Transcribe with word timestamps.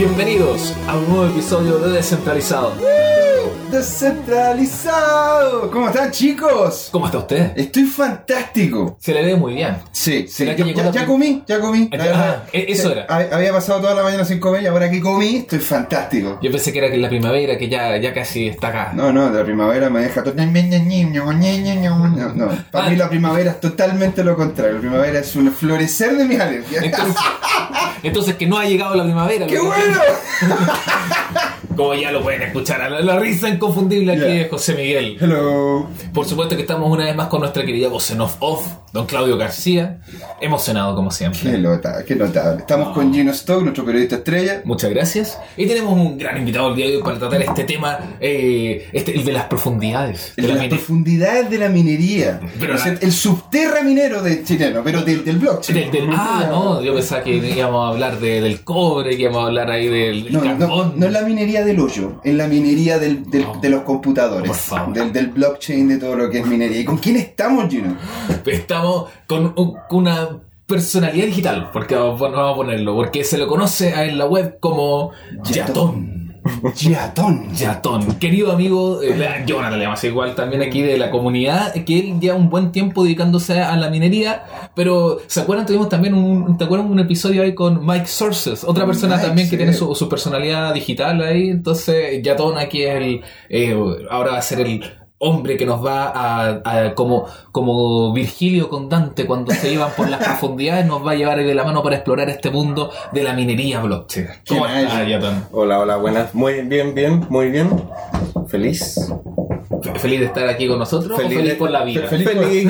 Bienvenidos 0.00 0.74
a 0.88 0.96
un 0.96 1.10
nuevo 1.10 1.26
episodio 1.26 1.78
de 1.78 1.90
Descentralizado. 1.90 2.72
Descentralizado. 3.70 5.70
¿Cómo 5.70 5.88
están 5.88 6.10
chicos? 6.10 6.88
¿Cómo 6.90 7.06
está 7.06 7.18
usted? 7.18 7.52
Estoy 7.56 7.84
fantástico. 7.84 8.96
Se 9.00 9.12
le 9.14 9.24
ve 9.24 9.36
muy 9.36 9.54
bien. 9.54 9.76
Sí, 9.92 10.26
sí. 10.28 10.44
¿Será 10.44 10.56
que 10.56 10.74
Ya, 10.74 10.84
ya- 10.84 10.90
ya 10.90 11.06
comí, 11.06 11.42
ya 11.46 11.60
comí. 11.60 11.88
Ah, 11.92 11.96
La 11.96 12.04
verdad. 12.04 12.42
eh, 12.52 12.66
eso 12.68 12.90
era. 12.92 13.06
hab- 13.06 13.32
Había 13.32 13.52
pasado 13.52 13.80
toda 13.80 13.94
la 13.94 14.02
mañana 14.02 14.24
sin 14.24 14.40
comer 14.40 14.62
y 14.62 14.66
ahora 14.66 14.90
que 14.90 15.00
comí 15.00 15.36
estoy 15.36 15.60
fantástico. 15.60 16.38
Yo 16.42 16.50
pensé 16.50 16.72
que 16.72 16.78
era 16.80 16.90
que 16.90 16.96
la 16.96 17.08
primavera, 17.08 17.56
que 17.56 17.68
ya, 17.68 17.96
ya 17.98 18.12
casi 18.12 18.48
está 18.48 18.68
acá. 18.68 18.92
No, 18.94 19.12
no, 19.12 19.30
la 19.30 19.44
primavera 19.44 19.88
me 19.90 20.00
deja 20.00 20.22
todo. 20.22 20.34
No, 22.16 22.28
no. 22.34 22.48
Para 22.70 22.86
Ah. 22.86 22.90
mí 22.90 22.96
la 22.96 23.08
primavera 23.08 23.52
es 23.52 23.60
totalmente 23.60 24.24
lo 24.24 24.36
contrario. 24.36 24.74
La 24.74 24.80
primavera 24.80 25.18
es 25.20 25.34
un 25.36 25.52
florecer 25.52 26.16
de 26.16 26.24
mis 26.24 26.40
alergias. 26.40 26.84
Entonces, 26.84 27.16
entonces 28.02 28.34
que 28.36 28.46
no 28.46 28.58
ha 28.58 28.64
llegado 28.64 28.94
la 28.94 29.04
primavera. 29.04 29.46
¡Qué 29.46 29.58
bueno! 29.60 30.00
Como 31.76 31.94
ya 31.94 32.10
lo 32.10 32.22
pueden 32.22 32.42
escuchar, 32.42 32.82
a 32.82 32.90
la, 32.90 33.00
la 33.00 33.18
risa 33.18 33.48
inconfundible 33.48 34.12
aquí 34.12 34.20
de 34.20 34.48
José 34.48 34.74
Miguel. 34.74 35.16
Hello. 35.20 35.86
Por 36.12 36.26
supuesto 36.26 36.56
que 36.56 36.62
estamos 36.62 36.90
una 36.90 37.04
vez 37.06 37.14
más 37.16 37.28
con 37.28 37.40
nuestra 37.40 37.64
querida 37.64 37.88
voz 37.88 38.10
en 38.10 38.20
off, 38.20 38.36
off, 38.40 38.66
don 38.92 39.06
Claudio 39.06 39.36
García. 39.36 39.98
Emocionado 40.40 40.94
como 40.94 41.10
Qué 41.10 41.14
siempre. 41.16 41.58
notable, 41.58 42.04
qué 42.04 42.16
notable. 42.16 42.60
Estamos 42.60 42.94
con 42.94 43.12
Gino 43.12 43.30
Stock, 43.32 43.62
nuestro 43.62 43.84
periodista 43.84 44.16
estrella. 44.16 44.62
Muchas 44.64 44.90
gracias. 44.90 45.38
Y 45.56 45.66
tenemos 45.66 45.92
un 45.92 46.16
gran 46.18 46.36
invitado 46.38 46.70
el 46.70 46.76
día 46.76 46.86
de 46.88 46.96
hoy 46.96 47.02
para 47.02 47.18
tratar 47.18 47.42
este 47.42 47.64
tema, 47.64 47.98
eh, 48.20 48.88
este, 48.92 49.14
el 49.14 49.24
de 49.24 49.32
las 49.32 49.44
profundidades. 49.44 50.32
El 50.36 50.44
de 50.46 50.48
de 50.48 50.54
la 50.54 50.60
las 50.62 50.68
profundidades 50.68 51.50
de 51.50 51.58
la 51.58 51.68
minería. 51.68 52.40
Pero 52.58 52.74
la- 52.74 52.98
el 53.00 53.12
subterra 53.12 53.82
minero 53.82 54.22
de 54.22 54.42
chileno, 54.44 54.82
pero 54.82 55.02
del, 55.02 55.24
del 55.24 55.40
del- 55.40 56.08
ah, 56.12 56.46
no, 56.50 56.82
yo 56.82 56.94
pensaba 56.94 57.22
que 57.22 57.36
íbamos 57.36 57.86
a 57.86 57.92
hablar 57.92 58.18
de- 58.18 58.40
del 58.40 58.62
cobre, 58.62 59.16
que 59.16 59.22
íbamos 59.22 59.44
a 59.44 59.46
hablar 59.46 59.70
ahí 59.70 59.88
del 59.88 60.32
No, 60.32 60.42
no, 60.42 60.58
carbón. 60.58 60.94
no 60.96 61.06
es 61.06 61.12
la 61.12 61.22
minería 61.22 61.64
del 61.64 61.78
hoyo, 61.80 62.20
es 62.24 62.34
la 62.34 62.46
minería 62.46 62.98
del, 62.98 63.22
No. 63.30 63.58
de 63.60 63.68
los 63.70 63.82
computadores, 63.82 64.46
Por 64.48 64.56
favor. 64.56 64.94
Del, 64.94 65.12
del 65.12 65.26
blockchain, 65.28 65.88
de 65.88 65.98
todo 65.98 66.16
lo 66.16 66.30
que 66.30 66.40
es 66.40 66.46
minería. 66.46 66.80
¿Y 66.80 66.84
con 66.84 66.98
quién 66.98 67.16
estamos, 67.16 67.68
Gino? 67.68 67.96
Estamos 68.46 68.79
con 69.26 69.52
un- 69.56 69.74
con 69.88 69.98
una 69.98 70.28
personalidad 70.66 71.26
digital, 71.26 71.70
porque 71.72 71.96
vamos, 71.96 72.22
a 72.22 72.54
ponerlo, 72.54 72.94
porque 72.94 73.24
se 73.24 73.38
lo 73.38 73.48
conoce 73.48 73.92
en 74.04 74.16
la 74.18 74.26
web 74.26 74.58
como 74.60 75.10
Yatón. 75.44 76.20
Yatón. 76.74 77.52
Yatón, 77.54 78.14
querido 78.18 78.50
amigo, 78.52 79.02
eh, 79.02 79.44
Jonathan 79.46 79.78
le 79.78 79.84
llama 79.84 79.98
igual 80.02 80.34
también 80.34 80.62
aquí 80.62 80.80
de 80.80 80.96
la 80.96 81.10
comunidad, 81.10 81.74
que 81.84 81.98
él 81.98 82.20
lleva 82.20 82.36
un 82.36 82.48
buen 82.48 82.72
tiempo 82.72 83.04
dedicándose 83.04 83.60
a 83.60 83.76
la 83.76 83.90
minería, 83.90 84.44
pero 84.74 85.18
¿se 85.26 85.40
acuerdan? 85.40 85.66
Tuvimos 85.66 85.88
también 85.88 86.14
un, 86.14 86.56
¿te 86.56 86.64
acuerdan 86.64 86.90
un 86.90 86.98
episodio 86.98 87.42
ahí 87.42 87.54
con 87.54 87.84
Mike 87.84 88.06
Sources, 88.06 88.64
otra 88.64 88.86
persona 88.86 89.16
Mike, 89.16 89.26
también 89.26 89.46
que 89.48 89.52
sí. 89.52 89.56
tiene 89.58 89.72
su, 89.74 89.94
su 89.94 90.08
personalidad 90.08 90.72
digital 90.72 91.20
ahí, 91.22 91.50
entonces 91.50 92.22
Yatón 92.22 92.56
aquí 92.58 92.82
es 92.84 92.94
el, 92.96 93.20
eh, 93.50 93.76
ahora 94.10 94.32
va 94.32 94.38
a 94.38 94.42
ser 94.42 94.60
el 94.60 94.82
hombre 95.22 95.56
que 95.58 95.66
nos 95.66 95.84
va 95.84 96.04
a, 96.08 96.60
a- 96.64 96.94
como, 96.94 97.26
como 97.52 98.12
Virgilio 98.14 98.68
con 98.70 98.88
Dante 98.88 99.26
cuando 99.26 99.52
se 99.52 99.70
iban 99.72 99.90
por 99.96 100.08
las 100.08 100.24
profundidades, 100.24 100.86
nos 100.86 101.06
va 101.06 101.12
a 101.12 101.14
llevar 101.14 101.36
de 101.38 101.54
la 101.54 101.62
mano 101.64 101.82
para 101.82 101.96
explorar 101.96 102.30
este 102.30 102.50
mundo 102.50 102.90
de 103.12 103.22
la 103.22 103.34
minería 103.34 103.80
blockchain. 103.80 104.28
Hola, 105.52 105.78
hola, 105.78 105.96
buenas. 105.96 106.34
Muy 106.34 106.62
bien, 106.62 106.94
bien, 106.94 107.26
muy 107.28 107.50
bien. 107.50 107.68
Feliz. 108.48 109.12
¿Feliz 109.96 110.20
de 110.20 110.26
estar 110.26 110.48
aquí 110.48 110.66
con 110.66 110.78
nosotros 110.78 111.12
o 111.18 111.28
feliz 111.28 111.54
por 111.54 111.70
la 111.70 111.84
vida? 111.84 112.06
Feliz, 112.06 112.26
Feliz, 112.28 112.42
feliz 112.42 112.62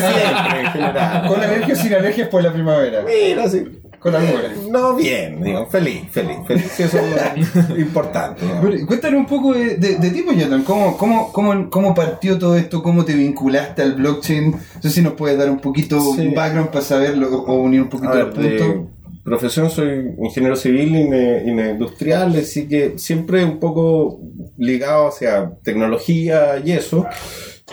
siempre, 0.00 0.60
en 0.60 0.66
general. 0.72 1.26
Con 1.28 1.40
alergias 1.40 1.78
sin 1.78 1.94
alergias 1.94 2.28
por 2.28 2.42
la 2.42 2.52
primavera. 2.52 3.02
Mira, 3.06 3.48
sí. 3.48 3.64
Con 4.02 4.14
algunas. 4.16 4.56
No, 4.68 4.96
bien, 4.96 5.40
digo, 5.42 5.66
feliz, 5.66 6.02
feliz, 6.10 6.38
feliz. 6.46 6.80
Eso 6.80 6.98
es 6.98 7.78
importante. 7.78 8.42
Pero, 8.60 8.86
Cuéntanos 8.86 9.20
un 9.20 9.26
poco 9.26 9.52
de, 9.54 9.76
de, 9.76 9.96
de 9.96 10.10
ti, 10.10 10.22
pues, 10.22 10.36
Yatón. 10.38 10.64
¿Cómo, 10.64 10.96
cómo, 10.98 11.32
cómo, 11.32 11.70
¿Cómo 11.70 11.94
partió 11.94 12.36
todo 12.38 12.56
esto? 12.56 12.82
¿Cómo 12.82 13.04
te 13.04 13.14
vinculaste 13.14 13.80
al 13.82 13.94
blockchain? 13.94 14.50
No 14.50 14.58
sé 14.82 14.90
si 14.90 15.02
nos 15.02 15.12
puedes 15.12 15.38
dar 15.38 15.48
un 15.50 15.60
poquito 15.60 16.00
Sí. 16.16 16.28
background 16.34 16.70
para 16.70 16.84
saberlo 16.84 17.28
o 17.44 17.54
unir 17.54 17.82
un 17.82 17.88
poquito 17.88 18.12
los 18.14 18.34
puntos. 18.34 18.88
profesión 19.24 19.70
soy 19.70 20.16
ingeniero 20.20 20.56
civil 20.56 20.96
y 20.96 21.04
ne- 21.08 21.44
y 21.46 21.50
industrial, 21.50 22.34
así 22.36 22.66
que 22.66 22.98
siempre 22.98 23.44
un 23.44 23.60
poco 23.60 24.18
ligado 24.58 25.06
hacia 25.06 25.52
tecnología 25.62 26.60
y 26.64 26.72
eso. 26.72 27.06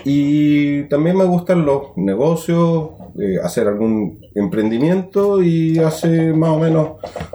Y 0.06 0.84
también 0.84 1.18
me 1.18 1.26
gustan 1.26 1.66
los 1.66 1.98
negocios, 1.98 2.90
eh, 3.18 3.38
hacer 3.44 3.68
algún 3.68 4.20
emprendimiento 4.36 5.42
y 5.42 5.80
hace 5.80 6.34
más 6.34 6.50
o 6.50 6.60
menos 6.60 6.90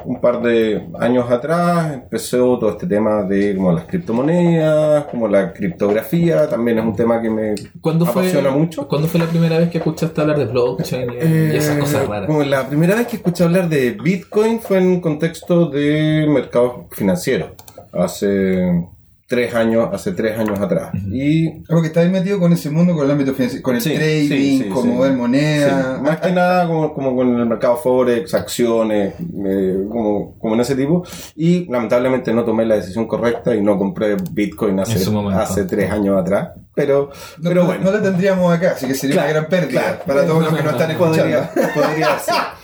un 0.04 0.20
par 0.20 0.42
de 0.42 0.86
años 1.00 1.30
atrás 1.30 1.94
empezó 1.94 2.58
todo 2.58 2.70
este 2.70 2.86
tema 2.86 3.22
de 3.22 3.56
como 3.56 3.72
las 3.72 3.84
criptomonedas, 3.84 5.04
como 5.06 5.28
la 5.28 5.52
criptografía, 5.52 6.48
también 6.48 6.78
es 6.78 6.84
un 6.84 6.94
tema 6.94 7.20
que 7.20 7.30
me 7.30 7.54
¿Cuándo 7.80 8.06
fue, 8.06 8.22
apasiona 8.22 8.50
mucho. 8.50 8.86
¿Cuándo 8.88 9.08
fue 9.08 9.20
la 9.20 9.26
primera 9.26 9.58
vez 9.58 9.70
que 9.70 9.78
escuchaste 9.78 10.20
hablar 10.20 10.38
de 10.38 10.46
blockchain 10.46 11.10
y, 11.10 11.14
y 11.14 11.56
esas 11.56 11.76
Eh, 11.76 11.80
cosas 11.80 12.08
raras? 12.08 12.26
Como 12.26 12.42
la 12.42 12.68
primera 12.68 12.94
vez 12.94 13.06
que 13.06 13.16
escuché 13.16 13.44
hablar 13.44 13.68
de 13.68 13.92
Bitcoin 13.92 14.60
fue 14.60 14.78
en 14.78 14.86
un 14.86 15.00
contexto 15.00 15.66
de 15.70 16.26
mercados 16.28 16.86
financieros. 16.90 17.50
Hace 17.92 18.86
tres 19.34 19.54
años, 19.54 19.88
hace 19.92 20.12
tres 20.12 20.38
años 20.38 20.58
atrás. 20.60 20.90
Y 21.10 21.48
Algo 21.68 21.80
que 21.82 21.88
estáis 21.88 22.10
metido 22.10 22.38
con 22.38 22.52
ese 22.52 22.70
mundo, 22.70 22.94
con 22.94 23.04
el 23.04 23.10
ámbito 23.10 23.34
financiero, 23.34 23.62
con 23.62 23.74
el 23.76 23.80
Sí, 23.82 23.94
trading, 23.94 24.28
sí, 24.28 24.58
sí, 24.64 24.68
con 24.68 24.82
sí. 24.82 24.88
mover 24.88 25.12
moneda. 25.12 25.96
sí, 25.96 26.02
más 26.02 26.20
que 26.20 26.32
nada 26.32 26.66
como, 26.66 26.94
como 26.94 27.16
con 27.16 27.38
el 27.40 27.46
mercado 27.46 27.76
Forex, 27.76 28.32
acciones, 28.34 29.14
eh, 29.46 29.84
como, 29.90 30.38
como 30.38 30.54
en 30.54 30.60
ese 30.60 30.74
tipo. 30.76 31.04
Y 31.36 31.70
lamentablemente 31.70 32.32
no 32.32 32.44
tomé 32.44 32.64
la 32.64 32.76
decisión 32.76 33.06
correcta 33.06 33.54
y 33.54 33.60
no 33.60 33.76
compré 33.78 34.16
Bitcoin 34.30 34.78
hace, 34.80 35.04
hace 35.34 35.64
tres 35.64 35.90
años 35.90 36.18
atrás. 36.20 36.50
Pero, 36.74 37.10
No, 37.38 37.48
pero 37.50 37.60
no- 37.62 37.66
bueno. 37.66 37.84
no 37.84 37.92
la 37.92 38.02
tendríamos 38.02 38.52
acá, 38.52 38.72
así 38.72 38.86
que 38.86 38.94
sería 38.94 39.14
Claro, 39.16 39.30
una 39.30 39.38
gran 39.40 39.48
pérdida 39.50 39.80
claro. 39.80 39.98
para 40.06 40.26
todos 40.26 40.42
los 40.44 40.54
que 40.54 40.62
nos 40.62 40.72
están 40.72 40.90
escuchando. 40.90 41.22
Podría, 41.22 41.72
podría 41.74 42.18
ser. 42.18 42.34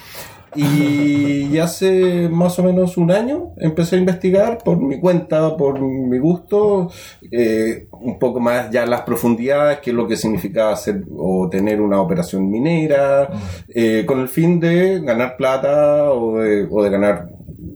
Y 0.54 1.58
hace 1.58 2.28
más 2.28 2.58
o 2.58 2.64
menos 2.64 2.96
un 2.96 3.10
año 3.10 3.52
empecé 3.56 3.96
a 3.96 3.98
investigar 4.00 4.58
por 4.64 4.78
mi 4.78 4.98
cuenta, 4.98 5.56
por 5.56 5.80
mi 5.80 6.18
gusto, 6.18 6.90
eh, 7.30 7.86
un 7.92 8.18
poco 8.18 8.40
más 8.40 8.70
ya 8.70 8.84
las 8.86 9.02
profundidades, 9.02 9.78
qué 9.78 9.90
es 9.90 9.96
lo 9.96 10.08
que 10.08 10.16
significa 10.16 10.72
hacer 10.72 11.02
o 11.16 11.48
tener 11.48 11.80
una 11.80 12.00
operación 12.00 12.50
minera, 12.50 13.30
eh, 13.68 14.04
con 14.06 14.20
el 14.20 14.28
fin 14.28 14.58
de 14.58 15.00
ganar 15.00 15.36
plata 15.36 16.12
o 16.12 16.38
de, 16.38 16.66
o 16.68 16.82
de 16.82 16.90
ganar 16.90 17.28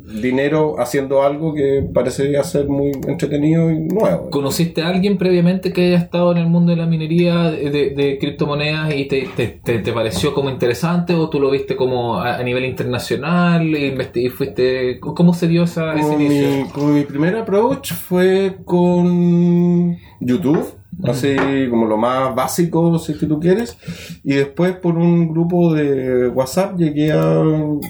dinero 0.04 0.76
haciendo 0.78 1.22
algo 1.22 1.54
que 1.54 1.82
parecería 1.94 2.42
ser 2.44 2.68
muy 2.68 2.92
entretenido 3.08 3.70
y 3.70 3.80
nuevo. 3.80 4.28
¿Conociste 4.30 4.82
a 4.82 4.88
alguien 4.88 5.16
previamente 5.16 5.72
que 5.72 5.86
haya 5.86 5.96
estado 5.98 6.32
en 6.32 6.38
el 6.38 6.46
mundo 6.46 6.70
de 6.72 6.76
la 6.76 6.86
minería 6.86 7.50
de, 7.50 7.70
de- 7.70 7.90
de 7.90 8.18
criptomonedas 8.18 8.94
y 8.94 9.06
te, 9.06 9.28
te- 9.34 9.60
te- 9.62 9.78
te 9.78 9.92
pareció 9.92 10.34
como 10.34 10.50
interesante 10.50 11.14
o 11.14 11.28
tú 11.30 11.40
lo 11.40 11.50
viste 11.50 11.74
como 11.76 12.18
a, 12.18 12.36
a 12.36 12.42
nivel 12.42 12.64
internacional 12.64 13.74
e 13.74 13.94
y 14.14 14.28
fuiste 14.28 15.00
cómo 15.00 15.32
se 15.34 15.48
dio 15.48 15.64
esa, 15.64 15.94
ese 15.94 16.14
inicio? 16.14 16.48
mi, 16.64 16.68
como 16.70 16.88
mi 16.88 17.04
primer 17.04 17.36
approach 17.36 17.92
fue 17.94 18.56
con 18.64 19.96
YouTube, 20.24 20.64
así 21.04 21.36
como 21.70 21.86
lo 21.86 21.96
más 21.96 22.34
básico, 22.34 22.98
si 22.98 23.12
es 23.12 23.18
que 23.18 23.26
tú 23.26 23.38
quieres. 23.40 23.76
Y 24.24 24.34
después 24.34 24.72
por 24.76 24.96
un 24.96 25.28
grupo 25.28 25.72
de 25.74 26.28
WhatsApp 26.28 26.76
llegué 26.78 27.12
a 27.12 27.42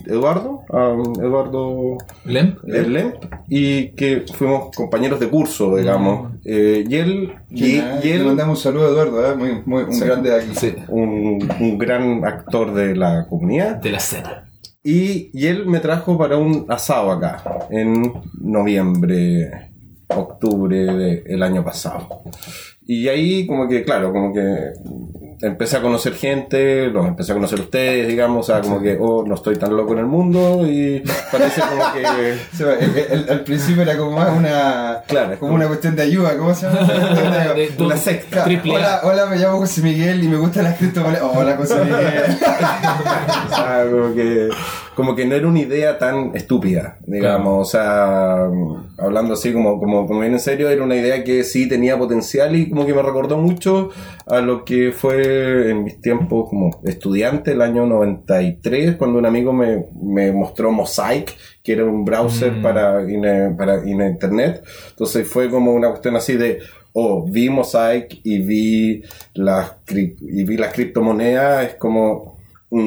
Eduardo, 0.06 0.62
a 0.70 0.96
Eduardo 1.22 1.98
¿Lem? 2.24 2.56
Lemp, 2.64 3.14
y 3.48 3.88
que 3.90 4.24
fuimos 4.34 4.74
compañeros 4.74 5.20
de 5.20 5.28
curso, 5.28 5.76
digamos. 5.76 6.32
Eh, 6.44 6.84
y 6.88 6.94
él, 6.96 7.32
y, 7.50 7.64
Y, 7.64 7.68
y 7.76 7.80
le 8.04 8.14
él 8.16 8.24
mandamos 8.24 8.58
un 8.58 8.62
saludo 8.62 8.86
a 8.86 8.90
Eduardo, 8.90 9.32
¿eh? 9.32 9.36
muy, 9.36 9.62
muy, 9.64 9.82
un 9.84 9.92
Sí. 9.94 10.04
grande 10.04 10.30
de 10.30 10.36
aquí. 10.36 10.50
Sí, 10.54 10.74
un, 10.88 11.48
un 11.60 11.78
gran 11.78 12.24
actor 12.24 12.74
de 12.74 12.96
la 12.96 13.26
comunidad. 13.28 13.76
de 13.76 13.90
la 13.90 13.98
escena. 13.98 14.44
Y, 14.86 15.30
y 15.32 15.46
él 15.46 15.64
me 15.66 15.80
trajo 15.80 16.18
para 16.18 16.36
un 16.36 16.66
asado 16.68 17.10
acá, 17.10 17.42
en 17.70 18.12
noviembre, 18.38 19.70
octubre 20.08 21.22
del 21.24 21.42
año 21.42 21.64
pasado. 21.64 22.22
Y 22.86 23.08
ahí 23.08 23.46
como 23.46 23.66
que, 23.68 23.82
claro, 23.82 24.12
como 24.12 24.32
que 24.32 24.72
empecé 25.40 25.78
a 25.78 25.82
conocer 25.82 26.14
gente, 26.14 26.88
los 26.88 27.06
empecé 27.06 27.32
a 27.32 27.34
conocer 27.34 27.60
ustedes, 27.60 28.06
digamos, 28.08 28.48
o 28.48 28.52
sea, 28.52 28.60
como 28.60 28.80
que, 28.82 28.96
oh, 29.00 29.24
no 29.26 29.34
estoy 29.34 29.56
tan 29.56 29.74
loco 29.76 29.94
en 29.94 30.00
el 30.00 30.06
mundo 30.06 30.66
y 30.68 31.02
parece 31.32 31.60
como 31.62 31.92
que... 31.94 32.02
O 32.52 32.56
sea, 32.56 32.74
el- 32.78 32.98
el- 32.98 33.30
al 33.30 33.40
principio 33.42 33.82
era 33.82 33.96
como 33.96 34.12
más 34.12 34.36
una, 34.36 34.93
Claro, 35.06 35.32
es 35.34 35.38
como 35.38 35.54
una 35.54 35.66
cuestión 35.68 35.94
de 35.96 36.02
ayuda, 36.02 36.36
¿cómo 36.38 36.54
se 36.54 36.66
llama? 36.66 36.80
Una- 37.26 37.54
De- 37.54 37.68
de- 37.70 37.84
Una 37.84 37.96
secta. 37.96 38.44
Hola, 38.64 39.00
hola, 39.04 39.26
me 39.26 39.36
llamo 39.36 39.58
José 39.58 39.82
Miguel 39.82 40.22
y 40.24 40.28
me 40.28 40.36
gustan 40.36 40.64
las 40.64 40.78
criptomonedas. 40.78 41.22
Hola, 41.34 41.56
José 41.56 41.76
Miguel. 41.84 42.22
o 43.50 43.54
sea, 43.54 43.86
como 43.90 44.14
que 44.14 44.48
como 44.94 45.16
que 45.16 45.26
no 45.26 45.34
era 45.34 45.48
una 45.48 45.58
idea 45.58 45.98
tan 45.98 46.36
estúpida, 46.36 46.98
digamos, 47.04 47.66
o 47.66 47.70
sea, 47.70 48.46
hablando 48.96 49.34
así 49.34 49.52
como, 49.52 49.80
como, 49.80 50.06
como 50.06 50.20
bien 50.20 50.34
en 50.34 50.38
serio, 50.38 50.68
era 50.70 50.84
una 50.84 50.94
idea 50.94 51.24
que 51.24 51.42
sí 51.42 51.68
tenía 51.68 51.98
potencial 51.98 52.54
y 52.54 52.70
como 52.70 52.86
que 52.86 52.94
me 52.94 53.02
recordó 53.02 53.36
mucho 53.36 53.90
a 54.28 54.38
lo 54.40 54.64
que 54.64 54.92
fue 54.92 55.70
en 55.70 55.82
mis 55.82 56.00
tiempos 56.00 56.48
como 56.48 56.80
estudiante, 56.84 57.50
el 57.52 57.62
año 57.62 57.86
93, 57.86 58.94
cuando 58.94 59.18
un 59.18 59.26
amigo 59.26 59.52
me, 59.52 59.84
me 60.00 60.30
mostró 60.30 60.70
Mosaic, 60.70 61.34
que 61.64 61.72
era 61.72 61.84
un 61.84 62.04
browser 62.04 62.52
Mm. 62.52 62.62
para, 62.62 63.10
in- 63.10 63.56
para 63.56 63.76
in- 63.88 64.02
internet, 64.02 64.62
entonces 64.90 65.26
fue 65.26 65.48
como 65.50 65.72
una 65.72 65.88
cuestión 65.88 66.14
así 66.14 66.36
de, 66.36 66.60
oh, 66.92 67.26
vi 67.28 67.48
Mosaic 67.48 68.20
y 68.22 68.38
vi 68.40 69.02
las, 69.32 69.72
y 69.88 70.44
vi 70.44 70.56
las 70.58 70.72
criptomonedas, 70.74 71.66
es 71.68 71.74
como, 71.74 72.33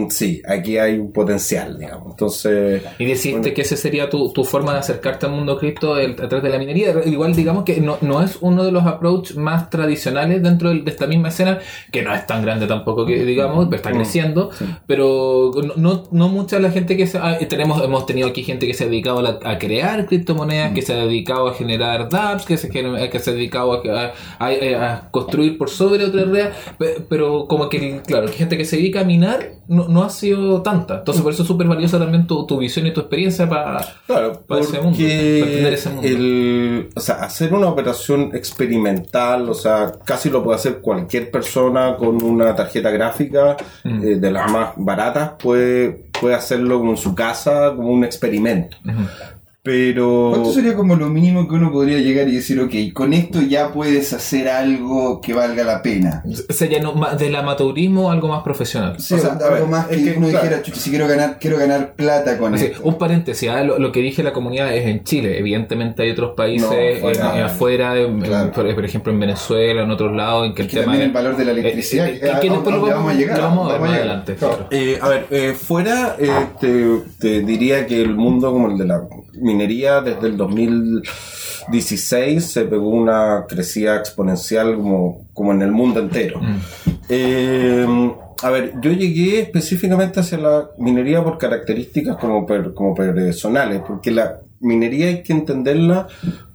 sí, 0.10 0.42
aquí 0.46 0.78
hay 0.78 1.00
un 1.00 1.14
potencial, 1.14 1.78
digamos. 1.80 2.08
Entonces, 2.12 2.82
Y 3.00 3.06
decidiste 3.06 3.54
que 3.54 3.62
esa 3.62 3.78
sería 3.78 4.10
tu, 4.10 4.34
tu 4.34 4.44
forma 4.44 4.74
de 4.74 4.80
acercarte 4.80 5.26
al 5.28 5.32
mundo 5.32 5.58
cripto 5.58 5.94
a 5.96 6.16
través 6.16 6.44
de 6.44 6.50
la 6.50 6.58
minería. 6.60 6.94
Igual 7.06 7.34
digamos 7.36 7.64
que 7.64 7.80
no, 7.80 7.98
no 8.02 8.22
es 8.22 8.38
uno 8.42 8.66
de 8.66 8.72
los 8.74 8.86
approach 8.86 9.36
más 9.36 9.70
tradicionales 9.70 10.44
dentro 10.44 10.70
del- 10.70 10.84
de 10.84 10.92
esta 10.92 11.08
misma 11.08 11.30
escena, 11.30 11.60
que 11.92 12.02
no 12.02 12.14
es 12.14 12.28
tan 12.28 12.42
grande 12.42 12.68
tampoco 12.68 13.06
que 13.06 13.24
digamos, 13.24 13.66
pero 13.66 13.78
está 13.78 13.92
creciendo, 13.92 14.50
pero 14.86 15.52
no, 15.78 16.04
no, 16.12 16.28
mucha 16.30 16.60
la 16.60 16.72
gente 16.72 16.98
que 16.98 17.08
se, 17.08 17.18
ah, 17.20 17.38
tenemos, 17.48 17.82
hemos 17.84 18.06
tenido 18.06 18.28
aquí 18.28 18.44
gente 18.44 18.68
que 18.68 18.74
se 18.74 18.84
ha 18.84 18.88
dedicado 18.88 19.20
a, 19.20 19.22
la- 19.22 19.40
a 19.44 19.58
crear 19.58 20.06
criptomonedas, 20.06 20.74
que 20.74 20.82
se 20.82 20.94
ha 20.94 20.98
dedicado 20.98 21.48
a 21.48 21.54
generar 21.54 22.10
dApps, 22.10 22.46
que 22.46 22.58
se, 22.58 22.70
que 22.70 23.20
se 23.20 23.30
ha 23.30 23.34
dedicado 23.34 23.74
a, 23.74 24.12
a- 24.40 24.48
a- 24.48 24.94
a 24.94 25.12
construir 25.12 25.58
por 25.58 25.70
sobre 25.70 26.04
otra 26.04 26.26
red, 26.26 26.48
pe- 26.78 26.98
pero 27.08 27.48
como 27.48 27.70
que, 27.70 28.02
claro, 28.06 28.28
que 28.28 28.34
gente 28.34 28.58
que 28.58 28.66
se 28.66 28.76
dedica 28.78 29.02
a 29.02 29.04
minar 29.06 29.52
no, 29.78 29.88
no 29.88 30.04
ha 30.04 30.10
sido 30.10 30.62
tanta. 30.62 30.96
Entonces 31.00 31.24
por 31.24 31.32
eso 31.32 31.44
es 31.44 31.48
súper 31.48 31.68
valiosa 31.68 31.98
también 32.00 32.28
tu, 32.28 32.46
tu 32.46 32.58
visión 32.58 32.86
y 32.88 32.92
tu 32.94 33.00
experiencia 33.02 33.48
para... 33.48 33.80
Claro, 34.06 34.42
Para 34.48 34.62
ese 34.62 34.74
mundo, 34.82 34.90
porque 34.98 35.38
para 35.40 35.52
entender 35.52 35.74
ese 35.74 35.90
mundo. 35.90 36.08
el, 36.08 36.90
o 36.96 37.00
sea, 37.00 37.16
hacer 37.16 37.54
una 37.54 37.68
operación 37.68 38.32
experimental, 38.34 39.50
o 39.50 39.54
sea, 39.54 39.94
casi 40.04 40.30
lo 40.30 40.44
puede 40.44 40.56
hacer 40.56 40.80
cualquier 40.80 41.32
persona 41.32 41.96
con 41.98 42.22
una 42.24 42.56
tarjeta 42.56 42.92
gráfica 42.92 43.58
Mm. 43.84 44.04
eh, 44.04 44.16
de 44.16 44.32
las 44.32 44.52
más 44.52 44.70
baratas, 44.78 45.32
puede, 45.42 46.06
puede 46.20 46.36
hacerlo 46.36 46.80
como 46.80 46.92
en 46.92 46.98
su 46.98 47.14
casa, 47.16 47.74
como 47.76 47.90
un 47.92 48.04
experimento. 48.04 48.78
Pero... 49.68 50.30
¿Cuánto 50.34 50.54
sería 50.54 50.76
como 50.76 50.96
lo 50.96 51.10
mínimo 51.10 51.46
que 51.46 51.56
uno 51.56 51.72
podría 51.74 51.98
llegar 52.00 52.30
y 52.30 52.36
decir, 52.36 52.58
ok, 52.62 52.74
con 52.94 53.12
esto 53.12 53.42
ya 53.42 53.74
puedes 53.74 54.14
hacer 54.14 54.48
algo 54.48 55.20
que 55.20 55.34
valga 55.34 55.64
la 55.66 55.82
pena? 55.82 56.24
Sería 56.50 56.80
no- 56.80 56.94
del 57.18 57.36
amateurismo 57.36 58.10
algo 58.10 58.30
más 58.30 58.44
profesional. 58.44 58.96
Sí, 59.00 59.16
O 59.16 59.18
sea, 59.18 59.34
algo 59.34 59.50
ver, 59.52 59.68
más 59.68 59.88
que, 59.88 59.96
es 59.96 60.04
que, 60.04 60.18
uno 60.18 60.30
claro. 60.30 60.48
dijera, 60.48 60.62
si 60.74 60.90
quiero 60.90 61.08
ganar, 61.08 61.38
quiero 61.40 61.58
ganar 61.58 61.94
plata 61.96 62.38
con 62.38 62.54
Así, 62.56 62.66
esto. 62.68 62.80
un 62.84 62.98
paréntesis, 62.98 63.50
ah, 63.50 63.62
lo, 63.64 63.78
lo 63.78 63.92
que 63.92 64.00
dije 64.02 64.24
la 64.24 64.32
comunidad 64.32 64.74
es 64.74 64.86
en 64.88 65.04
Chile. 65.04 65.38
Evidentemente 65.38 66.04
hay 66.04 66.12
otros 66.12 66.34
países 66.38 66.70
No, 66.70 66.74
en- 66.78 66.98
afuera. 66.98 67.38
en- 67.38 67.44
afuera, 67.44 67.98
en- 68.00 68.06
en- 68.06 68.22
Claro. 68.22 68.52
por, 68.54 68.74
por 68.74 68.86
ejemplo 68.86 69.12
en 69.12 69.20
Venezuela, 69.20 69.84
en 69.84 69.92
otros 69.92 70.16
lados, 70.16 70.48
en 70.48 70.56
que 70.56 70.62
el 70.62 70.68
que 70.70 70.74
tema 70.78 70.86
también 70.94 71.02
es- 71.02 71.08
el 71.08 71.14
valor 71.14 71.36
de 71.38 71.44
la 71.46 71.52
electricidad, 71.52 72.08
Eh, 72.08 72.12
eh, 72.12 72.14
que- 72.14 72.20
que 72.20 72.30
a- 72.50 72.54
después 72.54 72.74
a- 72.74 72.78
lo 72.78 72.86
vamos, 72.86 73.12
a 73.12 73.16
llegar, 73.16 73.38
lo 73.38 73.44
vamos 73.44 73.70
a 73.70 73.72
ver 73.74 73.82
más 73.82 73.90
llegar. 73.92 74.06
adelante. 74.08 74.36
Claro. 74.36 74.68
Eh, 74.72 74.98
a 75.02 75.10
ver, 75.10 75.26
eh, 75.30 75.54
fuera 75.54 76.16
eh, 76.20 76.30
te, 76.62 76.86
te 77.20 77.42
diría 77.42 77.86
que 77.86 78.02
el 78.02 78.16
mundo 78.16 78.52
como 78.54 78.70
el 78.72 78.78
de 78.78 78.86
la 78.86 79.02
minería 79.40 80.02
desde 80.02 80.28
el 80.28 80.38
2016 80.38 82.46
se 82.46 82.66
pegó 82.66 82.90
una 82.90 83.46
crecida 83.48 83.96
exponencial 83.98 84.76
como, 84.76 85.26
como 85.34 85.52
en 85.52 85.62
el 85.62 85.72
mundo 85.72 86.00
entero. 86.00 86.40
Mm. 86.42 86.58
Eh, 87.10 88.12
a 88.44 88.50
ver, 88.52 88.74
yo 88.82 88.92
llegué 88.92 89.40
específicamente 89.42 90.20
hacia 90.20 90.38
la 90.38 90.70
minería 90.78 91.24
por 91.24 91.38
características 91.38 92.18
como, 92.18 92.46
per- 92.46 92.74
como 92.74 92.94
personales, 92.94 93.82
porque 93.88 94.12
la 94.12 94.40
minería 94.60 95.08
hay 95.08 95.24
que 95.24 95.34
entenderla 95.34 96.08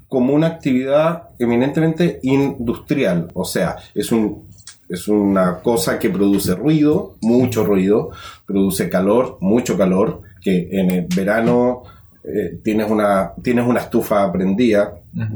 como 0.08 0.34
una 0.34 0.46
actividad 0.48 1.30
eminentemente 1.38 2.20
industrial, 2.22 3.28
o 3.34 3.44
sea, 3.44 3.76
es 3.94 4.12
un 4.12 4.50
es 4.88 5.08
una 5.08 5.60
cosa 5.60 5.98
que 5.98 6.10
produce 6.10 6.54
ruido, 6.54 7.14
mucho 7.22 7.64
ruido, 7.64 8.10
produce 8.44 8.90
calor, 8.90 9.38
mucho 9.40 9.78
calor, 9.78 10.20
que 10.42 10.68
en 10.70 10.90
el 10.90 11.06
verano 11.16 11.84
eh, 12.24 12.58
tienes 12.62 12.90
una 12.90 13.32
tienes 13.42 13.66
una 13.66 13.80
estufa 13.80 14.30
prendida. 14.32 14.94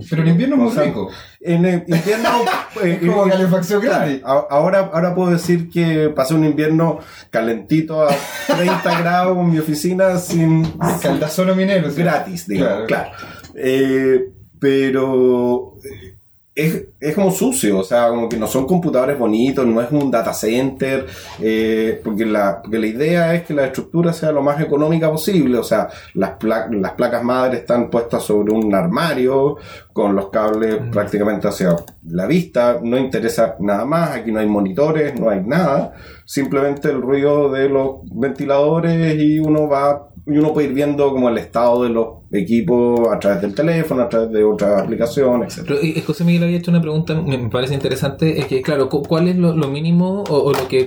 Pero 0.08 0.22
en 0.22 0.28
invierno 0.28 0.54
es 0.56 0.60
muy 0.62 0.70
O 0.70 0.72
sea, 0.74 0.84
rico. 0.84 1.10
En 1.40 1.64
invierno 1.66 2.28
eh, 2.82 2.98
Es 3.02 3.08
como 3.10 3.26
eh, 3.26 3.30
calefacción 3.30 3.82
grande. 3.82 4.22
Ahora, 4.24 4.90
ahora 4.92 5.14
puedo 5.14 5.30
decir 5.32 5.68
que 5.68 6.08
pasé 6.14 6.34
un 6.34 6.44
invierno 6.44 6.98
calentito 7.30 8.02
a 8.08 8.14
30 8.56 9.00
grados 9.02 9.36
en 9.38 9.50
mi 9.50 9.58
oficina 9.58 10.16
sin 10.18 10.64
Caldazono 11.02 11.54
minero. 11.54 11.90
sí. 11.90 12.02
gratis, 12.02 12.46
digamos, 12.48 12.86
Claro. 12.86 13.10
claro. 13.10 13.10
Eh, 13.54 14.20
pero 14.58 15.74
eh, 15.84 16.15
es, 16.56 16.86
es 16.98 17.14
como 17.14 17.30
sucio, 17.30 17.78
o 17.80 17.84
sea, 17.84 18.08
como 18.08 18.28
que 18.30 18.38
no 18.38 18.46
son 18.46 18.66
computadores 18.66 19.18
bonitos, 19.18 19.66
no 19.66 19.82
es 19.82 19.92
un 19.92 20.10
data 20.10 20.32
center, 20.32 21.06
eh, 21.38 22.00
porque, 22.02 22.24
la, 22.24 22.62
porque 22.62 22.78
la 22.78 22.86
idea 22.86 23.34
es 23.34 23.42
que 23.44 23.52
la 23.52 23.66
estructura 23.66 24.14
sea 24.14 24.32
lo 24.32 24.42
más 24.42 24.58
económica 24.62 25.10
posible, 25.10 25.58
o 25.58 25.62
sea, 25.62 25.88
las, 26.14 26.30
pla- 26.30 26.66
las 26.70 26.92
placas 26.92 27.22
madres 27.22 27.60
están 27.60 27.90
puestas 27.90 28.22
sobre 28.24 28.54
un 28.54 28.74
armario 28.74 29.56
con 29.92 30.16
los 30.16 30.30
cables 30.30 30.78
prácticamente 30.90 31.46
hacia 31.46 31.76
la 32.08 32.26
vista, 32.26 32.78
no 32.82 32.96
interesa 32.98 33.56
nada 33.60 33.84
más, 33.84 34.10
aquí 34.16 34.32
no 34.32 34.40
hay 34.40 34.46
monitores, 34.46 35.18
no 35.20 35.28
hay 35.28 35.42
nada, 35.44 35.92
simplemente 36.24 36.88
el 36.88 37.02
ruido 37.02 37.50
de 37.50 37.68
los 37.68 37.96
ventiladores 38.10 39.14
y 39.20 39.38
uno 39.38 39.68
va 39.68 40.08
y 40.26 40.36
uno 40.38 40.52
puede 40.52 40.68
ir 40.68 40.74
viendo 40.74 41.10
como 41.12 41.28
el 41.28 41.38
estado 41.38 41.84
de 41.84 41.90
los 41.90 42.06
equipos 42.32 43.08
a 43.14 43.18
través 43.20 43.40
del 43.42 43.54
teléfono, 43.54 44.02
a 44.02 44.08
través 44.08 44.32
de 44.32 44.42
otras 44.42 44.82
aplicaciones, 44.82 45.56
etc. 45.56 45.64
Pero 45.68 45.80
eh, 45.82 46.02
José 46.04 46.24
Miguel 46.24 46.42
había 46.42 46.56
hecho 46.58 46.70
una 46.72 46.80
pregunta, 46.80 47.14
me 47.14 47.38
parece 47.48 47.74
interesante, 47.74 48.38
es 48.40 48.46
que 48.46 48.60
claro, 48.62 48.88
cu- 48.88 49.02
¿cuál 49.04 49.28
es 49.28 49.36
lo, 49.36 49.54
mínimo 49.68 50.24
o, 50.28 50.52
lo 50.52 50.68
que 50.68 50.84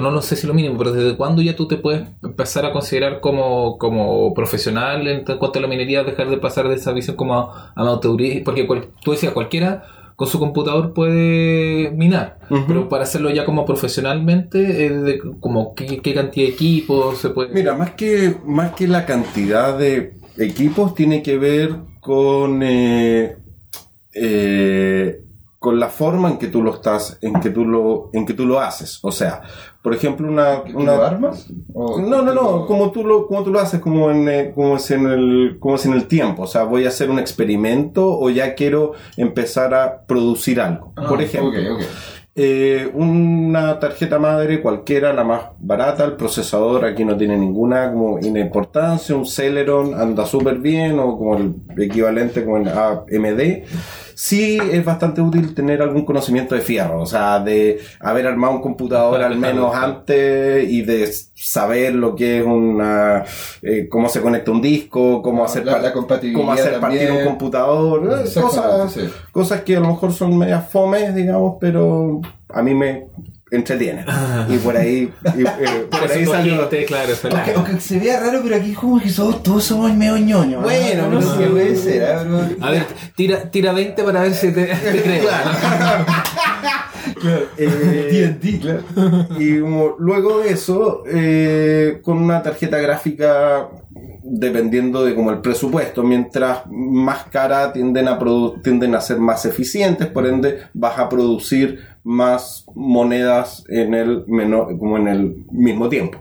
no 0.00 0.10
lo 0.12 0.22
sé 0.22 0.36
si 0.36 0.46
lo 0.46 0.54
mínimo, 0.54 0.78
pero 0.78 0.92
desde 0.92 1.16
cuándo 1.16 1.42
ya 1.42 1.56
tú 1.56 1.66
te 1.66 1.76
puedes 1.76 2.02
empezar 2.22 2.64
a 2.66 2.72
considerar 2.72 3.20
como, 3.20 3.78
como 3.78 4.32
profesional 4.32 5.06
en 5.08 5.24
cuanto 5.24 5.58
a 5.58 5.62
la 5.62 5.68
minería, 5.68 6.04
dejar 6.04 6.30
de 6.30 6.38
pasar 6.38 6.68
de 6.68 6.76
esa 6.76 6.92
visión 6.92 7.16
como 7.16 7.50
amateurismo, 7.74 8.44
porque 8.44 8.66
cual- 8.66 8.86
tú 9.02 9.10
decías, 9.10 9.32
cualquiera 9.32 9.82
con 10.18 10.26
su 10.26 10.40
computador 10.40 10.94
puede 10.94 11.92
minar, 11.92 12.40
pero 12.66 12.88
para 12.88 13.04
hacerlo 13.04 13.30
ya 13.30 13.44
como 13.44 13.64
profesionalmente, 13.64 14.86
eh, 14.86 14.90
de- 14.90 15.20
como 15.38 15.76
qué, 15.76 16.00
qué 16.00 16.12
cantidad 16.12 16.48
de 16.48 16.52
equipos 16.54 17.18
se 17.18 17.28
puede... 17.30 17.54
Mira, 17.54 17.74
más 17.76 17.92
que, 17.92 18.34
más 18.44 18.72
que 18.72 18.88
la 18.88 19.06
cantidad 19.06 19.78
de 19.78 20.14
equipos 20.36 20.96
tiene 20.96 21.22
que 21.22 21.38
ver 21.38 21.76
con, 22.00 22.64
eh, 22.64 23.36
eh, 24.12 25.20
con 25.60 25.78
la 25.78 25.88
forma 25.88 26.30
en 26.30 26.38
que 26.38 26.48
tú 26.48 26.62
lo 26.62 26.74
estás, 26.74 27.18
en 27.20 27.40
que 27.40 27.50
tú 27.50 27.64
lo, 27.64 28.10
en 28.12 28.26
que 28.26 28.34
tú 28.34 28.44
lo 28.44 28.58
haces. 28.60 28.98
O 29.02 29.12
sea, 29.12 29.42
por 29.88 29.96
ejemplo, 29.96 30.28
una, 30.28 30.62
¿Tú 30.64 30.78
una 30.78 31.06
armas? 31.06 31.48
¿O 31.74 32.00
No, 32.00 32.22
no, 32.22 32.22
no, 32.22 32.34
lo- 32.34 32.66
como 32.66 32.90
tú 32.90 33.04
lo, 33.04 33.26
como 33.26 33.42
tú 33.42 33.50
lo 33.50 33.58
haces, 33.60 33.80
como 33.80 34.10
en, 34.10 34.28
eh, 34.28 34.52
como 34.54 34.76
es 34.76 34.90
en 34.90 35.06
el, 35.06 35.56
como 35.58 35.76
es 35.76 35.86
en 35.86 35.94
el 35.94 36.06
tiempo. 36.06 36.42
O 36.42 36.46
sea, 36.46 36.64
voy 36.64 36.84
a 36.84 36.88
hacer 36.88 37.10
un 37.10 37.18
experimento 37.18 38.06
o 38.18 38.28
ya 38.30 38.54
quiero 38.54 38.92
empezar 39.16 39.74
a 39.74 40.02
producir 40.06 40.60
algo. 40.60 40.92
Ah, 40.96 41.06
por 41.08 41.22
ejemplo, 41.22 41.58
eh, 42.40 42.88
una 42.94 43.80
tarjeta 43.80 44.18
madre 44.20 44.60
cualquiera, 44.60 45.12
la 45.12 45.24
más 45.24 45.40
barata, 45.58 46.04
el 46.04 46.12
procesador 46.12 46.84
aquí 46.84 47.04
no 47.04 47.16
tiene 47.16 47.36
ninguna 47.36 47.90
como 47.92 48.18
importancia, 48.20 49.16
un 49.16 49.26
Celeron 49.26 49.92
anda 49.94 50.24
súper 50.24 50.58
bien 50.58 51.00
o 51.00 51.18
como 51.18 51.36
el 51.36 51.54
equivalente 51.78 52.44
con 52.44 52.62
el 52.66 52.68
AMD. 52.68 53.64
Sí 54.20 54.58
es 54.72 54.84
bastante 54.84 55.20
útil 55.20 55.54
tener 55.54 55.80
algún 55.80 56.04
conocimiento 56.04 56.56
de 56.56 56.60
fierro, 56.60 57.00
o 57.00 57.06
sea, 57.06 57.38
de 57.38 57.78
haber 58.00 58.26
armado 58.26 58.54
un 58.54 58.60
computador 58.60 59.22
al 59.22 59.38
menos 59.38 59.72
antes 59.72 60.68
y 60.68 60.82
de 60.82 61.08
saber 61.34 61.94
lo 61.94 62.16
que 62.16 62.40
es 62.40 62.44
una, 62.44 63.22
eh, 63.62 63.86
cómo 63.88 64.08
se 64.08 64.20
conecta 64.20 64.50
un 64.50 64.60
disco, 64.60 65.22
cómo 65.22 65.44
hacer, 65.44 65.64
La- 65.64 65.92
cómo 65.92 66.50
hacer 66.50 66.80
partir 66.80 67.12
un 67.12 67.24
computador, 67.26 68.24
cosas, 68.34 68.92
sí. 68.92 69.08
cosas 69.30 69.60
que 69.62 69.76
a 69.76 69.80
lo 69.80 69.86
mejor 69.86 70.12
son 70.12 70.36
medias 70.36 70.68
fomes, 70.68 71.14
digamos, 71.14 71.54
pero 71.60 72.20
a 72.48 72.60
mí 72.60 72.74
me 72.74 73.06
entretienen. 73.50 74.04
Y 74.48 74.56
por 74.58 74.76
ahí, 74.76 75.12
y, 75.36 75.42
eh, 75.42 75.86
por 75.90 76.00
Por 76.00 76.10
ahí 76.12 76.26
salió. 76.26 76.68
claro, 76.86 77.12
Aunque, 77.30 77.52
aunque 77.54 77.80
se 77.80 77.98
vea 77.98 78.20
raro, 78.20 78.40
pero 78.42 78.56
aquí 78.56 78.72
como 78.74 79.00
que 79.00 79.10
todos, 79.10 79.42
todos 79.42 79.64
somos 79.64 79.92
medio 79.94 80.16
ñoños. 80.18 80.62
Bueno, 80.62 81.08
no 81.08 81.22
sé 81.22 81.38
qué 81.38 81.46
puede 81.46 81.76
ser, 81.76 82.04
¿ah? 82.04 82.48
A 82.60 82.70
ver, 82.70 82.86
tira, 83.16 83.50
tira 83.50 83.72
20 83.72 84.02
para 84.02 84.22
ver 84.22 84.34
si 84.34 84.52
te, 84.52 84.66
te 84.66 85.02
creo. 85.02 85.28
Eh, 87.56 88.36
claro. 88.60 88.82
y 89.38 89.60
como 89.60 89.96
luego 89.98 90.40
de 90.40 90.50
eso, 90.52 91.02
eh, 91.10 92.00
con 92.02 92.18
una 92.18 92.42
tarjeta 92.42 92.78
gráfica, 92.78 93.68
dependiendo 94.22 95.04
de 95.04 95.14
como 95.14 95.30
el 95.30 95.38
presupuesto, 95.40 96.02
mientras 96.02 96.60
más 96.70 97.24
cara 97.24 97.72
tienden 97.72 98.08
a, 98.08 98.18
produ- 98.18 98.62
tienden 98.62 98.94
a 98.94 99.00
ser 99.00 99.18
más 99.18 99.44
eficientes, 99.46 100.06
por 100.08 100.26
ende 100.26 100.60
vas 100.74 100.98
a 100.98 101.08
producir 101.08 101.80
más 102.08 102.64
monedas 102.74 103.64
en 103.68 103.92
el 103.92 104.24
menor, 104.28 104.78
como 104.78 104.96
en 104.96 105.08
el 105.08 105.44
mismo 105.50 105.90
tiempo. 105.90 106.18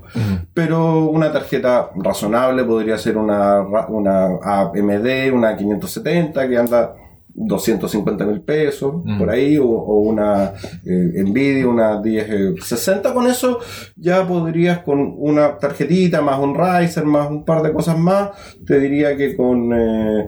Pero 0.54 1.06
una 1.06 1.32
tarjeta 1.32 1.92
razonable 1.96 2.66
podría 2.66 2.98
ser 2.98 3.18
una, 3.18 3.62
una 3.88 4.38
AMD, 4.44 5.32
una 5.34 5.56
570 5.56 6.50
que 6.50 6.58
anda 6.58 6.94
250 7.30 8.26
mil 8.26 8.42
pesos 8.42 8.96
por 9.18 9.30
ahí, 9.30 9.58
o, 9.58 9.66
o 9.66 10.00
una 10.00 10.52
eh, 10.86 11.24
Nvidia, 11.24 11.70
una 11.70 12.02
1060. 12.02 13.14
Con 13.14 13.28
eso 13.28 13.60
ya 13.96 14.28
podrías 14.28 14.80
con 14.80 15.16
una 15.18 15.58
tarjetita 15.58 16.22
más 16.22 16.38
un 16.40 16.54
Riser 16.54 17.06
más 17.06 17.30
un 17.30 17.46
par 17.46 17.62
de 17.62 17.72
cosas 17.72 17.98
más, 17.98 18.32
te 18.66 18.78
diría 18.80 19.16
que 19.16 19.38
con 19.38 19.72
eh, 19.74 20.28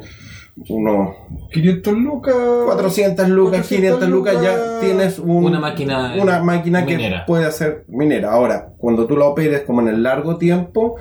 unos 0.67 1.09
500 1.53 1.93
lucas. 1.97 2.35
400 2.65 3.29
lucas, 3.29 3.67
500 3.67 4.09
lucas 4.09 4.35
ya 4.43 4.79
tienes 4.81 5.17
un- 5.19 5.45
Una 5.45 5.59
máquina 5.59 6.13
una 6.21 6.43
máquina 6.43 6.85
que 6.85 6.97
minera. 6.97 7.25
puede 7.25 7.45
hacer 7.45 7.85
minera. 7.87 8.31
Ahora, 8.33 8.73
cuando 8.77 9.05
tú 9.05 9.15
la 9.15 9.25
operes 9.25 9.61
como 9.61 9.81
en 9.81 9.87
el 9.87 10.03
largo 10.03 10.37
tiempo, 10.37 10.95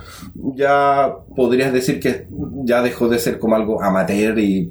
ya 0.55 1.13
podrías 1.35 1.73
decir 1.73 1.99
que 2.01 2.27
ya 2.65 2.83
dejó 2.83 3.09
de 3.09 3.19
ser 3.19 3.39
como 3.39 3.57
algo 3.57 3.83
amateur 3.83 4.39
y 4.39 4.71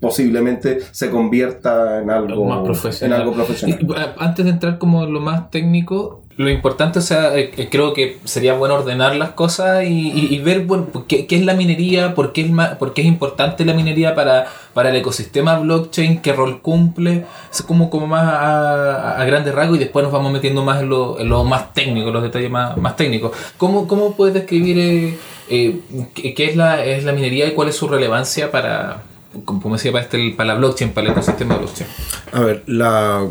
posiblemente 0.00 0.78
se 0.92 1.10
convierta 1.10 2.00
en 2.00 2.10
algo, 2.10 2.28
algo 2.28 2.44
más 2.44 2.64
profesional. 2.64 3.16
En 3.20 3.22
algo 3.22 3.34
profesional. 3.34 3.78
Y, 3.80 3.92
eh, 3.92 4.06
antes 4.18 4.44
de 4.44 4.50
entrar 4.52 4.78
como 4.78 5.02
en 5.04 5.12
lo 5.12 5.20
más 5.20 5.50
técnico, 5.50 6.22
lo 6.38 6.48
importante, 6.48 7.00
o 7.00 7.02
sea, 7.02 7.36
eh, 7.36 7.50
eh, 7.56 7.68
creo 7.68 7.92
que 7.94 8.18
sería 8.22 8.54
bueno 8.54 8.76
ordenar 8.76 9.16
las 9.16 9.30
cosas 9.32 9.82
y, 9.84 9.88
y- 10.12 10.34
y 10.34 10.38
ver 10.38 10.60
bueno, 10.66 10.86
qué, 11.08 11.26
qué 11.26 11.34
es 11.34 11.44
la 11.44 11.52
minería, 11.54 12.14
por 12.14 12.32
qué 12.32 12.42
es, 12.42 12.50
ma- 12.50 12.78
por 12.78 12.94
qué 12.94 13.00
es 13.02 13.08
importante 13.08 13.64
la 13.64 13.74
minería 13.74 14.14
para, 14.14 14.46
para 14.72 14.90
el 14.90 14.96
ecosistema 14.96 15.58
blockchain, 15.58 16.20
qué 16.22 16.32
rol 16.32 16.62
cumple, 16.62 17.24
es 17.52 17.60
como, 17.62 17.90
como 17.90 18.06
más 18.06 18.22
a, 18.22 19.20
a 19.20 19.24
grandes 19.24 19.52
rasgos 19.52 19.78
y 19.78 19.80
después 19.80 20.04
nos 20.04 20.12
vamos 20.12 20.30
metiendo 20.32 20.62
más 20.64 20.80
en 20.80 20.88
lo, 20.90 21.18
en 21.18 21.28
lo 21.28 21.42
más 21.42 21.74
técnico, 21.74 22.12
los 22.12 22.22
detalles 22.22 22.50
más, 22.52 22.76
más 22.76 22.94
técnicos. 22.94 23.32
¿Cómo, 23.56 23.88
cómo 23.88 24.14
puedes 24.14 24.32
describir 24.34 24.78
eh, 24.78 25.18
eh, 25.50 26.34
qué, 26.36 26.44
es, 26.44 26.54
la, 26.54 26.84
es 26.84 27.02
la 27.02 27.12
minería 27.12 27.48
y 27.48 27.52
cuál 27.52 27.68
es 27.68 27.74
su 27.74 27.88
relevancia 27.88 28.52
para, 28.52 29.02
como 29.44 29.74
decía, 29.74 29.90
para, 29.90 30.04
este, 30.04 30.34
para 30.36 30.52
la 30.52 30.54
blockchain, 30.54 30.92
para 30.92 31.08
el 31.08 31.12
ecosistema 31.14 31.56
blockchain? 31.56 31.90
A 32.32 32.40
ver, 32.42 32.62
la 32.66 33.26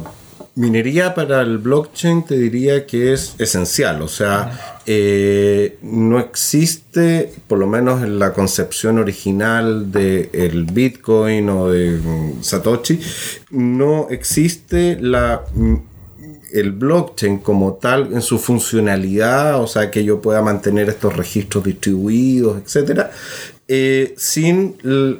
minería 0.57 1.13
para 1.13 1.41
el 1.41 1.59
blockchain 1.59 2.25
te 2.25 2.37
diría 2.37 2.85
que 2.85 3.13
es 3.13 3.35
esencial, 3.37 4.01
o 4.01 4.07
sea, 4.07 4.79
eh, 4.85 5.77
no 5.83 6.19
existe, 6.19 7.31
por 7.47 7.59
lo 7.59 7.67
menos 7.67 8.03
en 8.03 8.17
la 8.17 8.33
concepción 8.33 8.97
original 8.97 9.91
del 9.91 10.65
Bitcoin 10.65 11.47
o 11.49 11.69
de 11.69 11.97
mm, 11.97 12.43
Satoshi, 12.43 12.99
no 13.51 14.07
existe 14.09 14.97
la 14.99 15.43
mm, 15.53 15.75
el 16.53 16.71
blockchain 16.71 17.39
como 17.39 17.73
tal 17.73 18.13
en 18.13 18.21
su 18.21 18.39
funcionalidad, 18.39 19.61
o 19.61 19.67
sea, 19.67 19.91
que 19.91 20.03
yo 20.03 20.21
pueda 20.21 20.41
mantener 20.41 20.89
estos 20.89 21.15
registros 21.15 21.65
distribuidos, 21.65 22.61
etcétera, 22.63 23.11
eh, 23.67 24.15
sin, 24.17 24.77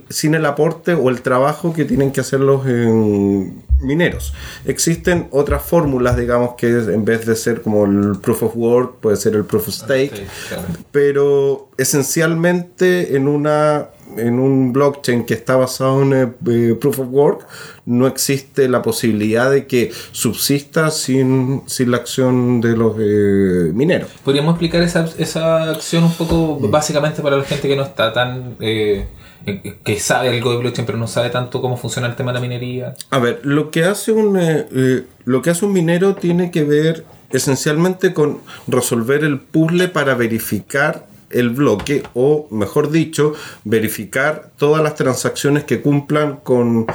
sin 0.09 0.35
el 0.35 0.45
aporte 0.45 0.93
o 0.93 1.09
el 1.09 1.21
trabajo 1.21 1.73
que 1.73 1.85
tienen 1.85 2.11
que 2.11 2.21
hacer 2.21 2.39
los 2.39 2.65
eh, 2.65 3.51
mineros. 3.79 4.33
Existen 4.65 5.27
otras 5.31 5.63
fórmulas, 5.63 6.17
digamos, 6.17 6.55
que 6.57 6.67
en 6.67 7.05
vez 7.05 7.25
de 7.25 7.35
ser 7.35 7.61
como 7.61 7.85
el 7.85 8.19
proof 8.19 8.43
of 8.43 8.55
work, 8.55 8.95
puede 8.99 9.17
ser 9.17 9.35
el 9.35 9.45
proof 9.45 9.67
of 9.69 9.73
stake, 9.73 10.27
claro. 10.47 10.63
pero 10.91 11.69
esencialmente 11.77 13.15
en 13.15 13.27
una 13.27 13.89
en 14.19 14.39
un 14.39 14.73
blockchain 14.73 15.25
que 15.25 15.33
está 15.33 15.55
basado 15.55 16.01
en 16.01 16.13
eh, 16.13 16.75
proof 16.79 16.99
of 16.99 17.07
work 17.09 17.47
no 17.85 18.07
existe 18.07 18.67
la 18.67 18.81
posibilidad 18.81 19.49
de 19.49 19.65
que 19.65 19.91
subsista 20.11 20.91
sin, 20.91 21.63
sin 21.67 21.91
la 21.91 21.97
acción 21.97 22.59
de 22.61 22.75
los 22.75 22.95
eh, 22.99 23.71
mineros. 23.73 24.09
¿Podríamos 24.23 24.53
explicar 24.53 24.81
esa, 24.81 25.07
esa 25.17 25.69
acción 25.71 26.03
un 26.03 26.13
poco 26.13 26.59
básicamente 26.59 27.21
para 27.21 27.37
la 27.37 27.43
gente 27.43 27.67
que 27.67 27.75
no 27.75 27.83
está 27.83 28.13
tan... 28.13 28.55
eh, 28.59 29.07
eh, 29.45 29.77
que 29.83 29.99
sabe 29.99 30.29
algo 30.29 30.51
de 30.51 30.57
blockchain 30.57 30.85
pero 30.85 30.97
no 30.97 31.07
sabe 31.07 31.29
tanto 31.29 31.61
cómo 31.61 31.77
funciona 31.77 32.07
el 32.07 32.15
tema 32.15 32.31
de 32.31 32.35
la 32.35 32.41
minería? 32.41 32.95
A 33.11 33.19
ver, 33.19 33.39
lo 33.43 33.71
que 33.71 33.85
hace 33.85 34.11
un 34.11 34.37
eh, 34.37 34.67
eh, 34.71 35.03
lo 35.23 35.41
que 35.41 35.51
hace 35.51 35.65
un 35.65 35.71
minero 35.71 36.15
tiene 36.15 36.51
que 36.51 36.65
ver 36.65 37.05
esencialmente 37.29 38.13
con 38.13 38.39
resolver 38.67 39.23
el 39.23 39.39
puzzle 39.39 39.87
para 39.87 40.15
verificar 40.15 41.07
el 41.29 41.49
bloque 41.49 42.03
o 42.13 42.47
mejor 42.51 42.91
dicho 42.91 43.33
verificar 43.63 44.51
todas 44.57 44.83
las 44.83 44.95
transacciones 44.95 45.63
que 45.63 45.81
cumplan 45.81 46.37
con 46.37 46.87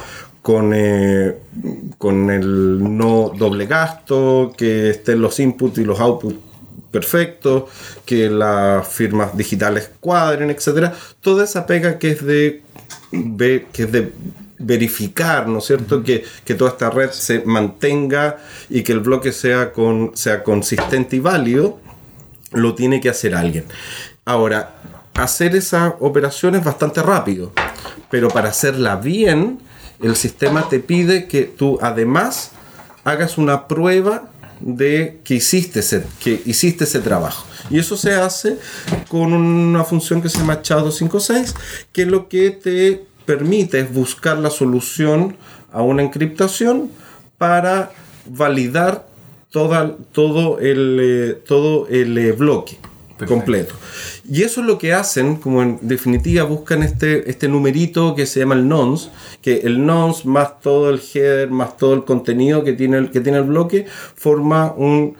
con, 0.42 0.72
eh, 0.74 1.36
con 1.98 2.28
el 2.28 2.96
no 2.96 3.32
doble 3.36 3.66
gasto, 3.66 4.52
que 4.56 4.90
estén 4.90 5.22
los 5.22 5.38
inputs 5.38 5.78
y 5.78 5.84
los 5.84 6.00
outputs 6.00 6.36
perfectos, 6.90 7.70
que 8.04 8.28
las 8.28 8.86
firmas 8.86 9.36
digitales 9.36 9.90
cuadren, 10.00 10.50
etcétera. 10.50 10.92
Toda 11.20 11.44
esa 11.44 11.64
pega 11.64 11.98
que 11.98 12.10
es 12.10 12.24
de, 12.26 12.62
que 13.72 13.82
es 13.84 13.92
de 13.92 14.12
verificar, 14.58 15.48
¿no 15.48 15.58
es 15.58 15.64
cierto? 15.64 16.02
que, 16.02 16.24
que 16.44 16.54
toda 16.54 16.72
esta 16.72 16.90
red 16.90 17.10
se 17.10 17.42
mantenga 17.44 18.38
y 18.68 18.82
que 18.82 18.92
el 18.92 19.00
bloque 19.00 19.32
sea, 19.32 19.72
con, 19.72 20.10
sea 20.14 20.42
consistente 20.42 21.16
y 21.16 21.20
válido, 21.20 21.80
lo 22.52 22.74
tiene 22.74 23.00
que 23.00 23.08
hacer 23.08 23.34
alguien. 23.34 23.64
Ahora, 24.24 24.76
hacer 25.14 25.56
esa 25.56 25.96
operación 25.98 26.54
es 26.54 26.62
bastante 26.62 27.02
rápido, 27.02 27.52
pero 28.08 28.28
para 28.28 28.50
hacerla 28.50 28.94
bien, 28.94 29.58
el 30.00 30.14
sistema 30.14 30.68
te 30.68 30.78
pide 30.78 31.26
que 31.26 31.42
tú 31.42 31.76
además 31.82 32.52
hagas 33.02 33.36
una 33.36 33.66
prueba 33.66 34.30
de 34.60 35.18
que 35.24 35.34
hiciste 35.34 35.80
ese, 35.80 36.04
que 36.20 36.40
hiciste 36.46 36.84
ese 36.84 37.00
trabajo. 37.00 37.44
Y 37.68 37.80
eso 37.80 37.96
se 37.96 38.14
hace 38.14 38.58
con 39.08 39.32
una 39.32 39.82
función 39.82 40.22
que 40.22 40.28
se 40.28 40.38
llama 40.38 40.62
SHA-256, 40.62 41.54
que 41.92 42.06
lo 42.06 42.28
que 42.28 42.52
te 42.52 43.04
permite 43.26 43.80
es 43.80 43.92
buscar 43.92 44.38
la 44.38 44.50
solución 44.50 45.36
a 45.72 45.82
una 45.82 46.02
encriptación 46.02 46.92
para 47.38 47.90
validar 48.26 49.04
todo 49.50 50.60
el, 50.60 50.98
eh, 51.00 51.42
todo 51.44 51.88
el 51.88 52.16
eh, 52.16 52.30
bloque 52.30 52.78
Completo. 53.26 53.74
Y 54.28 54.42
eso 54.42 54.60
es 54.60 54.66
lo 54.66 54.78
que 54.78 54.92
hacen, 54.92 55.36
como 55.36 55.62
en 55.62 55.78
definitiva 55.82 56.44
buscan 56.44 56.82
este, 56.82 57.28
este 57.30 57.48
numerito 57.48 58.14
que 58.14 58.26
se 58.26 58.40
llama 58.40 58.54
el 58.54 58.68
nonce, 58.68 59.10
que 59.40 59.60
el 59.60 59.84
nonce 59.84 60.26
más 60.28 60.60
todo 60.60 60.90
el 60.90 61.00
header, 61.00 61.50
más 61.50 61.76
todo 61.76 61.94
el 61.94 62.04
contenido 62.04 62.64
que 62.64 62.72
tiene 62.72 62.98
el, 62.98 63.10
que 63.10 63.20
tiene 63.20 63.38
el 63.38 63.44
bloque, 63.44 63.86
forma 64.14 64.72
un, 64.76 65.16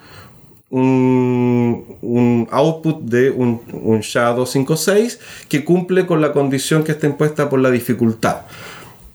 un, 0.69 1.97
un 2.01 2.47
output 2.51 3.01
de 3.03 3.29
un, 3.29 3.61
un 3.73 3.99
SHA-256 3.99 5.19
que 5.47 5.63
cumple 5.63 6.05
con 6.05 6.21
la 6.21 6.33
condición 6.33 6.83
que 6.83 6.93
está 6.93 7.07
impuesta 7.07 7.49
por 7.49 7.59
la 7.59 7.69
dificultad. 7.69 8.41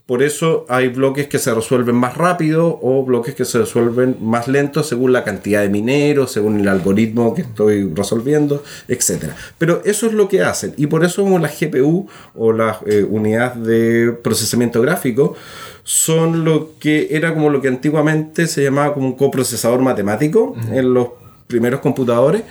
Por 0.08 0.22
eso 0.22 0.64
hay 0.70 0.88
bloques 0.88 1.26
que 1.26 1.38
se 1.38 1.52
resuelven 1.52 1.94
más 1.94 2.16
rápido 2.16 2.78
o 2.80 3.04
bloques 3.04 3.34
que 3.34 3.44
se 3.44 3.58
resuelven 3.58 4.16
más 4.22 4.48
lento 4.48 4.82
según 4.82 5.12
la 5.12 5.22
cantidad 5.22 5.60
de 5.60 5.68
mineros, 5.68 6.32
según 6.32 6.58
el 6.58 6.66
algoritmo 6.68 7.34
que 7.34 7.42
estoy 7.42 7.92
resolviendo, 7.92 8.64
etc. 8.88 9.32
Pero 9.58 9.82
eso 9.84 10.06
es 10.06 10.14
lo 10.14 10.26
que 10.26 10.40
hacen. 10.40 10.72
Y 10.78 10.86
por 10.86 11.04
eso 11.04 11.38
las 11.38 11.60
GPU 11.60 12.08
o 12.34 12.52
las 12.54 12.78
eh, 12.86 13.04
unidades 13.04 13.62
de 13.66 14.12
procesamiento 14.22 14.80
gráfico 14.80 15.34
son 15.82 16.42
lo 16.42 16.70
que 16.78 17.08
era 17.10 17.34
como 17.34 17.50
lo 17.50 17.60
que 17.60 17.68
antiguamente 17.68 18.46
se 18.46 18.62
llamaba 18.62 18.94
como 18.94 19.08
un 19.08 19.14
coprocesador 19.14 19.82
matemático 19.82 20.56
en 20.72 20.94
los 20.94 21.08
primeros 21.48 21.80
computadores. 21.80 22.44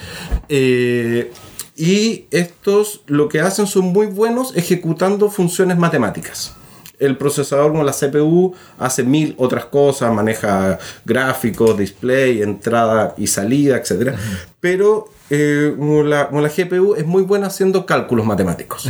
Eh, 0.48 1.32
y 1.76 2.26
estos 2.30 3.02
lo 3.08 3.28
que 3.30 3.40
hacen 3.40 3.66
son 3.66 3.86
muy 3.86 4.06
buenos 4.06 4.56
ejecutando 4.56 5.32
funciones 5.32 5.80
matemáticas. 5.80 6.57
El 7.00 7.18
procesador 7.18 7.72
como 7.72 7.84
la 7.84 7.92
CPU 7.92 8.56
hace 8.80 9.04
mil 9.04 9.36
otras 9.38 9.66
cosas, 9.66 10.14
maneja 10.14 10.80
gráficos, 11.06 11.78
display, 11.78 12.42
entrada 12.42 13.14
y 13.18 13.28
salida, 13.28 13.78
etc. 13.78 14.16
Pero 14.60 15.10
eh, 15.30 15.74
como 15.78 16.04
la, 16.04 16.30
como 16.30 16.42
la 16.42 16.50
GPU 16.50 16.96
es 16.96 17.06
muy 17.06 17.24
buena 17.24 17.48
haciendo 17.48 17.86
cálculos 17.86 18.26
matemáticos. 18.26 18.90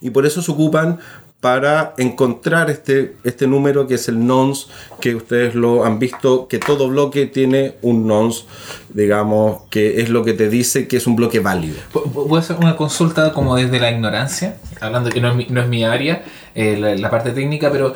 Y 0.00 0.10
por 0.10 0.26
eso 0.26 0.42
se 0.42 0.50
ocupan 0.52 0.98
para 1.44 1.92
encontrar 1.98 2.70
este, 2.70 3.16
este 3.22 3.46
número 3.46 3.86
que 3.86 3.96
es 3.96 4.08
el 4.08 4.26
nonce, 4.26 4.66
que 4.98 5.14
ustedes 5.14 5.54
lo 5.54 5.84
han 5.84 5.98
visto, 5.98 6.48
que 6.48 6.58
todo 6.58 6.88
bloque 6.88 7.26
tiene 7.26 7.74
un 7.82 8.06
nonce, 8.06 8.44
digamos, 8.94 9.62
que 9.70 10.00
es 10.00 10.08
lo 10.08 10.24
que 10.24 10.32
te 10.32 10.48
dice 10.48 10.88
que 10.88 10.96
es 10.96 11.06
un 11.06 11.16
bloque 11.16 11.40
válido. 11.40 11.76
¿Pu- 11.92 12.04
pu- 12.04 12.26
¿Puedo 12.28 12.36
hacer 12.36 12.56
una 12.56 12.76
consulta 12.76 13.32
como 13.32 13.56
desde 13.56 13.78
la 13.80 13.90
ignorancia? 13.90 14.56
hablando 14.80 15.08
que 15.10 15.20
no 15.20 15.30
es 15.30 15.36
mi, 15.36 15.46
no 15.48 15.62
es 15.62 15.68
mi 15.68 15.84
área, 15.84 16.24
eh, 16.54 16.76
la, 16.98 17.08
parte 17.08 17.30
técnica, 17.30 17.70
pero 17.72 17.94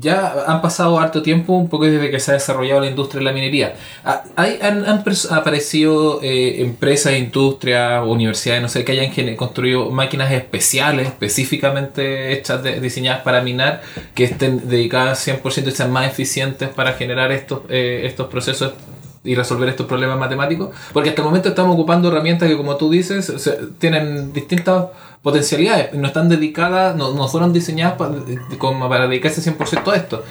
ya 0.00 0.32
han 0.46 0.62
pasado 0.62 0.98
harto 0.98 1.22
tiempo, 1.22 1.52
un 1.52 1.68
poco 1.68 1.84
desde 1.84 2.10
que 2.10 2.18
se 2.18 2.30
ha 2.30 2.34
desarrollado 2.34 2.80
la 2.80 2.86
industria 2.88 3.18
de 3.18 3.24
la 3.26 3.32
minería. 3.32 3.74
Ah, 4.04 4.22
Hay, 4.36 4.58
han, 4.62 4.86
han 4.86 5.04
aparecido 5.30 6.20
eh, 6.22 6.62
empresas, 6.62 7.12
industrias, 7.14 8.02
universidades, 8.06 8.62
no 8.62 8.68
sé, 8.68 8.84
que 8.84 8.92
hayan 8.92 9.36
construido 9.36 9.90
máquinas 9.90 10.32
especiales, 10.32 11.08
específicamente 11.08 12.32
hechas, 12.32 12.62
de- 12.62 12.80
diseñadas 12.80 13.22
para 13.22 13.42
minar, 13.42 13.82
que 14.14 14.24
estén 14.24 14.68
dedicadas 14.68 15.26
100% 15.26 15.68
y 15.68 15.70
sean 15.72 15.92
más 15.92 16.06
eficientes 16.08 16.70
para 16.70 16.94
generar 16.94 17.32
estos, 17.32 17.60
eh, 17.68 18.02
estos 18.04 18.28
procesos 18.28 18.72
y 19.24 19.34
resolver 19.34 19.68
estos 19.70 19.86
problemas 19.86 20.18
matemáticos, 20.18 20.68
porque 20.92 21.08
hasta 21.08 21.22
el 21.22 21.26
momento 21.26 21.48
estamos 21.48 21.74
ocupando 21.74 22.08
herramientas 22.08 22.48
que, 22.48 22.56
como 22.56 22.76
tú 22.76 22.90
dices, 22.90 23.24
se- 23.38 23.58
tienen 23.78 24.32
distintas 24.34 24.86
potencialidades, 25.22 25.94
no 25.94 26.06
están 26.06 26.28
dedicadas, 26.28 26.94
no, 26.96 27.14
no 27.14 27.26
fueron 27.28 27.52
diseñadas 27.52 27.96
pa- 27.96 28.12
como 28.58 28.88
para 28.88 29.08
dedicarse 29.08 29.40
100% 29.40 29.90
a 29.92 29.96
esto, 29.96 30.22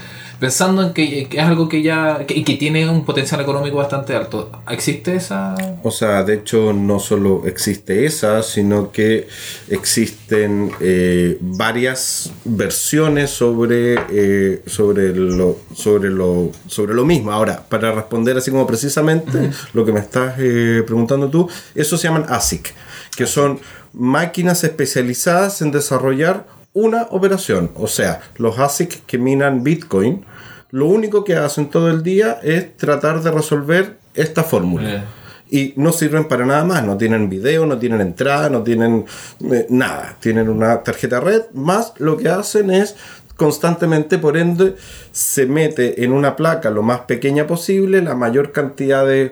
pensando 0.43 0.83
en 0.83 0.91
que, 0.91 1.29
que 1.29 1.37
es 1.37 1.43
algo 1.43 1.69
que 1.69 1.81
ya, 1.81 2.25
que, 2.27 2.33
y 2.33 2.43
que 2.43 2.55
tiene 2.55 2.89
un 2.89 3.05
potencial 3.05 3.39
económico 3.39 3.77
bastante 3.77 4.13
alto. 4.13 4.51
¿Existe 4.69 5.15
esa...? 5.15 5.55
O 5.83 5.89
sea, 5.89 6.21
de 6.23 6.33
hecho 6.33 6.73
no 6.73 6.99
solo 6.99 7.43
existe 7.45 8.05
esa, 8.05 8.43
sino 8.43 8.91
que 8.91 9.29
existen 9.69 10.69
eh, 10.81 11.37
varias 11.39 12.33
versiones 12.43 13.29
sobre, 13.29 13.95
eh, 14.09 14.63
sobre, 14.65 15.15
lo, 15.15 15.59
sobre, 15.73 16.09
lo, 16.09 16.51
sobre 16.67 16.93
lo 16.93 17.05
mismo. 17.05 17.31
Ahora, 17.31 17.63
para 17.69 17.93
responder 17.93 18.35
así 18.35 18.51
como 18.51 18.67
precisamente 18.67 19.49
lo 19.71 19.85
que 19.85 19.93
me 19.93 20.01
estás 20.01 20.35
eh, 20.39 20.83
preguntando 20.85 21.29
tú, 21.29 21.47
eso 21.73 21.97
se 21.97 22.09
llaman 22.09 22.25
ASIC, 22.27 22.73
que 23.15 23.27
son 23.27 23.61
máquinas 23.93 24.65
especializadas 24.65 25.61
en 25.61 25.71
desarrollar 25.71 26.45
una 26.73 27.03
operación. 27.11 27.71
O 27.75 27.87
sea, 27.87 28.19
los 28.35 28.59
ASIC 28.59 29.05
que 29.05 29.17
minan 29.17 29.63
Bitcoin, 29.63 30.25
lo 30.73 30.87
único 30.87 31.23
que 31.23 31.35
hacen 31.35 31.69
todo 31.69 31.91
el 31.91 32.01
día 32.01 32.39
es 32.41 32.75
tratar 32.77 33.21
de 33.21 33.29
resolver 33.29 33.97
esta 34.15 34.43
fórmula 34.43 34.89
Eh. 34.89 35.03
y 35.51 35.73
no 35.75 35.93
sirven 35.93 36.27
para 36.27 36.47
nada 36.47 36.63
más. 36.63 36.83
No 36.83 36.97
tienen 36.97 37.29
video, 37.29 37.67
no 37.67 37.77
tienen 37.77 38.01
entrada, 38.01 38.49
no 38.49 38.63
tienen 38.63 39.05
eh, 39.51 39.67
nada. 39.69 40.17
Tienen 40.19 40.49
una 40.49 40.81
tarjeta 40.81 41.19
red, 41.19 41.43
más 41.53 41.93
lo 41.99 42.17
que 42.17 42.27
hacen 42.27 42.71
es 42.71 42.95
constantemente, 43.35 44.17
por 44.17 44.35
ende, 44.35 44.75
se 45.11 45.45
mete 45.45 46.03
en 46.03 46.11
una 46.11 46.35
placa 46.35 46.71
lo 46.71 46.81
más 46.81 47.01
pequeña 47.01 47.45
posible, 47.45 48.01
la 48.01 48.15
mayor 48.15 48.51
cantidad 48.51 49.05
de 49.05 49.31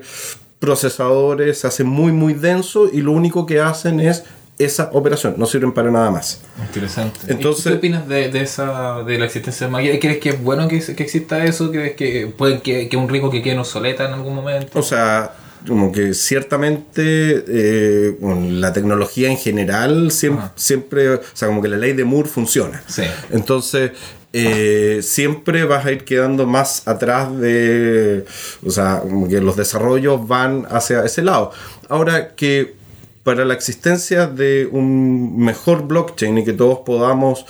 procesadores, 0.60 1.58
se 1.58 1.66
hace 1.68 1.84
muy 1.84 2.12
muy 2.12 2.36
denso 2.36 2.88
y 2.92 3.02
lo 3.02 3.14
único 3.14 3.48
que 3.48 3.60
hacen 3.60 4.00
es 4.00 4.26
esa 4.66 4.90
operación, 4.94 5.36
no 5.38 5.46
sirven 5.46 5.72
para 5.74 5.92
nada 5.92 6.12
más. 6.12 6.42
Interesante. 6.66 7.20
Entonces- 7.28 7.66
¿Y 7.66 7.70
¿Qué 7.70 7.76
opinas 7.78 8.08
de, 8.08 8.30
de 8.30 8.42
esa 8.42 9.04
de 9.04 9.18
la 9.20 9.26
existencia 9.26 9.68
de 9.68 9.72
máquinas? 9.72 9.98
¿Crees 10.02 10.18
que 10.20 10.30
es 10.30 10.44
bueno 10.44 10.68
que, 10.68 10.80
que 10.80 11.04
exista 11.04 11.44
eso? 11.46 11.72
¿Crees 11.72 11.96
que 11.96 12.28
puede 12.38 12.62
que, 12.62 12.88
que 12.90 12.98
un 12.98 13.10
rico 13.10 13.30
que 13.30 13.42
quede 13.42 13.58
obsoleta 13.58 14.06
en 14.08 14.14
algún 14.14 14.36
momento? 14.36 14.78
O 14.80 14.84
sea, 14.84 15.34
como 15.68 15.92
que 15.92 16.14
ciertamente 16.14 17.02
eh, 17.48 18.18
bueno, 18.20 18.48
la 18.60 18.74
tecnología 18.74 19.30
en 19.30 19.38
general 19.38 20.12
siempre, 20.12 20.46
siempre, 20.56 21.10
o 21.16 21.22
sea, 21.34 21.48
como 21.48 21.62
que 21.62 21.68
la 21.68 21.78
ley 21.78 21.94
de 21.94 22.04
Moore 22.04 22.28
funciona. 22.30 22.84
Sí. 22.88 23.04
Entonces, 23.32 23.92
eh, 24.34 25.00
siempre 25.04 25.66
vas 25.66 25.86
a 25.86 25.92
ir 25.92 26.06
quedando 26.06 26.48
más 26.48 26.88
atrás 26.88 27.38
de, 27.38 28.26
o 28.66 28.72
sea, 28.72 29.02
como 29.02 29.28
que 29.28 29.42
los 29.42 29.56
desarrollos 29.58 30.28
van 30.28 30.66
hacia 30.70 31.04
ese 31.04 31.22
lado. 31.22 31.52
Ahora 31.90 32.34
que 32.36 32.76
para 33.24 33.46
la 33.46 33.54
existencia 33.54 34.28
de 34.28 34.68
un 34.72 35.38
mejor 35.40 35.88
blockchain 35.88 36.38
y 36.40 36.44
que 36.46 36.54
todos 36.54 36.80
podamos 36.86 37.46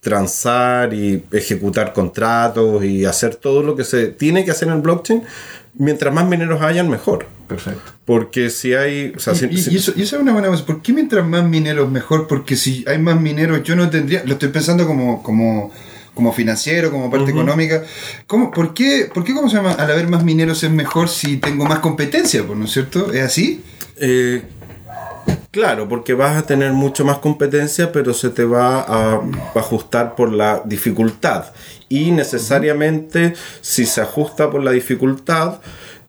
transar 0.00 0.94
y 0.94 1.24
ejecutar 1.30 1.92
contratos 1.92 2.84
y 2.84 3.04
hacer 3.04 3.34
todo 3.36 3.62
lo 3.62 3.76
que 3.76 3.84
se 3.84 4.06
tiene 4.06 4.44
que 4.44 4.50
hacer 4.50 4.68
en 4.68 4.74
el 4.74 4.80
blockchain, 4.80 5.22
mientras 5.74 6.12
más 6.14 6.26
mineros 6.26 6.62
hayan, 6.62 6.88
mejor. 6.88 7.26
Perfecto. 7.46 7.92
Porque 8.06 8.48
si 8.48 8.72
hay... 8.74 9.12
O 9.16 9.20
sea, 9.20 9.34
si- 9.34 9.46
y, 9.46 9.58
si- 9.58 9.72
y 9.72 9.76
eso, 9.76 9.92
y 9.96 10.02
eso 10.02 10.16
es 10.16 10.22
una 10.22 10.32
buena 10.32 10.48
cosa. 10.48 10.64
¿Por 10.64 10.80
qué 10.82 10.92
mientras 10.92 11.26
más 11.26 11.44
mineros 11.44 11.90
mejor? 11.90 12.26
Porque 12.28 12.56
si 12.56 12.84
hay 12.88 12.98
más 12.98 13.20
mineros, 13.20 13.62
yo 13.62 13.76
no 13.76 13.90
tendría. 13.90 14.22
Lo 14.24 14.32
estoy 14.34 14.48
pensando 14.48 14.86
como, 14.86 15.22
como, 15.22 15.70
como 16.14 16.32
financiero, 16.32 16.90
como 16.90 17.10
parte 17.10 17.30
económica. 17.32 17.82
¿Cómo, 18.26 18.50
por, 18.52 18.72
qué, 18.72 19.10
¿Por 19.12 19.22
qué, 19.24 19.34
cómo 19.34 19.50
se 19.50 19.56
llama? 19.56 19.72
Al 19.72 19.90
haber 19.90 20.08
más 20.08 20.24
mineros 20.24 20.62
es 20.64 20.70
mejor 20.70 21.08
si 21.08 21.36
tengo 21.36 21.66
más 21.66 21.80
competencia, 21.80 22.42
pues, 22.46 22.58
¿no 22.58 22.64
es 22.64 22.70
cierto? 22.72 23.12
¿Es 23.12 23.22
así? 23.22 23.62
Eh, 23.96 24.42
claro, 25.50 25.88
porque 25.88 26.14
vas 26.14 26.36
a 26.36 26.46
tener 26.46 26.72
mucho 26.72 27.04
más 27.04 27.18
competencia, 27.18 27.92
pero 27.92 28.14
se 28.14 28.30
te 28.30 28.44
va 28.44 28.80
a 28.80 29.20
ajustar 29.54 30.14
por 30.14 30.32
la 30.32 30.62
dificultad. 30.64 31.46
Y 31.88 32.12
necesariamente, 32.12 33.34
si 33.60 33.86
se 33.86 34.00
ajusta 34.00 34.50
por 34.50 34.62
la 34.62 34.70
dificultad, 34.70 35.60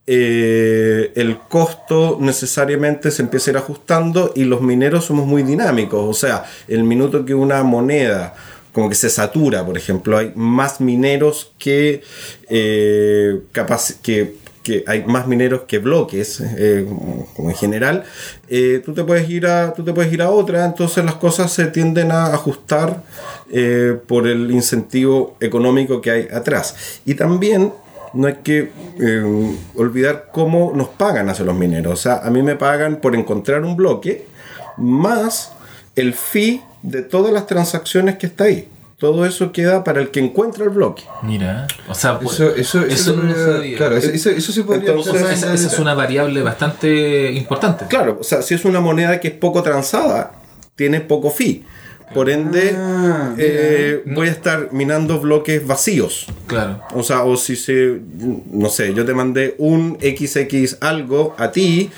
eh, 0.07 1.11
el 1.15 1.37
costo 1.37 2.17
necesariamente 2.19 3.11
se 3.11 3.21
empieza 3.21 3.49
a 3.49 3.53
ir 3.53 3.57
ajustando 3.57 4.33
y 4.35 4.43
los 4.43 4.61
mineros 4.61 5.05
somos 5.05 5.25
muy 5.25 5.43
dinámicos. 5.43 6.03
O 6.07 6.13
sea, 6.13 6.45
el 6.67 6.83
minuto 6.83 7.25
que 7.25 7.33
una 7.33 7.63
moneda 7.63 8.35
como 8.73 8.89
que 8.89 8.95
se 8.95 9.09
satura, 9.09 9.65
por 9.65 9.77
ejemplo, 9.77 10.17
hay 10.17 10.31
más 10.35 10.79
mineros 10.79 11.51
que, 11.57 12.01
eh, 12.49 13.41
que, 14.01 14.35
que 14.63 14.83
hay 14.87 15.03
más 15.05 15.27
mineros 15.27 15.61
que 15.67 15.79
bloques, 15.79 16.41
eh, 16.41 16.85
como, 17.35 17.49
en 17.49 17.55
general, 17.55 18.03
eh, 18.47 18.81
tú, 18.83 18.93
te 18.93 19.03
puedes 19.03 19.29
ir 19.29 19.47
a, 19.47 19.73
tú 19.73 19.83
te 19.83 19.93
puedes 19.93 20.11
ir 20.13 20.21
a 20.21 20.29
otra, 20.29 20.65
entonces 20.65 21.03
las 21.03 21.15
cosas 21.15 21.51
se 21.51 21.65
tienden 21.65 22.11
a 22.11 22.27
ajustar 22.27 23.03
eh, 23.51 23.97
por 24.07 24.27
el 24.27 24.51
incentivo 24.51 25.35
económico 25.39 26.01
que 26.01 26.11
hay 26.11 26.27
atrás. 26.33 27.01
Y 27.05 27.15
también 27.15 27.73
no 28.13 28.27
hay 28.27 28.35
que 28.43 28.71
olvidar 29.75 30.29
cómo 30.33 30.73
nos 30.75 30.89
pagan 30.89 31.29
hacia 31.29 31.45
los 31.45 31.55
mineros. 31.55 31.93
O 31.93 32.01
sea, 32.01 32.17
a 32.17 32.29
mí 32.29 32.41
me 32.43 32.55
pagan 32.55 32.97
por 32.97 33.15
encontrar 33.15 33.63
un 33.63 33.77
bloque 33.77 34.27
más 34.77 35.53
el 35.95 36.13
fee 36.13 36.61
de 36.83 37.03
todas 37.03 37.31
las 37.31 37.47
transacciones 37.47 38.17
que 38.17 38.27
está 38.27 38.45
ahí. 38.45 38.67
Todo 39.01 39.25
eso 39.25 39.51
queda 39.51 39.83
para 39.83 39.99
el 39.99 40.11
que 40.11 40.19
encuentra 40.21 40.63
el 40.63 40.69
bloque. 40.69 41.03
Mira, 41.23 41.67
o 41.89 41.93
sea, 41.95 42.19
pues, 42.19 42.35
Eso, 42.35 42.55
eso, 42.55 42.85
eso 42.85 43.13
no 43.17 43.23
lo 43.23 43.33
podría-. 43.33 43.75
Claro, 43.77 43.97
eso, 43.97 44.09
eso, 44.11 44.29
eso 44.29 44.51
sí 44.53 44.61
podría 44.61 44.91
Entonces, 44.91 45.13
o 45.13 45.17
sea, 45.17 45.25
ser- 45.27 45.33
esa, 45.37 45.53
esa 45.55 45.67
es 45.67 45.79
una 45.79 45.95
variable 45.95 46.41
bastante 46.43 47.31
importante. 47.31 47.85
Claro, 47.89 48.17
o 48.21 48.23
sea, 48.23 48.43
si 48.43 48.53
es 48.53 48.63
una 48.63 48.79
moneda 48.79 49.19
que 49.19 49.29
es 49.29 49.33
poco 49.33 49.63
transada, 49.63 50.33
tiene 50.75 51.01
poco 51.01 51.31
fee. 51.31 51.65
Por 52.13 52.29
ende, 52.29 52.75
Ah, 52.77 53.33
eh, 53.37 54.03
voy 54.05 54.27
a 54.27 54.31
estar 54.31 54.69
minando 54.73 55.19
bloques 55.19 55.65
vacíos. 55.65 56.27
Claro. 56.45 56.81
O 56.93 57.03
sea, 57.03 57.23
o 57.23 57.37
si 57.37 57.55
se, 57.55 58.01
no 58.51 58.69
sé, 58.69 58.93
yo 58.93 59.03
te 59.05 59.13
mandé 59.13 59.55
un 59.57 59.97
XX 59.99 60.77
algo 60.81 61.33
a 61.39 61.51
ti 61.51 61.89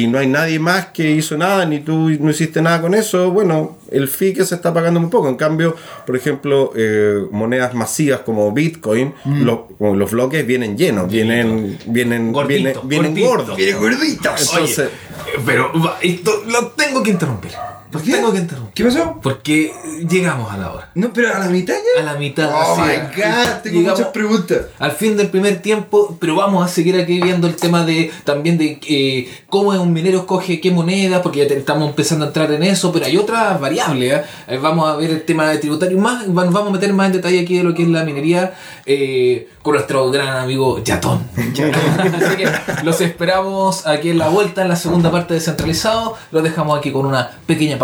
y 0.00 0.06
no 0.08 0.18
hay 0.18 0.26
nadie 0.26 0.58
más 0.58 0.86
que 0.86 1.10
hizo 1.12 1.36
nada, 1.38 1.64
ni 1.66 1.80
tú 1.80 2.10
no 2.20 2.30
hiciste 2.30 2.60
nada 2.60 2.80
con 2.80 2.94
eso, 2.94 3.30
bueno, 3.30 3.76
el 3.92 4.08
fee 4.08 4.32
que 4.32 4.44
se 4.44 4.54
está 4.56 4.74
pagando 4.74 4.98
muy 4.98 5.08
poco. 5.10 5.28
En 5.28 5.36
cambio, 5.36 5.76
por 6.06 6.16
ejemplo, 6.16 6.72
eh, 6.74 7.20
monedas 7.30 7.74
masivas 7.74 8.20
como 8.20 8.50
Bitcoin, 8.52 9.14
lo- 9.24 9.68
como 9.78 9.94
los 9.94 10.10
bloques 10.10 10.44
vienen 10.46 10.76
llenos, 10.76 11.08
vienen, 11.10 11.78
vienen, 11.86 12.32
Gordito, 12.32 12.82
vienen, 12.82 12.88
vienen 12.88 13.10
gordito. 13.12 13.28
gordos. 13.28 13.56
Viene 13.56 13.72
gorditos. 13.74 14.52
Entonces, 14.52 14.88
Pero 15.46 15.70
va, 15.80 15.98
esto 16.02 16.42
lo 16.48 16.68
tengo 16.68 17.02
que 17.02 17.10
interrumpir. 17.10 17.52
Lo 17.94 18.02
qué? 18.02 18.12
tengo 18.12 18.32
que 18.32 18.38
interrumpir. 18.38 18.74
¿Qué 18.74 18.84
pasó? 18.84 19.20
Porque 19.22 19.72
llegamos 20.08 20.52
a 20.52 20.56
la 20.56 20.72
hora. 20.72 20.90
No, 20.94 21.12
pero 21.12 21.34
a 21.34 21.38
la 21.38 21.48
mitad 21.48 21.74
ya. 21.74 22.02
A 22.02 22.04
la 22.04 22.18
mitad. 22.18 22.50
Oh 22.52 22.76
my 22.76 22.96
god, 23.16 23.62
tengo 23.62 23.78
llegamos 23.78 23.98
muchas 23.98 24.12
preguntas. 24.12 24.58
Al 24.78 24.92
fin 24.92 25.16
del 25.16 25.28
primer 25.28 25.62
tiempo, 25.62 26.16
pero 26.20 26.36
vamos 26.36 26.64
a 26.64 26.68
seguir 26.68 26.96
aquí 27.00 27.20
viendo 27.20 27.46
el 27.46 27.56
tema 27.56 27.84
de 27.84 28.10
también 28.24 28.58
de 28.58 28.78
eh, 28.88 29.28
cómo 29.48 29.70
un 29.70 29.92
minero 29.92 30.20
escoge 30.20 30.60
qué 30.60 30.70
moneda, 30.70 31.22
porque 31.22 31.46
ya 31.46 31.54
estamos 31.54 31.88
empezando 31.88 32.24
a 32.24 32.28
entrar 32.28 32.50
en 32.52 32.62
eso, 32.62 32.92
pero 32.92 33.06
hay 33.06 33.16
otras 33.16 33.60
variables. 33.60 34.12
¿eh? 34.12 34.24
Eh, 34.48 34.58
Vamos 34.58 34.88
a 34.88 34.96
ver 34.96 35.10
el 35.10 35.22
tema 35.24 35.48
de 35.48 35.58
tributario 35.58 35.98
más, 35.98 36.26
nos 36.26 36.34
vamos 36.34 36.68
a 36.68 36.72
meter 36.72 36.92
más 36.92 37.06
en 37.06 37.12
detalle 37.12 37.40
aquí 37.40 37.58
de 37.58 37.64
lo 37.64 37.74
que 37.74 37.82
es 37.82 37.88
la 37.88 38.04
minería 38.04 38.54
eh, 38.86 39.48
con 39.62 39.74
nuestro 39.74 40.10
gran 40.10 40.36
amigo 40.36 40.82
Yatón. 40.82 41.26
Así 41.36 42.36
que 42.36 42.48
los 42.82 43.00
esperamos 43.00 43.86
aquí 43.86 44.10
en 44.10 44.18
la 44.18 44.28
vuelta, 44.28 44.62
en 44.62 44.68
la 44.68 44.76
segunda 44.76 45.10
parte 45.10 45.34
de 45.34 45.40
Descentralizado. 45.40 46.16
Los 46.30 46.42
dejamos 46.42 46.78
aquí 46.78 46.90
con 46.92 47.06
una 47.06 47.30
pequeña 47.46 47.78
pausa 47.78 47.83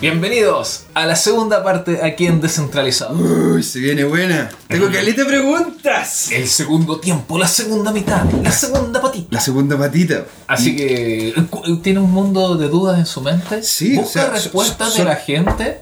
Bienvenidos 0.00 0.84
a 0.94 1.06
la 1.06 1.16
segunda 1.16 1.64
parte 1.64 2.00
aquí 2.04 2.26
en 2.26 2.40
Descentralizado. 2.40 3.16
Uy, 3.18 3.64
se 3.64 3.80
viene 3.80 4.04
buena. 4.04 4.48
Tengo 4.68 4.90
caleta 4.92 5.24
de 5.24 5.28
preguntas. 5.28 6.30
El 6.30 6.46
segundo 6.46 7.00
tiempo, 7.00 7.36
la 7.36 7.48
segunda 7.48 7.90
mitad, 7.92 8.22
la 8.42 8.52
segunda 8.52 9.02
patita. 9.02 9.28
La 9.32 9.40
segunda 9.40 9.76
patita. 9.76 10.24
Así 10.46 10.76
que, 10.76 11.34
¿tiene 11.82 11.98
un 11.98 12.12
mundo 12.12 12.56
de 12.56 12.68
dudas 12.68 12.96
en 12.98 13.06
su 13.06 13.20
mente? 13.22 13.60
Sí, 13.64 13.96
¿Busca 13.96 14.20
o 14.20 14.24
sea, 14.24 14.30
respuestas 14.30 14.88
so- 14.90 14.94
de 14.94 14.98
so- 15.00 15.04
la 15.04 15.16
gente? 15.16 15.80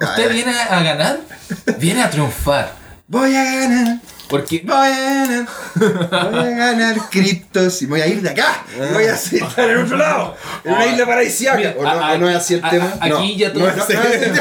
¿Usted 0.00 0.32
viene 0.32 0.52
a 0.58 0.82
ganar? 0.82 1.20
¿Viene 1.78 2.02
a 2.02 2.08
triunfar? 2.10 2.72
Voy 3.06 3.34
a 3.34 3.44
ganar. 3.44 4.00
Porque 4.28 4.62
Voy 4.64 4.76
a 4.76 4.90
ganar. 4.90 5.46
Voy 5.74 6.38
a 6.40 6.50
ganar 6.50 6.96
criptos 7.10 7.80
y 7.82 7.86
voy 7.86 8.00
a 8.02 8.06
ir 8.06 8.20
de 8.22 8.30
acá. 8.30 8.62
Y 8.76 8.92
voy 8.92 9.04
a 9.04 9.14
estar 9.14 9.70
en 9.70 9.78
otro 9.78 9.96
lado. 9.96 10.36
En 10.64 10.72
una 10.74 10.86
isla 10.86 11.06
paradisíaca. 11.06 11.56
Mira, 11.56 11.74
¿O 11.78 11.82
no, 11.82 11.88
a- 11.88 12.12
o 12.12 12.18
no 12.18 12.28
es 12.28 12.36
así 12.36 12.54
el 12.54 12.64
a- 12.64 12.70
tema? 12.70 12.94
a- 13.00 13.04
aquí 13.06 13.36
ya 13.36 13.48
no, 13.48 13.54
todo- 13.54 13.66
no, 13.76 13.84
es. 13.84 14.32
No. 14.32 14.38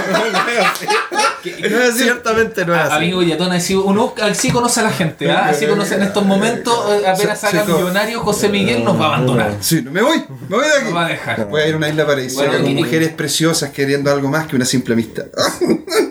Ciertamente 1.97 2.65
no 2.65 2.75
es 2.75 2.81
así. 2.81 2.95
Amigo 2.95 3.23
Yatón, 3.23 3.51
así, 3.53 3.75
uno 3.75 4.13
así 4.21 4.51
conoce 4.51 4.79
a 4.81 4.83
la 4.83 4.91
gente, 4.91 5.31
¿ah? 5.31 5.45
así 5.49 5.65
conoce 5.65 5.95
en 5.95 6.03
estos 6.03 6.25
momentos, 6.25 6.73
eh, 7.01 7.07
apenas 7.07 7.39
se- 7.39 7.63
millonario, 7.63 8.19
José 8.21 8.49
Miguel 8.49 8.83
nos 8.83 8.99
va 8.99 9.05
a 9.05 9.07
abandonar. 9.15 9.53
Sí, 9.61 9.81
no, 9.81 9.91
me 9.91 10.01
voy. 10.01 10.23
Me 10.49 10.57
voy 10.57 10.65
de 10.65 10.73
aquí. 10.73 10.83
Nos 10.85 10.95
va 10.95 11.05
a 11.05 11.09
dejar. 11.09 11.45
Voy 11.47 11.61
a 11.61 11.67
ir 11.67 11.73
a 11.75 11.77
una 11.77 11.89
isla 11.89 12.05
paradisíaca 12.05 12.49
Bueno, 12.49 12.63
con 12.65 12.75
mujeres 12.75 13.09
preciosas 13.13 13.69
queriendo 13.69 14.11
algo 14.11 14.27
más 14.29 14.47
que 14.47 14.55
una 14.55 14.65
simple 14.65 14.93
amistad. 14.93 15.25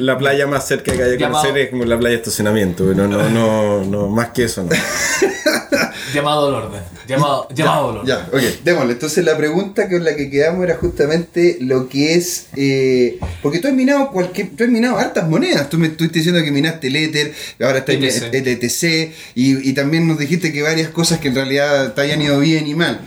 La 0.00 0.18
playa 0.18 0.46
más 0.46 0.66
cerca 0.66 0.92
que 0.92 1.02
hay 1.02 1.10
que 1.12 1.18
Llamado- 1.18 1.42
conocer 1.42 1.58
es 1.64 1.70
como 1.70 1.84
la 1.84 1.98
playa 1.98 2.16
de 2.16 2.22
estacionamiento, 2.22 2.84
pero 2.88 3.06
no, 3.06 3.28
no, 3.30 3.84
no, 3.84 4.08
más 4.08 4.30
que 4.30 4.44
eso 4.44 4.62
no. 4.64 4.70
Llamado 6.14 6.48
al 6.48 6.54
orden. 6.64 6.80
Llamado, 7.06 7.48
llamado 7.54 7.90
al 7.90 7.96
orden. 7.98 8.06
Ya, 8.08 8.28
ok, 8.32 8.42
démosle. 8.64 8.92
Entonces 8.94 9.24
la 9.24 9.36
pregunta 9.36 9.88
con 9.88 10.02
la 10.04 10.16
que 10.16 10.28
quedamos 10.30 10.64
era 10.64 10.76
justamente 10.76 11.58
lo 11.60 11.88
que 11.88 12.14
es... 12.14 12.46
eh, 12.56 13.18
porque 13.42 13.58
tú 13.60 13.68
has 13.68 13.74
minado 13.74 14.10
cualquier, 14.10 14.50
tú 14.56 14.64
has 14.64 14.70
minado 14.70 14.98
hartas 14.98 15.28
monedas. 15.28 15.68
Tú 15.70 15.78
me 15.78 15.86
estuviste 15.88 16.18
diciendo 16.18 16.42
que 16.42 16.50
minaste 16.50 16.88
el 16.88 16.96
Ether, 16.96 17.32
ahora 17.60 17.78
está 17.78 17.92
el 17.92 18.02
ETC, 18.04 19.12
y, 19.36 19.68
y 19.70 19.72
también 19.72 20.08
nos 20.08 20.18
dijiste 20.18 20.52
que 20.52 20.62
varias 20.62 20.88
cosas 20.90 21.20
que 21.20 21.28
en 21.28 21.34
realidad 21.36 21.94
te 21.94 22.00
hayan 22.00 22.20
ido 22.22 22.38
bien 22.40 22.66
y 22.66 22.74
mal. 22.74 23.00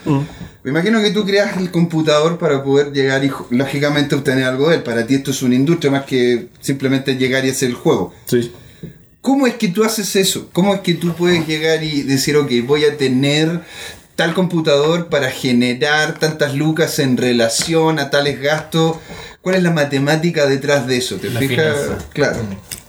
Me 0.64 0.72
imagino 0.72 1.02
que 1.02 1.12
tú 1.12 1.26
creas 1.26 1.58
el 1.58 1.72
computador 1.72 2.38
para 2.38 2.64
poder 2.64 2.94
llegar 2.94 3.24
y 3.26 3.32
lógicamente 3.50 4.16
obtener 4.16 4.46
algo 4.46 4.70
de 4.70 4.78
él. 4.78 4.84
Para 4.84 5.06
ti 5.06 5.16
esto 5.16 5.32
es 5.32 5.42
una 5.42 5.56
industria 5.56 5.92
más 5.92 6.06
que 6.06 6.48
simplemente 6.62 7.16
llegar 7.18 7.46
y 7.46 7.50
hacer 7.50 7.70
el 7.70 7.76
juego. 7.76 8.14
Sí. 8.26 8.52
¿Cómo 9.20 9.46
es 9.48 9.56
que 9.56 9.68
tú 9.68 9.84
haces 9.84 10.16
eso? 10.16 10.50
¿Cómo 10.54 10.74
es 10.74 10.82
que 10.82 10.94
tú 10.94 11.14
puedes 11.16 11.46
llegar 11.48 11.84
y 11.84 12.04
decir, 12.04 12.38
ok, 12.38 12.50
voy 12.66 12.86
a 12.86 12.98
tener 12.98 13.62
tal 14.16 14.34
computador 14.34 15.08
para 15.08 15.32
generar 15.32 16.20
tantas 16.20 16.56
lucas 16.56 16.98
en 17.00 17.18
relación 17.18 18.00
a 18.00 18.10
tales 18.10 18.40
gastos? 18.42 18.98
¿Cuál 19.42 19.56
es 19.56 19.64
la 19.64 19.72
matemática 19.72 20.46
detrás 20.46 20.88
de 20.88 20.98
eso? 20.98 21.18
¿Te 21.18 21.30
La 21.30 21.40
fijas? 21.42 21.78
finanza. 21.78 22.06
Claro. 22.14 22.38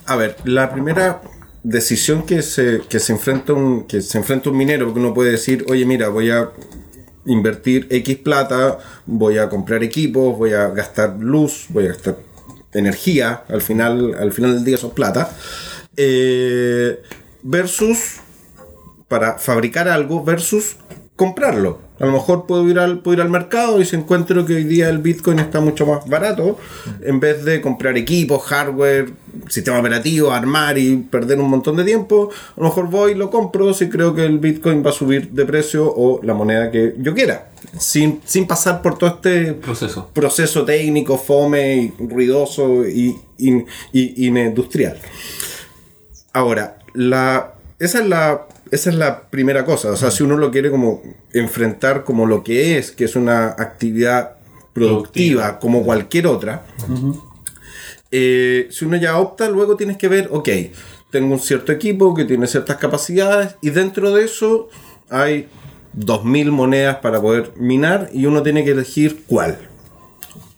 A 0.05 0.15
ver, 0.15 0.37
la 0.45 0.71
primera 0.71 1.21
decisión 1.63 2.25
que 2.25 2.41
se, 2.41 2.81
que 2.89 2.99
se 2.99 3.11
enfrenta 3.11 3.51
un, 3.53 3.85
que 3.85 4.01
se 4.01 4.17
enfrenta 4.17 4.49
un 4.49 4.57
minero, 4.57 4.85
porque 4.85 4.99
uno 4.99 5.13
puede 5.13 5.31
decir, 5.31 5.65
oye 5.67 5.85
mira, 5.85 6.09
voy 6.09 6.29
a 6.31 6.49
invertir 7.25 7.87
X 7.89 8.17
plata, 8.17 8.79
voy 9.05 9.37
a 9.37 9.49
comprar 9.49 9.83
equipos, 9.83 10.37
voy 10.37 10.53
a 10.53 10.67
gastar 10.69 11.17
luz, 11.19 11.65
voy 11.69 11.85
a 11.85 11.87
gastar 11.89 12.17
energía, 12.73 13.43
al 13.47 13.61
final, 13.61 14.15
al 14.19 14.31
final 14.31 14.53
del 14.55 14.65
día 14.65 14.77
son 14.77 14.91
plata, 14.91 15.29
eh, 15.97 17.01
versus 17.41 18.17
para 19.07 19.37
fabricar 19.37 19.87
algo 19.87 20.23
versus 20.23 20.77
comprarlo. 21.15 21.84
A 21.97 22.05
lo 22.05 22.11
mejor 22.11 22.45
puedo 22.45 22.67
ir 22.69 22.77
al, 22.77 22.99
puedo 22.99 23.15
ir 23.15 23.21
al 23.21 23.29
mercado 23.29 23.79
y 23.79 23.85
si 23.85 23.95
encuentro 23.95 24.45
que 24.45 24.55
hoy 24.55 24.65
día 24.65 24.89
el 24.89 24.97
Bitcoin 24.97 25.39
está 25.39 25.61
mucho 25.61 25.85
más 25.85 26.05
barato, 26.09 26.57
en 27.01 27.21
vez 27.21 27.45
de 27.45 27.61
comprar 27.61 27.95
equipos, 27.97 28.43
hardware, 28.43 29.11
sistema 29.47 29.79
operativo, 29.79 30.31
armar 30.31 30.77
y 30.77 30.97
perder 30.97 31.39
un 31.39 31.49
montón 31.49 31.77
de 31.77 31.85
tiempo, 31.85 32.29
a 32.57 32.59
lo 32.59 32.65
mejor 32.67 32.89
voy 32.89 33.11
y 33.13 33.15
lo 33.15 33.29
compro 33.31 33.73
si 33.73 33.87
creo 33.87 34.13
que 34.13 34.25
el 34.25 34.39
Bitcoin 34.39 34.85
va 34.85 34.89
a 34.89 34.93
subir 34.93 35.29
de 35.31 35.45
precio 35.45 35.85
o 35.89 36.19
la 36.21 36.33
moneda 36.33 36.69
que 36.69 36.95
yo 36.99 37.13
quiera, 37.13 37.49
sin, 37.79 38.19
sin 38.25 38.45
pasar 38.45 38.81
por 38.81 38.97
todo 38.97 39.11
este 39.11 39.53
Proceso. 39.53 40.09
proceso 40.13 40.65
técnico, 40.65 41.17
fome, 41.17 41.75
y 41.77 41.93
ruidoso 41.97 42.85
y, 42.85 43.15
y, 43.37 43.63
y- 43.93 44.27
industrial. 44.27 44.97
Ahora, 46.33 46.79
la, 46.93 47.53
esa, 47.79 47.99
es 48.01 48.07
la, 48.07 48.47
esa 48.71 48.89
es 48.89 48.95
la 48.95 49.29
primera 49.29 49.65
cosa. 49.65 49.91
O 49.91 49.95
sea, 49.95 50.11
si 50.11 50.23
uno 50.23 50.37
lo 50.37 50.51
quiere 50.51 50.71
como 50.71 51.01
enfrentar 51.33 52.03
como 52.03 52.25
lo 52.25 52.43
que 52.43 52.77
es, 52.77 52.91
que 52.91 53.05
es 53.05 53.15
una 53.15 53.47
actividad 53.47 54.37
productiva, 54.73 55.59
como 55.59 55.83
cualquier 55.83 56.27
otra, 56.27 56.65
eh, 58.11 58.67
si 58.71 58.85
uno 58.85 58.97
ya 58.97 59.17
opta, 59.19 59.49
luego 59.49 59.75
tienes 59.75 59.97
que 59.97 60.07
ver, 60.07 60.29
ok, 60.31 60.49
tengo 61.11 61.33
un 61.33 61.39
cierto 61.39 61.71
equipo 61.71 62.13
que 62.13 62.25
tiene 62.25 62.47
ciertas 62.47 62.77
capacidades 62.77 63.55
y 63.61 63.69
dentro 63.69 64.11
de 64.11 64.25
eso 64.25 64.69
hay 65.09 65.47
2.000 65.97 66.51
monedas 66.51 66.97
para 66.97 67.21
poder 67.21 67.53
minar 67.57 68.09
y 68.11 68.25
uno 68.25 68.43
tiene 68.43 68.65
que 68.65 68.71
elegir 68.71 69.23
cuál. 69.27 69.57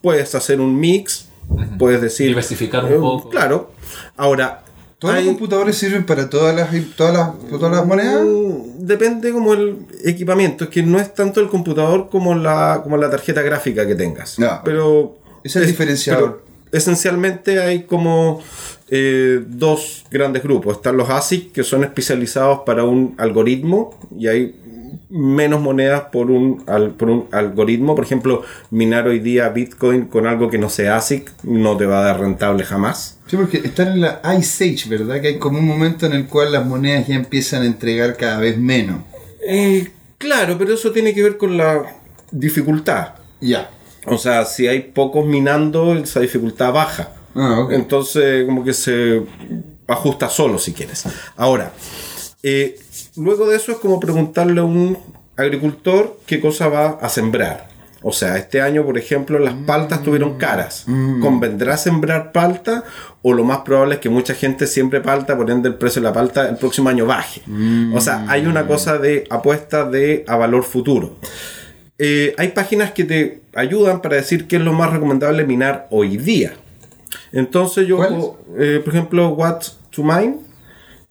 Puedes 0.02 0.34
hacer 0.34 0.62
un 0.62 0.80
mix, 0.80 1.30
puedes 1.78 2.02
decir... 2.02 2.28
Diversificar 2.28 2.86
un 2.86 2.94
eh, 2.94 2.98
poco. 2.98 3.30
Claro. 3.30 3.72
Ahora, 4.16 4.64
¿Todos 5.00 5.14
hay- 5.16 5.26
los 5.26 5.34
computadores 5.34 5.78
sirven 5.78 6.06
para 6.06 6.30
todas 6.30 6.56
las, 6.56 6.70
todas 6.96 7.14
las, 7.14 7.50
todas 7.50 7.72
las 7.72 7.86
monedas? 7.86 8.24
Mm, 8.24 8.86
Depende 8.88 9.32
como 9.34 9.54
el 9.54 9.80
equipamiento, 10.06 10.64
es 10.66 10.70
que 10.70 10.82
no 10.82 10.98
es 11.00 11.14
tanto 11.14 11.42
el 11.42 11.50
computador 11.50 12.10
como 12.10 12.34
la, 12.36 12.80
como 12.84 12.96
la 12.98 13.10
tarjeta 13.10 13.42
gráfica 13.42 13.86
que 13.86 13.96
tengas. 13.96 14.40
No. 14.40 14.62
Pero 14.64 15.18
Es 15.44 15.56
el 15.58 15.66
diferenciador. 15.68 16.42
Esencialmente 16.72 17.60
hay 17.62 17.84
como 17.84 18.42
eh, 18.90 19.44
dos 19.48 20.06
grandes 20.12 20.44
grupos. 20.44 20.78
Están 20.78 20.98
los 20.98 21.10
ASIC, 21.10 21.52
que 21.52 21.64
son 21.64 21.84
especializados 21.84 22.60
para 22.66 22.84
un 22.84 23.16
algoritmo, 23.18 23.98
y 24.18 24.28
hay 24.28 24.56
menos 25.10 25.62
monedas 25.62 26.04
por 26.12 26.30
un, 26.32 26.64
al- 26.68 26.92
por 26.92 27.10
un 27.10 27.28
algoritmo. 27.32 27.96
Por 27.96 28.04
ejemplo, 28.04 28.44
minar 28.72 29.08
hoy 29.08 29.20
día 29.20 29.48
Bitcoin 29.50 30.06
con 30.06 30.28
algo 30.28 30.50
que 30.50 30.58
no 30.58 30.70
sea 30.70 30.98
ASIC 30.98 31.32
no 31.44 31.78
te 31.78 31.86
va 31.86 32.00
a 32.02 32.04
dar 32.04 32.20
rentable 32.20 32.64
jamás. 32.66 33.18
Sí, 33.28 33.38
porque 33.38 33.58
están 33.58 33.90
en 33.94 34.02
la 34.02 34.22
Ice 34.38 34.66
Age, 34.74 34.90
¿verdad? 34.90 35.22
Que 35.22 35.28
hay 35.30 35.38
como 35.40 35.60
un 35.60 35.66
momento 35.66 36.06
en 36.06 36.14
el 36.14 36.28
cual 36.28 36.52
las 36.52 36.66
monedas 36.66 37.08
ya 37.08 37.16
empiezan 37.16 37.62
a 37.64 37.66
entregar 37.66 38.18
cada 38.18 38.40
vez 38.40 38.58
menos. 38.58 39.02
Eh, 39.48 39.90
claro, 40.18 40.58
pero 40.58 40.74
eso 40.74 40.92
tiene 40.92 41.14
que 41.14 41.24
ver 41.24 41.38
con 41.38 41.56
la 41.58 41.84
dificultad. 42.32 43.10
Ya. 43.40 43.70
O 44.08 44.18
sea, 44.18 44.46
si 44.46 44.68
hay 44.68 44.82
pocos 44.82 45.26
minando, 45.26 45.94
esa 45.96 46.20
dificultad 46.20 46.74
baja. 46.74 47.10
Ah. 47.36 47.68
Entonces, 47.72 48.46
como 48.46 48.64
que 48.64 48.74
se 48.74 49.22
ajusta 49.88 50.30
solo 50.30 50.58
si 50.58 50.74
quieres. 50.74 51.04
Ahora, 51.36 51.72
eh, 52.44 52.80
luego 53.16 53.48
de 53.48 53.58
eso 53.58 53.72
es 53.72 53.78
como 53.78 54.00
preguntarle 54.00 54.62
a 54.62 54.64
un 54.64 54.98
agricultor 55.36 56.20
qué 56.26 56.40
cosa 56.40 56.68
va 56.68 56.98
a 57.02 57.10
sembrar. 57.10 57.68
O 58.04 58.12
sea, 58.12 58.38
este 58.38 58.62
año, 58.62 58.86
por 58.86 58.98
ejemplo, 58.98 59.40
las 59.40 59.54
paltas 59.54 60.00
estuvieron 60.00 60.38
caras. 60.38 60.86
¿Convendrá 61.20 61.78
sembrar 61.78 62.32
palta? 62.32 62.84
O 63.22 63.34
lo 63.34 63.44
más 63.44 63.60
probable 63.60 63.96
es 63.96 64.02
que 64.02 64.10
mucha 64.10 64.34
gente 64.34 64.68
siempre 64.68 65.02
palta, 65.02 65.36
por 65.36 65.50
ende 65.50 65.70
el 65.70 65.76
precio 65.76 66.02
de 66.02 66.08
la 66.08 66.14
palta 66.14 66.48
el 66.48 66.58
próximo 66.58 66.90
año 66.90 67.06
baje. 67.06 67.42
O 67.94 68.00
sea, 68.00 68.26
hay 68.30 68.46
una 68.46 68.68
cosa 68.68 68.98
de 68.98 69.26
apuesta 69.30 69.84
de 69.84 70.24
a 70.28 70.38
valor 70.38 70.64
futuro. 70.64 71.18
Eh, 72.00 72.36
hay 72.38 72.50
páginas 72.50 72.92
que 72.92 73.04
te 73.04 73.42
ayudan 73.56 74.02
para 74.02 74.16
decir 74.18 74.48
qué 74.48 74.58
es 74.58 74.62
lo 74.62 74.74
más 74.74 74.92
recomendable 74.92 75.46
minar 75.46 75.88
hoy 75.90 76.18
día. 76.18 76.54
Entonces 77.32 77.88
yo, 77.88 78.38
eh, 78.58 78.82
por 78.84 78.94
ejemplo, 78.94 79.30
What 79.30 79.62
to 79.92 80.04
Mine, 80.04 80.38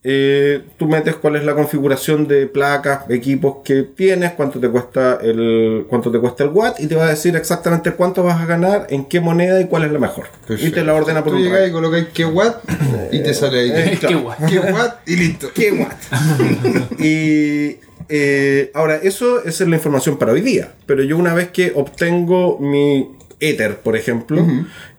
eh, 0.09 0.63
tú 0.79 0.87
metes 0.87 1.17
cuál 1.17 1.35
es 1.35 1.45
la 1.45 1.55
configuración 1.57 2.29
de 2.29 2.47
placas, 2.47 3.11
equipos 3.11 3.57
que 3.65 3.83
tienes, 3.83 4.35
cuánto 4.35 4.61
te 4.61 4.69
cuesta 4.69 5.19
el 5.21 5.85
cuánto 5.89 6.13
te 6.13 6.21
cuesta 6.21 6.45
el 6.45 6.51
watt 6.51 6.79
y 6.79 6.87
te 6.87 6.95
va 6.95 7.07
a 7.07 7.09
decir 7.09 7.35
exactamente 7.35 7.91
cuánto 7.91 8.23
vas 8.23 8.41
a 8.41 8.47
ganar, 8.47 8.87
en 8.91 9.07
qué 9.07 9.19
moneda 9.21 9.61
y 9.61 9.65
cuál 9.67 9.83
es 9.83 9.91
la 9.91 9.99
mejor. 9.99 10.27
Y 10.49 10.71
te 10.71 10.85
la 10.85 10.95
ordena 10.95 11.25
por 11.25 11.33
Tú 11.33 11.39
un 11.39 11.45
llegas 11.45 11.69
y 11.69 11.73
colocáis 11.73 12.07
qué 12.15 12.25
watt 12.25 12.63
y 13.11 13.21
te 13.21 13.35
sale 13.35 13.59
ahí. 13.59 13.71
Eh, 13.75 13.97
Claro. 13.99 14.19
qué 14.19 14.25
watt. 14.25 14.39
Qué 14.49 14.59
watt 14.61 15.09
y 15.09 15.17
listo. 15.17 15.49
¿Qué 15.53 15.73
watt? 15.73 17.01
y 17.01 17.77
eh, 18.09 18.71
ahora, 18.75 18.97
eso 18.97 19.45
esa 19.45 19.65
es 19.65 19.71
la 19.71 19.77
información 19.77 20.17
para 20.19 20.33
hoy 20.33 20.41
día. 20.41 20.73
Pero 20.87 21.03
yo 21.03 21.17
una 21.17 21.35
vez 21.35 21.49
que 21.49 21.73
obtengo 21.75 22.59
mi 22.61 23.09
Ether, 23.41 23.79
por 23.79 23.97
ejemplo, 23.97 24.45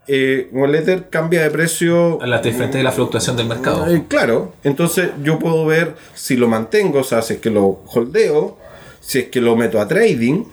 eh, 0.08 0.50
como 0.52 0.66
el 0.66 0.76
Ether 0.76 1.10
cambia 1.10 1.42
de 1.44 1.50
precio. 1.50 2.22
A 2.22 2.28
la 2.28 2.40
diferencia 2.42 2.78
de 2.78 2.84
la 2.84 2.92
fluctuación 2.92 3.36
del 3.38 3.48
mercado. 3.48 3.88
Eh, 3.88 4.04
claro, 4.08 4.54
entonces 4.64 5.10
yo 5.24 5.40
puedo 5.40 5.66
ver 5.66 5.96
si 6.14 6.36
lo 6.38 6.48
mantengo, 6.48 7.00
o 7.00 7.04
sea, 7.04 7.22
si 7.22 7.34
es 7.36 7.40
que 7.40 7.50
lo 7.50 7.82
holdeo, 7.94 8.58
si 9.00 9.20
es 9.20 9.26
que 9.30 9.42
lo 9.42 9.56
meto 9.56 9.80
a 9.82 9.88
trading, 9.88 10.44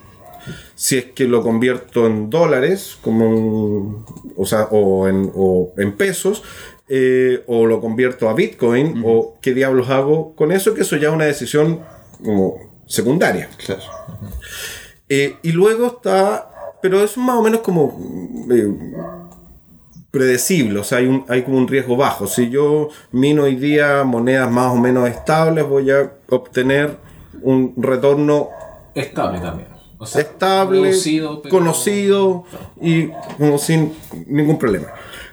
si 0.75 0.99
es 0.99 1.05
que 1.07 1.25
lo 1.25 1.43
convierto 1.43 2.07
en 2.07 2.31
dólares, 2.31 2.99
como 3.01 3.29
un- 3.29 4.05
o, 4.37 4.45
sea, 4.47 4.65
o, 4.71 5.07
en, 5.09 5.31
o 5.35 5.73
en 5.77 5.93
pesos, 5.93 6.43
eh, 6.89 7.43
o 7.47 7.67
lo 7.67 7.81
convierto 7.81 8.29
a 8.29 8.35
Bitcoin, 8.35 9.03
o 9.07 9.37
qué 9.41 9.55
diablos 9.55 9.89
hago 9.89 10.35
con 10.35 10.53
eso, 10.53 10.75
que 10.75 10.83
eso 10.83 10.97
ya 10.97 11.09
es 11.09 11.15
una 11.15 11.25
decisión 11.25 11.81
como 12.25 12.57
secundaria. 12.87 13.49
Claro. 13.65 13.83
Eh, 15.09 15.37
y 15.43 15.53
luego 15.53 15.87
está, 15.87 16.51
pero 16.83 17.03
es 17.03 17.17
más 17.17 17.37
o 17.37 17.43
menos 17.43 17.61
como 17.61 17.99
eh, 18.51 18.73
predecible, 20.11 20.79
o 20.79 20.85
sea, 20.85 20.99
hay, 20.99 21.07
un, 21.07 21.25
hay 21.29 21.43
como 21.43 21.59
un 21.59 21.69
riesgo 21.69 21.97
bajo. 21.97 22.27
Si 22.27 22.49
yo 22.49 22.89
mino 23.13 23.43
hoy 23.45 23.57
día 23.57 24.05
monedas 24.05 24.51
más 24.51 24.73
o 24.73 24.77
menos 24.77 25.09
estables, 25.09 25.67
voy 25.69 25.91
a 25.91 26.11
obtener 26.31 26.97
un 27.43 27.75
retorno 27.77 28.49
Estable 28.95 29.41
también. 29.41 29.69
O 29.99 30.07
sea, 30.07 30.21
estable, 30.23 30.83
reducido, 30.83 31.43
pero- 31.43 31.55
conocido 31.55 32.45
y 32.81 33.09
como 33.39 33.59
sin 33.59 33.93
ningún 34.27 34.59
problema. 34.59 34.89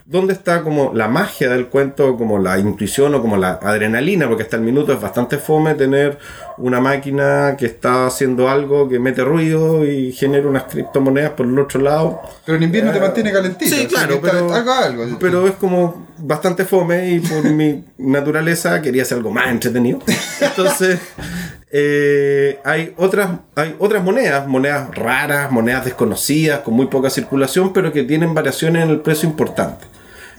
¿Dónde 0.06 0.34
está 0.34 0.62
como 0.64 0.94
la 0.94 1.08
magia 1.08 1.50
del 1.50 1.68
cuento, 1.68 2.18
como 2.18 2.38
la 2.38 2.58
intuición 2.60 3.14
o 3.16 3.22
como 3.22 3.38
la 3.38 3.52
adrenalina? 3.62 4.28
Porque 4.28 4.44
hasta 4.44 4.58
el 4.58 4.64
minuto 4.64 4.92
es 4.92 5.00
bastante 5.00 5.38
fome 5.38 5.74
tener 5.76 6.18
una 6.58 6.80
máquina 6.80 7.56
que 7.58 7.66
está 7.66 8.08
haciendo 8.08 8.50
algo 8.50 8.88
que 8.90 9.00
mete 9.00 9.24
ruido 9.24 9.86
y 9.86 10.12
genera 10.12 10.48
unas 10.48 10.64
criptomonedas 10.64 11.32
por 11.32 11.46
el 11.46 11.58
otro 11.60 11.82
lado. 11.82 12.22
Pero 12.46 12.58
en 12.58 12.64
invierno 12.64 12.92
te 12.92 13.00
mantiene 13.00 13.32
calentito. 13.32 13.74
Eh, 13.76 13.78
Sí, 13.80 13.88
claro, 13.88 14.16
está- 14.16 14.32
pero, 14.32 14.54
haga 14.54 14.86
algo. 14.86 15.18
pero 15.20 15.48
es 15.48 15.56
como 15.56 16.08
bastante 16.18 16.66
fome 16.66 17.10
y 17.12 17.20
por 17.20 17.44
mi 17.52 17.84
naturaleza 17.98 18.82
quería 18.82 19.04
hacer 19.04 19.18
algo 19.18 19.32
más 19.32 19.50
entretenido. 19.50 20.00
Entonces, 20.42 21.00
eh, 21.72 22.60
hay, 22.64 22.94
otras, 22.98 23.30
hay 23.56 23.76
otras 23.80 24.04
monedas, 24.04 24.48
monedas 24.48 24.94
raras, 24.96 25.52
monedas 25.52 25.86
desconocidas, 25.86 26.60
con 26.62 26.74
muy 26.74 26.88
poca 26.88 27.10
circulación, 27.10 27.74
pero 27.74 27.92
que 27.92 28.04
tienen 28.04 28.34
variaciones 28.34 28.84
en 28.84 28.90
el 28.90 29.00
precio 29.02 29.28
importantes. 29.30 29.88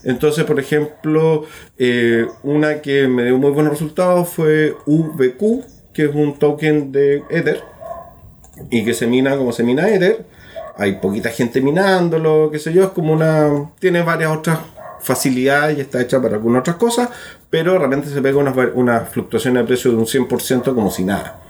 Entonces, 0.04 0.44
por 0.44 0.58
ejemplo, 0.58 1.44
eh, 1.78 2.26
una 2.42 2.80
que 2.82 3.06
me 3.06 3.24
dio 3.24 3.38
muy 3.38 3.52
buenos 3.52 3.72
resultados 3.72 4.28
fue 4.30 4.74
UBQ, 4.84 5.64
que 5.92 6.04
es 6.04 6.14
un 6.14 6.38
token 6.38 6.92
de 6.92 7.22
Ether 7.30 7.62
y 8.70 8.84
que 8.84 8.94
se 8.94 9.06
mina 9.06 9.36
como 9.36 9.52
se 9.52 9.62
mina 9.62 9.88
Ether. 9.88 10.24
Hay 10.76 10.96
poquita 10.96 11.30
gente 11.30 11.60
minándolo, 11.60 12.50
qué 12.50 12.58
sé 12.58 12.72
yo, 12.72 12.84
es 12.84 12.90
como 12.90 13.12
una. 13.12 13.70
Tiene 13.78 14.02
varias 14.02 14.30
otras 14.30 14.58
facilidades 15.00 15.76
y 15.76 15.80
está 15.80 16.00
hecha 16.00 16.22
para 16.22 16.36
algunas 16.36 16.60
otras 16.60 16.76
cosas, 16.76 17.10
pero 17.50 17.76
realmente 17.76 18.08
se 18.08 18.22
pega 18.22 18.38
unas, 18.38 18.56
unas 18.74 19.08
fluctuaciones 19.10 19.62
de 19.62 19.66
precio 19.66 19.90
de 19.90 19.96
un 19.96 20.06
100% 20.06 20.74
como 20.74 20.90
si 20.90 21.04
nada. 21.04 21.40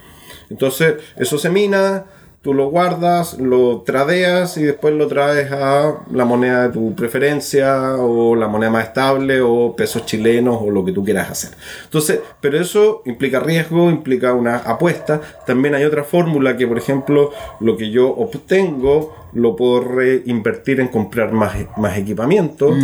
Entonces, 0.51 0.97
eso 1.17 1.39
se 1.39 1.51
mina, 1.51 2.05
tú 2.43 2.55
lo 2.55 2.71
guardas, 2.71 3.39
lo 3.39 3.83
tradeas 3.83 4.57
y 4.57 4.65
después 4.65 4.93
lo 4.95 5.07
traes 5.07 5.53
a 5.53 6.03
la 6.11 6.25
moneda 6.25 6.67
de 6.67 6.73
tu 6.73 6.95
preferencia 6.95 7.95
o 7.97 8.35
la 8.35 8.49
moneda 8.49 8.71
más 8.71 8.89
estable 8.89 9.41
o 9.41 9.75
pesos 9.77 10.05
chilenos 10.07 10.59
o 10.61 10.71
lo 10.71 10.85
que 10.85 10.93
tú 10.93 11.05
quieras 11.05 11.31
hacer. 11.31 11.51
Entonces, 11.85 12.21
pero 12.41 12.61
eso 12.61 13.03
implica 13.07 13.39
riesgo, 13.39 13.91
implica 13.91 14.35
una 14.35 14.57
apuesta. 14.57 15.21
También 15.47 15.77
hay 15.77 15.85
otra 15.85 16.03
fórmula 16.03 16.57
que, 16.57 16.67
por 16.67 16.79
ejemplo, 16.79 17.31
lo 17.61 17.77
que 17.77 17.91
yo 17.91 18.09
obtengo 18.09 19.15
lo 19.35 19.57
puedo 19.57 19.81
reinvertir 19.81 20.81
en 20.81 20.89
comprar 20.89 21.33
más, 21.33 21.55
más 21.79 21.97
equipamiento 21.97 22.75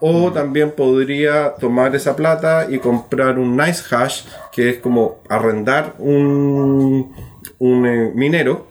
o 0.00 0.32
también 0.32 0.72
podría 0.72 1.54
tomar 1.54 1.94
esa 1.96 2.14
plata 2.14 2.66
y 2.68 2.78
comprar 2.78 3.38
un 3.38 3.56
nice 3.56 3.82
hash 3.90 4.24
que 4.52 4.68
es 4.68 4.78
como 4.78 5.16
arrendar 5.30 5.94
un, 5.98 7.14
un 7.58 7.86
eh, 7.86 8.12
minero 8.14 8.68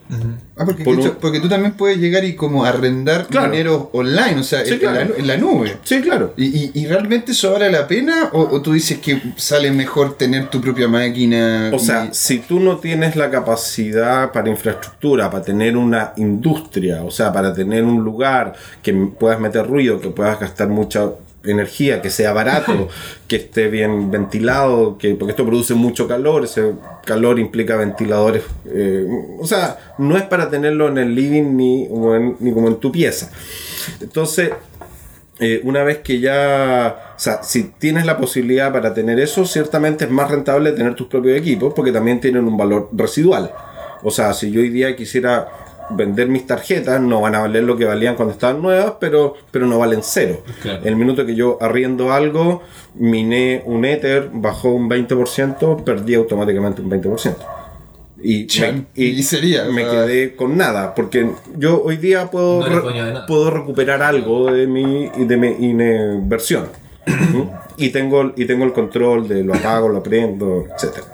Ah, 0.55 0.65
porque, 0.65 0.83
Por 0.83 0.95
de 0.95 1.01
hecho, 1.01 1.11
un- 1.13 1.17
porque 1.17 1.39
tú 1.39 1.49
también 1.49 1.71
puedes 1.73 1.97
llegar 1.97 2.23
y 2.23 2.35
como 2.35 2.63
arrendar 2.63 3.25
Claro. 3.25 3.49
dinero 3.51 3.89
online, 3.93 4.35
o 4.39 4.43
sea, 4.43 4.63
Sí, 4.63 4.73
en, 4.73 4.79
claro. 4.79 4.99
la, 5.09 5.15
en 5.17 5.27
la 5.27 5.37
nube. 5.37 5.77
Sí, 5.83 5.99
claro. 6.01 6.35
¿Y, 6.37 6.45
y, 6.45 6.71
y 6.75 6.85
realmente 6.85 7.31
eso 7.31 7.51
vale 7.53 7.71
la 7.71 7.87
pena? 7.87 8.29
¿O, 8.33 8.41
o 8.41 8.61
tú 8.61 8.73
dices 8.73 8.99
que 8.99 9.19
sale 9.35 9.71
mejor 9.71 10.15
tener 10.15 10.49
tu 10.51 10.61
propia 10.61 10.87
máquina? 10.87 11.71
O 11.73 11.79
sea, 11.79 12.13
si 12.13 12.37
tú 12.39 12.59
no 12.59 12.77
tienes 12.77 13.15
la 13.15 13.31
capacidad 13.31 14.31
para 14.31 14.49
infraestructura, 14.49 15.31
para 15.31 15.43
tener 15.43 15.75
una 15.75 16.13
industria, 16.17 17.03
o 17.03 17.09
sea, 17.09 17.33
para 17.33 17.51
tener 17.53 17.83
un 17.83 18.03
lugar 18.03 18.53
que 18.83 18.93
puedas 18.93 19.39
meter 19.39 19.65
ruido, 19.65 19.99
que 19.99 20.09
puedas 20.09 20.39
gastar 20.39 20.67
mucha 20.69 21.09
energía, 21.45 22.01
que 22.01 22.09
sea 22.09 22.33
barato, 22.33 22.87
que 23.27 23.35
esté 23.37 23.67
bien 23.67 24.09
ventilado, 24.11 24.97
que 24.97 25.15
porque 25.15 25.31
esto 25.31 25.45
produce 25.45 25.73
mucho 25.73 26.07
calor, 26.07 26.43
ese 26.45 26.73
calor 27.05 27.39
implica 27.39 27.75
ventiladores, 27.75 28.43
eh, 28.65 29.05
o 29.39 29.45
sea, 29.45 29.77
no 29.97 30.15
es 30.17 30.23
para 30.23 30.49
tenerlo 30.49 30.87
en 30.87 30.97
el 30.97 31.13
living 31.15 31.55
ni, 31.57 31.87
como 31.89 32.15
en- 32.15 32.37
ni 32.39 32.51
como 32.53 32.67
en 32.69 32.75
tu 32.77 32.91
pieza. 32.91 33.29
Entonces, 34.01 34.51
eh, 35.39 35.61
una 35.63 35.83
vez 35.83 35.97
que 35.99 36.19
ya, 36.19 37.13
o 37.15 37.19
sea, 37.19 37.43
si 37.43 37.63
tienes 37.79 38.05
la 38.05 38.17
posibilidad 38.17 38.71
para 38.71 38.93
tener 38.93 39.19
eso, 39.19 39.45
ciertamente 39.45 40.05
es 40.05 40.11
más 40.11 40.29
rentable 40.31 40.71
tener 40.71 40.95
tus 40.95 41.07
propios 41.07 41.37
equipos 41.37 41.73
porque 41.75 41.91
también 41.91 42.19
tienen 42.21 42.45
un 42.45 42.55
valor 42.55 42.89
residual. 42.93 43.51
O 44.03 44.11
sea, 44.11 44.33
si 44.33 44.51
yo 44.51 44.61
hoy 44.61 44.69
día 44.69 44.95
quisiera 44.95 45.47
vender 45.91 46.27
mis 46.27 46.45
tarjetas, 46.47 46.99
no 47.01 47.21
van 47.21 47.35
a 47.35 47.39
valer 47.39 47.63
lo 47.63 47.75
que 47.77 47.85
valían 47.85 48.15
cuando 48.15 48.33
estaban 48.33 48.61
nuevas, 48.61 48.93
pero, 48.99 49.35
pero 49.51 49.65
no 49.67 49.77
valen 49.79 49.99
cero. 50.03 50.41
Claro. 50.61 50.81
El 50.83 50.95
minuto 50.95 51.25
que 51.25 51.35
yo 51.35 51.57
arriendo 51.61 52.11
algo, 52.13 52.61
miné 52.95 53.61
un 53.65 53.85
Ether, 53.85 54.29
bajó 54.33 54.69
un 54.69 54.89
20%, 54.89 55.83
perdí 55.83 56.15
automáticamente 56.15 56.81
un 56.81 56.89
20%. 56.89 57.35
Y, 58.25 58.47
Chan. 58.47 58.87
Y 58.95 59.21
sería, 59.23 59.67
o 59.67 59.71
me 59.73 59.81
sea- 59.83 59.91
quedé 59.91 60.35
con 60.35 60.55
nada, 60.57 60.95
porque 60.95 61.29
yo 61.57 61.81
hoy 61.83 61.97
día 61.97 62.31
puedo, 62.31 62.61
No 62.67 62.79
re- 62.91 63.21
puedo 63.27 63.51
recuperar 63.51 64.01
algo 64.01 64.49
de 64.49 64.65
mi, 64.65 65.09
de 65.09 65.35
mi 65.37 65.47
inversión. 65.67 66.67
Y, 67.75 67.89
tengo, 67.89 68.31
y 68.37 68.45
tengo 68.45 68.63
el 68.63 68.71
control 68.71 69.27
de 69.27 69.43
lo 69.43 69.53
apago, 69.53 69.89
lo 69.89 70.01
prendo, 70.01 70.65
etcétera 70.73 71.05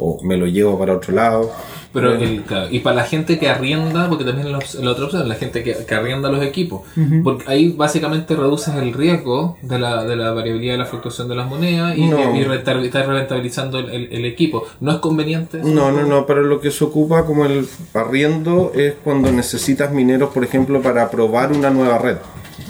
O 0.00 0.18
me 0.24 0.36
lo 0.36 0.46
llevo 0.46 0.76
para 0.78 0.94
otro 0.96 1.14
lado. 1.14 1.52
Pero 1.92 2.12
el- 2.14 2.42
claro, 2.42 2.68
y 2.70 2.80
para 2.80 2.96
la 2.96 3.04
gente 3.04 3.38
que 3.38 3.48
arrienda, 3.48 4.08
porque 4.08 4.24
también 4.24 4.54
op- 4.54 4.62
la 4.82 4.90
otra 4.90 5.06
opción, 5.06 5.26
la 5.28 5.34
gente 5.36 5.62
que, 5.62 5.74
que 5.86 5.94
arrienda 5.94 6.28
los 6.30 6.42
equipos, 6.44 6.82
porque 7.24 7.44
ahí 7.46 7.72
básicamente 7.72 8.36
reduces 8.36 8.74
el 8.74 8.92
riesgo 8.92 9.56
de 9.62 9.78
la, 9.78 10.04
de 10.04 10.14
la 10.14 10.32
variabilidad 10.32 10.74
de 10.74 10.78
la 10.78 10.84
fluctuación 10.84 11.28
de 11.28 11.34
las 11.36 11.46
monedas 11.48 11.96
y, 11.96 12.04
No. 12.06 12.36
y 12.36 12.40
estás 12.42 13.06
rentabilizando 13.06 13.78
el, 13.78 13.88
el- 13.90 14.08
el 14.12 14.24
equipo. 14.26 14.64
¿No 14.80 14.92
es 14.92 14.98
conveniente? 14.98 15.60
eso? 15.60 15.66
No, 15.68 15.90
no, 15.90 16.02
no, 16.06 16.26
pero 16.26 16.42
lo 16.42 16.60
que 16.60 16.70
se 16.70 16.84
ocupa 16.84 17.24
como 17.24 17.46
el 17.46 17.66
arriendo 17.94 18.72
es 18.74 18.94
cuando 19.02 19.32
necesitas 19.32 19.92
mineros, 19.92 20.30
por 20.30 20.44
ejemplo, 20.44 20.80
para 20.82 21.10
probar 21.10 21.52
una 21.52 21.70
nueva 21.70 21.98
red. 21.98 22.16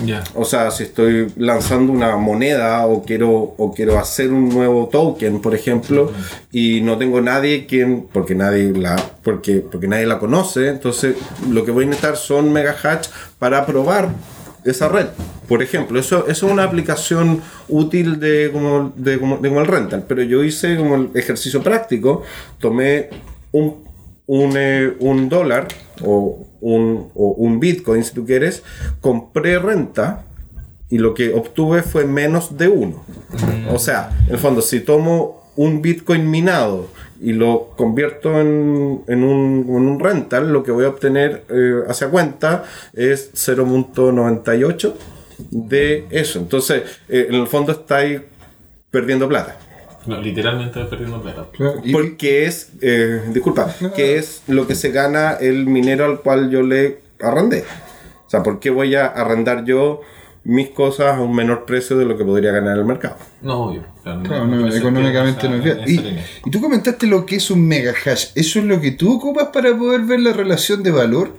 Ya. 0.04 0.22
O 0.34 0.44
sea, 0.44 0.70
si 0.70 0.84
estoy 0.84 1.32
lanzando 1.36 1.92
una 1.92 2.16
moneda 2.16 2.86
o 2.86 3.02
quiero, 3.02 3.30
o 3.30 3.72
quiero 3.74 3.98
hacer 3.98 4.32
un 4.32 4.48
nuevo 4.48 4.88
token, 4.88 5.40
por 5.40 5.54
ejemplo, 5.54 6.12
y 6.52 6.80
no 6.82 6.98
tengo 6.98 7.20
nadie 7.20 7.66
quien, 7.66 8.06
porque 8.12 8.34
nadie 8.34 8.72
la, 8.72 8.96
porque, 9.22 9.56
porque 9.56 9.88
nadie 9.88 10.06
la 10.06 10.18
conoce, 10.18 10.68
entonces 10.68 11.16
lo 11.50 11.64
que 11.64 11.72
voy 11.72 11.84
a 11.84 11.88
necesitar 11.88 12.16
son 12.16 12.52
megahash 12.52 13.08
para 13.38 13.66
probar 13.66 14.10
esa 14.64 14.88
red. 14.88 15.06
Por 15.48 15.62
ejemplo, 15.62 15.98
eso, 15.98 16.26
eso 16.28 16.46
es 16.46 16.52
una 16.52 16.64
aplicación 16.64 17.40
útil 17.68 18.20
de 18.20 18.50
como, 18.52 18.92
de, 18.94 19.18
como, 19.18 19.38
de 19.38 19.48
como 19.48 19.60
el 19.60 19.66
rental, 19.66 20.04
pero 20.06 20.22
yo 20.22 20.44
hice 20.44 20.76
como 20.76 20.94
el 20.94 21.10
ejercicio 21.14 21.62
práctico, 21.62 22.22
tomé 22.60 23.08
un, 23.52 23.76
un, 24.26 24.52
eh, 24.56 24.92
un 25.00 25.28
dólar 25.28 25.68
o 26.04 26.44
un, 26.60 27.10
o 27.14 27.28
un 27.30 27.60
bitcoin 27.60 28.04
si 28.04 28.14
tú 28.14 28.24
quieres, 28.24 28.62
compré 29.00 29.58
renta 29.58 30.24
y 30.90 30.98
lo 30.98 31.14
que 31.14 31.32
obtuve 31.34 31.82
fue 31.82 32.04
menos 32.04 32.56
de 32.56 32.68
uno. 32.68 33.04
O 33.72 33.78
sea, 33.78 34.10
en 34.26 34.34
el 34.34 34.38
fondo, 34.38 34.62
si 34.62 34.80
tomo 34.80 35.50
un 35.56 35.82
bitcoin 35.82 36.30
minado 36.30 36.88
y 37.20 37.32
lo 37.32 37.70
convierto 37.76 38.40
en, 38.40 39.02
en, 39.06 39.24
un, 39.24 39.66
en 39.68 39.88
un 39.88 40.00
rental, 40.00 40.52
lo 40.52 40.62
que 40.62 40.70
voy 40.70 40.84
a 40.84 40.88
obtener 40.88 41.44
eh, 41.50 41.82
hacia 41.88 42.08
cuenta 42.08 42.64
es 42.94 43.32
0.98 43.34 44.94
de 45.50 46.06
eso. 46.10 46.38
Entonces, 46.38 46.82
eh, 47.08 47.26
en 47.28 47.34
el 47.34 47.46
fondo 47.48 47.72
estáis 47.72 48.20
perdiendo 48.90 49.28
plata. 49.28 49.58
No, 50.08 50.20
literalmente 50.20 50.82
perdiendo 50.84 51.20
plata. 51.22 51.46
Claro, 51.52 51.80
y- 51.84 51.92
Porque 51.92 52.46
es, 52.46 52.72
eh, 52.80 53.22
disculpa, 53.32 53.74
que 53.94 54.16
es 54.16 54.42
lo 54.48 54.66
que 54.66 54.74
se 54.74 54.90
gana 54.90 55.32
el 55.34 55.66
minero 55.66 56.04
al 56.06 56.20
cual 56.20 56.50
yo 56.50 56.62
le 56.62 57.00
arrendé. 57.20 57.64
O 58.26 58.30
sea, 58.30 58.42
¿por 58.42 58.58
qué 58.58 58.70
voy 58.70 58.94
a 58.94 59.06
arrendar 59.06 59.64
yo 59.64 60.00
mis 60.44 60.70
cosas 60.70 61.16
a 61.16 61.20
un 61.20 61.34
menor 61.34 61.66
precio 61.66 61.98
de 61.98 62.04
lo 62.06 62.16
que 62.16 62.24
podría 62.24 62.52
ganar 62.52 62.74
en 62.74 62.78
el 62.80 62.84
mercado? 62.86 63.16
No, 63.42 63.64
obvio. 63.66 63.84
Claro, 64.02 64.46
no, 64.46 64.74
económicamente 64.74 65.48
no 65.48 65.56
es 65.56 65.64
viable. 65.64 65.84
Y, 66.46 66.50
tú 66.50 66.60
comentaste 66.60 67.06
lo 67.06 67.26
que 67.26 67.36
es 67.36 67.50
un 67.50 67.66
mega 67.68 67.92
hash. 67.92 68.28
¿Eso 68.34 68.58
es 68.60 68.64
lo 68.64 68.80
que 68.80 68.92
tú 68.92 69.16
ocupas 69.16 69.48
para 69.52 69.76
poder 69.76 70.02
ver 70.02 70.20
la 70.20 70.32
relación 70.32 70.82
de 70.82 70.90
valor? 70.90 71.32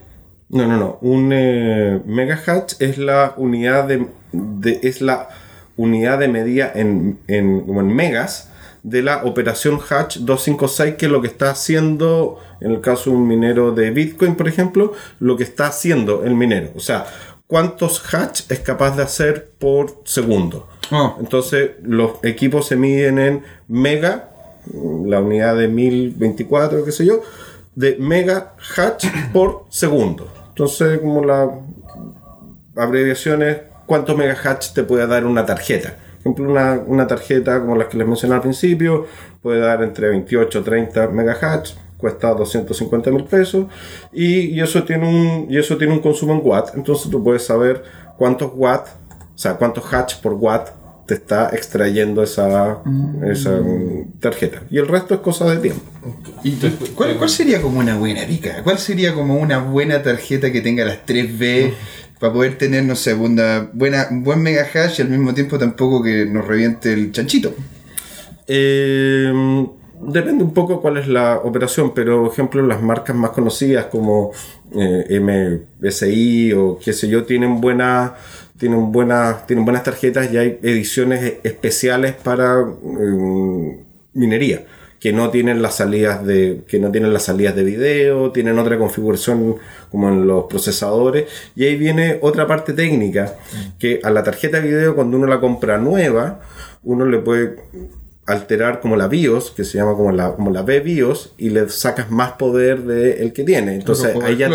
No, 0.49 0.67
no, 0.67 0.77
no. 0.77 0.97
Un 1.01 1.31
eh, 1.33 2.01
megahatch 2.05 2.73
es 2.79 2.97
la 2.99 3.33
unidad 3.37 3.85
de, 3.87 4.05
de- 4.31 4.79
es 4.83 5.01
la 5.01 5.29
unidad 5.77 6.19
de 6.19 6.27
medida 6.27 6.71
en, 6.75 7.19
en, 7.27 7.61
como 7.61 7.81
en 7.81 7.95
megas 7.95 8.48
de 8.89 9.03
la 9.03 9.23
operación 9.23 9.79
Hatch 9.79 10.17
256, 10.17 10.95
que 10.95 11.05
es 11.05 11.11
lo 11.11 11.21
que 11.21 11.27
está 11.27 11.51
haciendo, 11.51 12.39
en 12.59 12.71
el 12.71 12.81
caso 12.81 13.09
de 13.09 13.15
un 13.15 13.27
minero 13.27 13.71
de 13.71 13.91
Bitcoin, 13.91 14.35
por 14.35 14.47
ejemplo, 14.47 14.93
lo 15.19 15.37
que 15.37 15.43
está 15.43 15.67
haciendo 15.67 16.23
el 16.23 16.35
minero. 16.35 16.71
O 16.75 16.79
sea, 16.79 17.05
cuántos 17.47 18.01
hatch 18.13 18.49
es 18.49 18.59
capaz 18.59 18.95
de 18.95 19.03
hacer 19.03 19.51
por 19.59 20.01
segundo. 20.05 20.67
Oh. 20.91 21.17
Entonces, 21.19 21.71
los 21.83 22.13
equipos 22.23 22.67
se 22.67 22.75
miden 22.75 23.19
en 23.19 23.43
mega, 23.67 24.29
la 25.05 25.19
unidad 25.19 25.55
de 25.55 25.67
1024, 25.67 26.83
qué 26.85 26.91
sé 26.91 27.05
yo, 27.05 27.21
de 27.75 27.97
mega 27.97 28.55
hatch 28.75 29.05
por 29.33 29.65
segundo. 29.69 30.27
Entonces, 30.49 30.99
como 30.99 31.23
la 31.23 31.49
abreviación 32.75 33.43
es 33.43 33.57
cuántos 33.85 34.15
megahatch 34.15 34.73
te 34.73 34.83
puede 34.83 35.07
dar 35.07 35.25
una 35.25 35.45
tarjeta. 35.45 35.97
Por 36.23 36.33
ejemplo, 36.33 36.51
una, 36.51 36.81
una 36.85 37.07
tarjeta 37.07 37.59
como 37.59 37.75
las 37.75 37.87
que 37.87 37.97
les 37.97 38.07
mencioné 38.07 38.35
al 38.35 38.41
principio 38.41 39.07
puede 39.41 39.59
dar 39.59 39.81
entre 39.83 40.09
28 40.09 40.59
y 40.59 40.61
30 40.61 41.07
megahatch, 41.09 41.71
cuesta 41.97 42.33
250 42.33 43.11
mil 43.11 43.25
pesos 43.25 43.67
y, 44.11 44.55
y 44.55 44.61
eso 44.61 44.83
tiene 44.83 45.07
un, 45.07 45.51
y 45.51 45.57
eso 45.57 45.77
tiene 45.77 45.93
un 45.93 45.99
consumo 45.99 46.33
en 46.33 46.41
watt. 46.43 46.75
Entonces 46.75 47.09
tú 47.09 47.23
puedes 47.23 47.45
saber 47.45 47.83
cuántos 48.17 48.51
watt, 48.55 48.87
o 49.33 49.37
sea, 49.37 49.55
cuántos 49.55 49.93
hatch 49.93 50.21
por 50.21 50.33
watt 50.33 50.69
te 51.09 51.15
está 51.15 51.49
extrayendo 51.53 52.21
esa, 52.21 52.83
esa 53.25 53.49
mm, 53.49 54.19
tarjeta. 54.19 54.61
Y 54.69 54.77
el 54.77 54.87
resto 54.87 55.15
es 55.15 55.21
cosa 55.21 55.49
de 55.49 55.57
tiempo. 55.57 55.81
¿Y 56.43 56.51
cuál, 56.93 57.17
cuál 57.17 57.29
sería 57.31 57.63
como 57.63 57.79
una 57.79 57.97
buena 57.97 58.27
pica? 58.27 58.61
¿Cuál 58.63 58.77
sería 58.77 59.15
como 59.15 59.37
una 59.37 59.57
buena 59.57 60.03
tarjeta 60.03 60.51
que 60.51 60.61
tenga 60.61 60.85
las 60.85 61.03
3B 61.07 61.73
para 62.19 62.33
poder 62.33 62.57
tener, 62.57 62.83
no 62.83 62.95
sé, 62.95 63.13
una 63.13 63.69
buena, 63.73 64.07
buen 64.11 64.41
mega 64.41 64.67
hash 64.73 64.99
y 64.99 65.01
al 65.01 65.09
mismo 65.09 65.33
tiempo 65.33 65.57
tampoco 65.57 66.03
que 66.03 66.25
nos 66.25 66.45
reviente 66.45 66.91
el 66.93 67.11
chanchito? 67.11 67.53
Eh, 68.47 69.31
depende 70.01 70.43
un 70.43 70.53
poco 70.53 70.81
cuál 70.81 70.97
es 70.97 71.07
la 71.07 71.37
operación, 71.37 71.93
pero 71.93 72.23
por 72.23 72.31
ejemplo 72.31 72.61
las 72.61 72.81
marcas 72.81 73.15
más 73.15 73.31
conocidas 73.31 73.85
como 73.85 74.31
eh, 74.75 75.19
MSI 75.79 76.53
o 76.53 76.79
qué 76.83 76.93
sé 76.93 77.07
yo 77.07 77.23
tienen 77.23 77.59
buenas 77.61 78.11
tienen 78.57 78.91
buenas 78.91 79.47
tienen 79.47 79.65
buenas 79.65 79.83
tarjetas 79.83 80.31
y 80.31 80.37
hay 80.37 80.59
ediciones 80.61 81.35
especiales 81.43 82.13
para 82.13 82.59
eh, 82.61 83.79
minería 84.13 84.63
que 84.99 85.13
no 85.13 85.29
tienen 85.29 85.61
las 85.61 85.75
salidas 85.75 86.25
de 86.25 86.63
que 86.67 86.79
no 86.79 86.91
tienen 86.91 87.13
las 87.13 87.23
salidas 87.23 87.55
de 87.55 87.63
video 87.63 88.31
tienen 88.31 88.59
otra 88.59 88.77
configuración 88.77 89.55
como 89.89 90.09
en 90.09 90.27
los 90.27 90.45
procesadores. 90.45 91.25
Y 91.55 91.65
ahí 91.65 91.75
viene 91.75 92.19
otra 92.21 92.47
parte 92.47 92.73
técnica 92.73 93.35
que 93.79 93.99
a 94.03 94.09
la 94.09 94.23
tarjeta 94.23 94.59
de 94.59 94.67
video 94.67 94.95
cuando 94.95 95.17
uno 95.17 95.27
la 95.27 95.39
compra 95.39 95.77
nueva 95.77 96.41
uno 96.83 97.05
le 97.05 97.19
puede 97.19 97.57
alterar 98.25 98.79
como 98.79 98.95
la 98.95 99.07
BIOS, 99.07 99.51
que 99.51 99.63
se 99.63 99.79
llama 99.79 99.93
como 99.93 100.11
la, 100.11 100.33
como 100.33 100.51
la 100.51 100.61
B-BIOS, 100.61 101.33
y 101.37 101.49
le 101.49 101.67
sacas 101.69 102.11
más 102.11 102.33
poder 102.33 102.83
del 102.83 103.33
que 103.33 103.43
tiene. 103.43 103.73
Entonces, 103.75 104.15
ahí 104.23 104.37
ya 104.37 104.49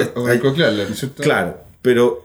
claro, 1.16 1.59
pero 1.83 2.22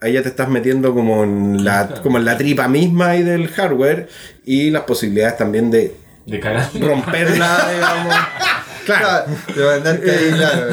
ahí 0.00 0.12
ya 0.12 0.22
te 0.22 0.28
estás 0.28 0.48
metiendo 0.48 0.94
como 0.94 1.24
en 1.24 1.64
la, 1.64 2.00
como 2.02 2.18
en 2.18 2.24
la 2.24 2.38
tripa 2.38 2.68
misma 2.68 3.10
ahí 3.10 3.22
del 3.24 3.48
hardware 3.48 4.08
y 4.44 4.70
las 4.70 4.82
posibilidades 4.82 5.36
también 5.36 5.70
de 5.70 5.96
De 6.26 6.40
cagar. 6.40 6.70
romperla, 6.80 7.70
digamos. 7.74 8.14
Claro. 8.14 8.44
Claro, 8.84 9.24
de 9.56 9.64
mandarte 9.64 10.10
ahí, 10.10 10.30
claro. 10.32 10.66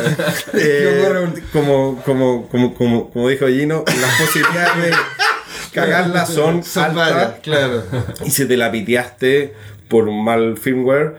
Eh, 0.53 1.33
como, 1.53 2.01
como, 2.03 2.47
como, 2.49 2.73
como, 2.75 3.09
como 3.09 3.29
dijo 3.29 3.47
Gino, 3.47 3.85
las 3.87 4.19
posibilidades 4.19 4.83
de 4.85 4.91
cagarla 5.71 6.25
son, 6.25 6.61
altas. 6.75 7.35
claro. 7.41 7.83
Y 8.25 8.31
si 8.31 8.45
te 8.45 8.57
la 8.57 8.69
piteaste 8.71 9.53
por 9.87 10.09
un 10.09 10.25
mal 10.25 10.57
firmware, 10.57 11.15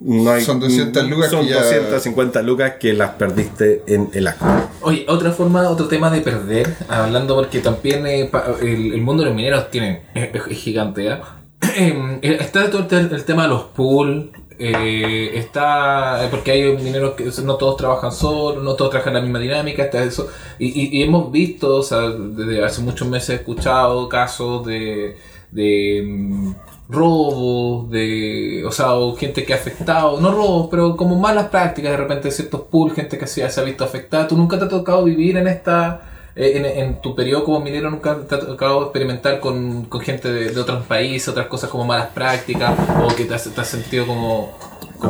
no 0.00 0.32
hay, 0.32 0.42
Son 0.42 0.58
200 0.58 1.04
lucas 1.08 1.30
Son 1.30 1.44
que 1.46 1.50
ya- 1.52 1.60
250 1.62 2.42
lucas 2.42 2.72
que 2.80 2.92
las 2.92 3.10
perdiste 3.10 3.82
en 3.86 4.10
el 4.12 4.26
acto. 4.26 4.46
Oye, 4.80 5.04
otra 5.08 5.30
forma, 5.30 5.68
otro 5.68 5.86
tema 5.86 6.10
de 6.10 6.22
perder, 6.22 6.74
hablando 6.88 7.36
porque 7.36 7.60
también 7.60 8.04
eh, 8.06 8.28
pa- 8.32 8.46
el, 8.60 8.94
el 8.94 9.00
mundo 9.00 9.22
de 9.22 9.28
los 9.28 9.36
mineros 9.36 9.70
tiene, 9.70 10.02
es, 10.14 10.30
es 10.34 10.58
gigante, 10.58 11.06
¿eh? 11.06 11.18
Eh, 11.74 12.18
Está 12.40 12.70
todo 12.70 12.86
el, 12.98 13.12
el 13.12 13.24
tema 13.24 13.44
de 13.44 13.48
los 13.48 13.62
pools, 13.64 14.26
eh, 14.58 15.30
está, 15.34 16.26
porque 16.30 16.50
hay 16.52 16.76
mineros 16.76 17.14
que 17.14 17.30
no 17.44 17.56
todos 17.56 17.76
trabajan 17.76 18.12
solos, 18.12 18.62
no 18.62 18.74
todos 18.74 18.90
trabajan 18.90 19.14
la 19.14 19.20
misma 19.20 19.38
dinámica, 19.38 19.84
está 19.84 20.02
eso, 20.04 20.28
y, 20.58 20.98
y- 20.98 21.02
hemos 21.02 21.32
visto, 21.32 21.76
o 21.76 21.82
sea, 21.82 22.00
desde 22.10 22.64
hace 22.64 22.82
muchos 22.82 23.08
meses 23.08 23.30
he 23.30 23.34
escuchado 23.36 24.08
casos 24.08 24.64
de, 24.66 25.16
de 25.50 26.02
mm, 26.06 26.52
robos, 26.88 27.90
de, 27.90 28.64
o 28.66 28.70
sea, 28.72 28.92
o 28.94 29.16
gente 29.16 29.44
que 29.44 29.52
ha 29.54 29.56
afectado, 29.56 30.20
no 30.20 30.30
robos, 30.32 30.68
pero 30.70 30.96
como 30.96 31.16
malas 31.18 31.48
prácticas 31.48 31.92
de 31.92 31.96
repente 31.96 32.30
ciertos 32.30 32.62
pools, 32.70 32.94
gente 32.94 33.18
que 33.18 33.26
se, 33.26 33.48
se 33.48 33.60
ha 33.60 33.64
visto 33.64 33.84
afectada. 33.84 34.28
¿Tú 34.28 34.36
nunca 34.36 34.58
te 34.58 34.66
ha 34.66 34.68
tocado 34.68 35.04
vivir 35.04 35.36
en 35.38 35.48
esta, 35.48 36.02
eh, 36.02 36.11
en, 36.34 36.64
en 36.64 37.00
tu 37.00 37.14
periodo 37.14 37.44
como 37.44 37.60
minero, 37.60 37.90
nunca 37.90 38.16
te 38.28 38.34
ha 38.34 38.40
tocado 38.40 38.84
experimentar 38.84 39.40
con, 39.40 39.84
con 39.84 40.00
gente 40.00 40.32
de, 40.32 40.50
de 40.50 40.60
otros 40.60 40.84
países, 40.86 41.28
otras 41.28 41.46
cosas 41.46 41.70
como 41.70 41.84
malas 41.84 42.08
prácticas, 42.08 42.72
o 43.02 43.14
que 43.14 43.24
te 43.24 43.34
has, 43.34 43.44
te 43.44 43.60
has 43.60 43.68
sentido 43.68 44.06
como, 44.06 44.56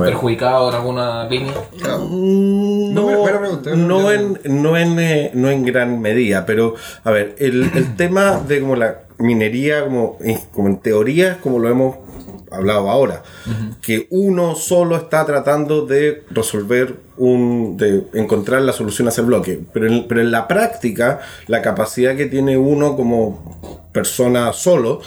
perjudicado 0.01 0.71
en 0.71 0.75
alguna 0.75 1.29
línea? 1.29 1.53
Claro. 1.79 2.09
No, 2.09 2.93
no, 3.77 4.13
en, 4.13 4.39
no, 4.45 4.77
en, 4.77 4.99
eh, 4.99 5.31
no 5.35 5.51
en 5.51 5.65
gran 5.65 6.01
medida, 6.01 6.47
pero 6.47 6.75
a 7.05 7.11
ver, 7.11 7.37
el, 7.39 7.71
el 7.75 7.95
tema 7.97 8.41
de 8.41 8.61
como 8.61 8.77
la 8.77 9.03
minería, 9.19 9.85
como, 9.85 10.17
eh, 10.25 10.39
como 10.53 10.69
en 10.69 10.79
teoría, 10.79 11.39
como 11.41 11.59
lo 11.59 11.69
hemos 11.69 11.97
hablado 12.53 12.91
ahora, 12.91 13.23
que 13.81 14.07
uno 14.11 14.55
solo 14.55 14.97
está 14.97 15.25
tratando 15.25 15.87
de 15.87 16.25
resolver 16.31 16.97
un, 17.17 17.77
de 17.77 18.07
encontrar 18.15 18.63
la 18.63 18.73
solución 18.73 19.09
a 19.09 19.11
ese 19.11 19.23
bloque, 19.23 19.61
pero 19.73 19.87
en, 19.87 20.07
pero 20.09 20.21
en 20.21 20.31
la 20.31 20.49
práctica, 20.49 21.21
la 21.47 21.63
capacidad 21.63 22.17
que 22.17 22.27
tiene 22.27 22.57
uno 22.57 22.97
como 22.97 23.81
persona 23.93 24.53
solo 24.53 25.01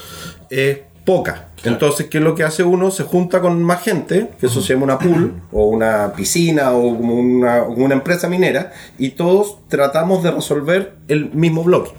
es 0.49 0.79
poca. 1.05 1.49
Entonces, 1.63 2.07
¿qué 2.07 2.19
es 2.19 2.23
lo 2.23 2.35
que 2.35 2.43
hace 2.43 2.63
uno? 2.63 2.91
Se 2.91 3.03
junta 3.03 3.41
con 3.41 3.63
más 3.63 3.81
gente, 3.81 4.31
que 4.39 4.47
eso 4.47 4.61
se 4.61 4.73
llama 4.73 4.85
una 4.85 4.99
pool, 4.99 5.33
o 5.51 5.65
una 5.65 6.13
piscina, 6.13 6.73
o 6.73 6.95
como 6.95 7.15
una, 7.15 7.63
una 7.63 7.95
empresa 7.95 8.27
minera, 8.29 8.71
y 8.97 9.11
todos 9.11 9.59
tratamos 9.67 10.23
de 10.23 10.31
resolver 10.31 10.95
el 11.07 11.31
mismo 11.31 11.63
bloque. 11.63 11.91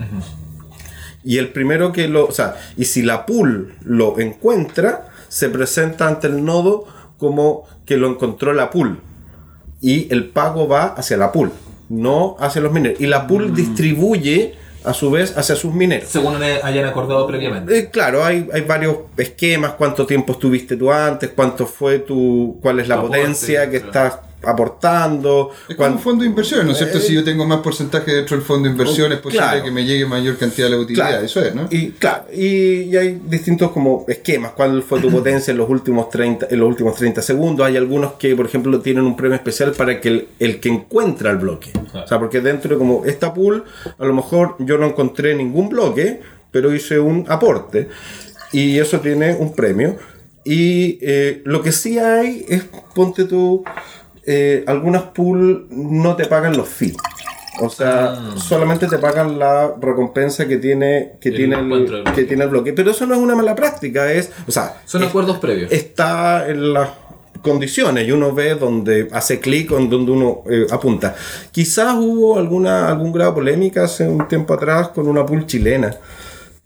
Y 1.24 1.38
el 1.38 1.48
primero 1.48 1.92
que 1.92 2.06
lo, 2.06 2.26
o 2.26 2.32
sea, 2.32 2.56
y 2.76 2.84
si 2.84 3.02
la 3.02 3.26
pool 3.26 3.74
lo 3.82 4.18
encuentra, 4.20 5.06
se 5.28 5.48
presenta 5.48 6.08
ante 6.08 6.26
el 6.26 6.44
nodo 6.44 6.86
como 7.18 7.64
que 7.84 7.96
lo 7.96 8.08
encontró 8.08 8.52
la 8.52 8.70
pool. 8.70 9.00
Y 9.80 10.12
el 10.12 10.26
pago 10.30 10.68
va 10.68 10.86
hacia 10.86 11.16
la 11.16 11.32
pool, 11.32 11.52
no 11.88 12.36
hacia 12.40 12.60
los 12.60 12.72
mineros. 12.72 13.00
Y 13.00 13.06
la 13.06 13.26
pool 13.26 13.54
distribuye 13.54 14.54
a 14.84 14.94
su 14.94 15.10
vez 15.10 15.36
hacia 15.36 15.56
sus 15.56 15.74
mineros. 15.74 16.08
Según 16.08 16.42
hayan 16.42 16.84
acordado 16.86 17.26
previamente. 17.26 17.78
Eh, 17.78 17.90
claro, 17.90 18.24
hay, 18.24 18.48
hay 18.52 18.62
varios 18.62 18.96
esquemas, 19.16 19.72
cuánto 19.72 20.06
tiempo 20.06 20.32
estuviste 20.32 20.76
tú 20.76 20.92
antes, 20.92 21.30
cuánto 21.34 21.66
fue 21.66 21.98
tu, 21.98 22.58
cuál 22.62 22.80
es 22.80 22.88
la 22.88 23.00
potencia 23.00 23.68
que 23.68 23.80
claro. 23.80 23.86
estás 23.86 24.25
aportando, 24.42 25.50
Es 25.68 25.76
como 25.76 25.88
un 25.88 25.98
fondo 25.98 26.22
de 26.22 26.28
inversiones, 26.28 26.66
¿no 26.66 26.72
es 26.72 26.78
cierto? 26.78 27.00
Si 27.00 27.14
yo 27.14 27.24
tengo 27.24 27.46
más 27.46 27.60
porcentaje 27.60 28.14
dentro 28.14 28.36
del 28.36 28.44
fondo 28.44 28.68
de 28.68 28.72
inversiones, 28.72 29.18
es 29.18 29.22
posible 29.22 29.44
claro. 29.44 29.64
que 29.64 29.70
me 29.70 29.84
llegue 29.84 30.06
mayor 30.06 30.36
cantidad 30.36 30.68
de 30.68 30.76
la 30.76 30.82
utilidad. 30.82 31.08
Claro. 31.08 31.24
Eso 31.24 31.40
es, 31.40 31.54
¿no? 31.54 31.68
Y 31.70 31.90
claro, 31.92 32.24
y, 32.32 32.82
y 32.82 32.96
hay 32.96 33.20
distintos 33.26 33.70
como 33.72 34.04
esquemas, 34.08 34.52
cuál 34.52 34.82
fue 34.82 35.00
tu 35.00 35.10
potencia 35.12 35.50
en 35.50 35.58
los 35.58 35.68
últimos 35.68 36.10
30, 36.10 36.48
en 36.50 36.60
los 36.60 36.68
últimos 36.68 36.94
30 36.96 37.22
segundos. 37.22 37.66
Hay 37.66 37.76
algunos 37.76 38.14
que, 38.14 38.36
por 38.36 38.46
ejemplo, 38.46 38.80
tienen 38.80 39.04
un 39.04 39.16
premio 39.16 39.34
especial 39.36 39.72
para 39.72 40.00
que 40.00 40.08
el, 40.08 40.28
el 40.38 40.60
que 40.60 40.68
encuentra 40.68 41.30
el 41.30 41.38
bloque. 41.38 41.72
O 41.94 42.06
sea, 42.06 42.18
porque 42.18 42.40
dentro 42.40 42.70
de 42.70 42.78
como 42.78 43.04
esta 43.04 43.34
pool, 43.34 43.64
a 43.98 44.04
lo 44.04 44.14
mejor 44.14 44.56
yo 44.60 44.78
no 44.78 44.86
encontré 44.86 45.34
ningún 45.34 45.68
bloque, 45.68 46.20
pero 46.50 46.74
hice 46.74 46.98
un 46.98 47.24
aporte. 47.28 47.88
Y 48.52 48.78
eso 48.78 49.00
tiene 49.00 49.34
un 49.34 49.54
premio. 49.54 49.96
Y 50.44 50.98
eh, 51.02 51.42
lo 51.44 51.60
que 51.60 51.72
sí 51.72 51.98
hay 51.98 52.46
es, 52.48 52.64
ponte 52.94 53.24
tú, 53.24 53.64
eh, 54.26 54.64
algunas 54.66 55.02
pool 55.04 55.66
no 55.70 56.16
te 56.16 56.26
pagan 56.26 56.56
los 56.56 56.68
fees. 56.68 56.96
O 57.60 57.70
sea, 57.70 58.18
solamente 58.36 58.86
te 58.86 58.98
pagan 58.98 59.38
la 59.38 59.74
recompensa 59.80 60.46
que 60.46 60.58
tiene 60.58 61.12
que 61.20 61.30
El 61.30 61.36
tiene 61.36 61.56
que 62.14 62.24
tiene 62.24 62.44
el 62.44 62.50
bloque. 62.50 62.74
Pero 62.74 62.90
eso 62.90 63.06
no 63.06 63.14
es 63.14 63.20
una 63.20 63.34
mala 63.34 63.54
práctica, 63.54 64.12
es, 64.12 64.30
o 64.46 64.52
sea, 64.52 64.80
Son 64.84 65.02
es- 65.02 65.08
acuerdos 65.08 65.38
previos. 65.38 65.72
está 65.72 66.48
en 66.50 66.74
las 66.74 66.90
condiciones 67.40 68.06
y 68.06 68.12
uno 68.12 68.34
ve 68.34 68.56
donde 68.56 69.08
hace 69.12 69.40
clic 69.40 69.70
en 69.72 69.88
donde 69.88 70.12
uno 70.12 70.42
eh, 70.50 70.66
apunta. 70.70 71.14
Quizás 71.52 71.94
hubo 71.94 72.38
alguna 72.38 72.88
algún 72.88 73.12
grado 73.12 73.30
de 73.30 73.34
polémica 73.36 73.84
hace 73.84 74.06
un 74.06 74.26
tiempo 74.28 74.52
atrás 74.52 74.88
con 74.88 75.06
una 75.08 75.24
pool 75.24 75.46
chilena. 75.46 75.94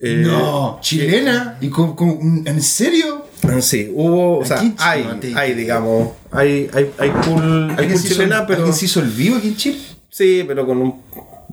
Eh, 0.01 0.25
no, 0.27 0.79
chilena. 0.81 1.59
¿Y 1.61 1.69
con, 1.69 1.95
con- 1.95 2.43
¿En 2.47 2.63
serio? 2.63 3.20
Sí, 3.61 3.91
hubo, 3.95 4.39
o 4.39 4.45
sea, 4.45 4.63
hay, 4.79 5.05
no 5.05 5.19
te 5.19 5.35
hay, 5.35 5.55
digamos, 5.55 6.11
hay, 6.31 6.71
hay, 6.73 6.91
hay 6.99 7.11
pool, 7.11 7.71
hay 7.71 7.77
¿Alguien 7.77 7.91
pool 7.93 7.99
se 7.99 8.07
hizo, 8.07 8.15
chilena, 8.15 8.47
pero 8.47 8.59
¿Alguien 8.59 8.75
se 8.75 8.85
hizo 8.85 9.01
el 9.01 9.09
vivo 9.09 9.37
aquí 9.37 9.49
en 9.49 9.57
Chile? 9.57 9.79
sí, 10.11 10.45
pero 10.47 10.67
con 10.67 10.79
un 10.79 11.03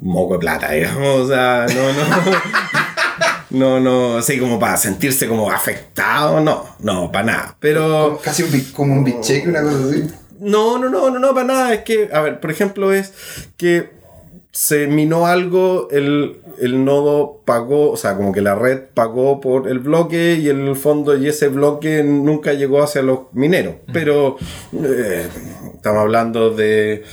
moco 0.02 0.34
de 0.34 0.40
plata, 0.40 0.72
digamos. 0.72 1.22
O 1.22 1.28
sea, 1.28 1.66
no, 1.68 1.94
no. 1.94 2.38
No, 3.50 3.80
no, 3.80 4.18
así 4.18 4.38
como 4.40 4.60
para 4.60 4.76
sentirse 4.76 5.26
como 5.26 5.50
afectado, 5.50 6.42
no, 6.42 6.66
no, 6.80 7.12
para 7.12 7.26
nada. 7.26 7.58
Pero. 7.60 8.20
Casi 8.22 8.44
un, 8.44 8.60
como 8.74 8.94
un 8.94 9.06
bicheque, 9.06 9.48
una 9.48 9.62
cosa 9.62 9.78
así. 9.90 10.04
No, 10.40 10.78
no, 10.78 10.90
no, 10.90 11.10
no, 11.10 11.18
no, 11.18 11.34
para 11.34 11.48
nada. 11.48 11.74
Es 11.74 11.82
que, 11.84 12.10
a 12.12 12.20
ver, 12.20 12.42
por 12.42 12.52
ejemplo, 12.52 12.92
es 12.92 13.14
que 13.56 13.90
se 14.52 14.88
minó 14.88 15.28
algo, 15.28 15.88
el, 15.92 16.42
el 16.60 16.84
nodo 16.84 17.42
pagó, 17.46 17.92
o 17.92 17.98
sea, 17.98 18.16
como 18.16 18.32
que 18.32 18.42
la 18.42 18.56
red 18.56 18.82
pagó 18.94 19.40
por 19.40 19.68
el 19.68 19.80
bloque 19.80 20.36
y 20.36 20.50
en 20.50 20.68
el 20.68 20.76
fondo 20.76 21.16
y 21.16 21.28
ese 21.28 21.48
bloque 21.50 22.04
nunca 22.04 22.54
llegó 22.54 22.82
hacia 22.82 23.02
los 23.02 23.32
mineros. 23.34 23.76
Pero 23.94 24.38
eh, 24.74 25.28
estamos 25.76 26.02
hablando 26.02 26.50
de 26.50 27.04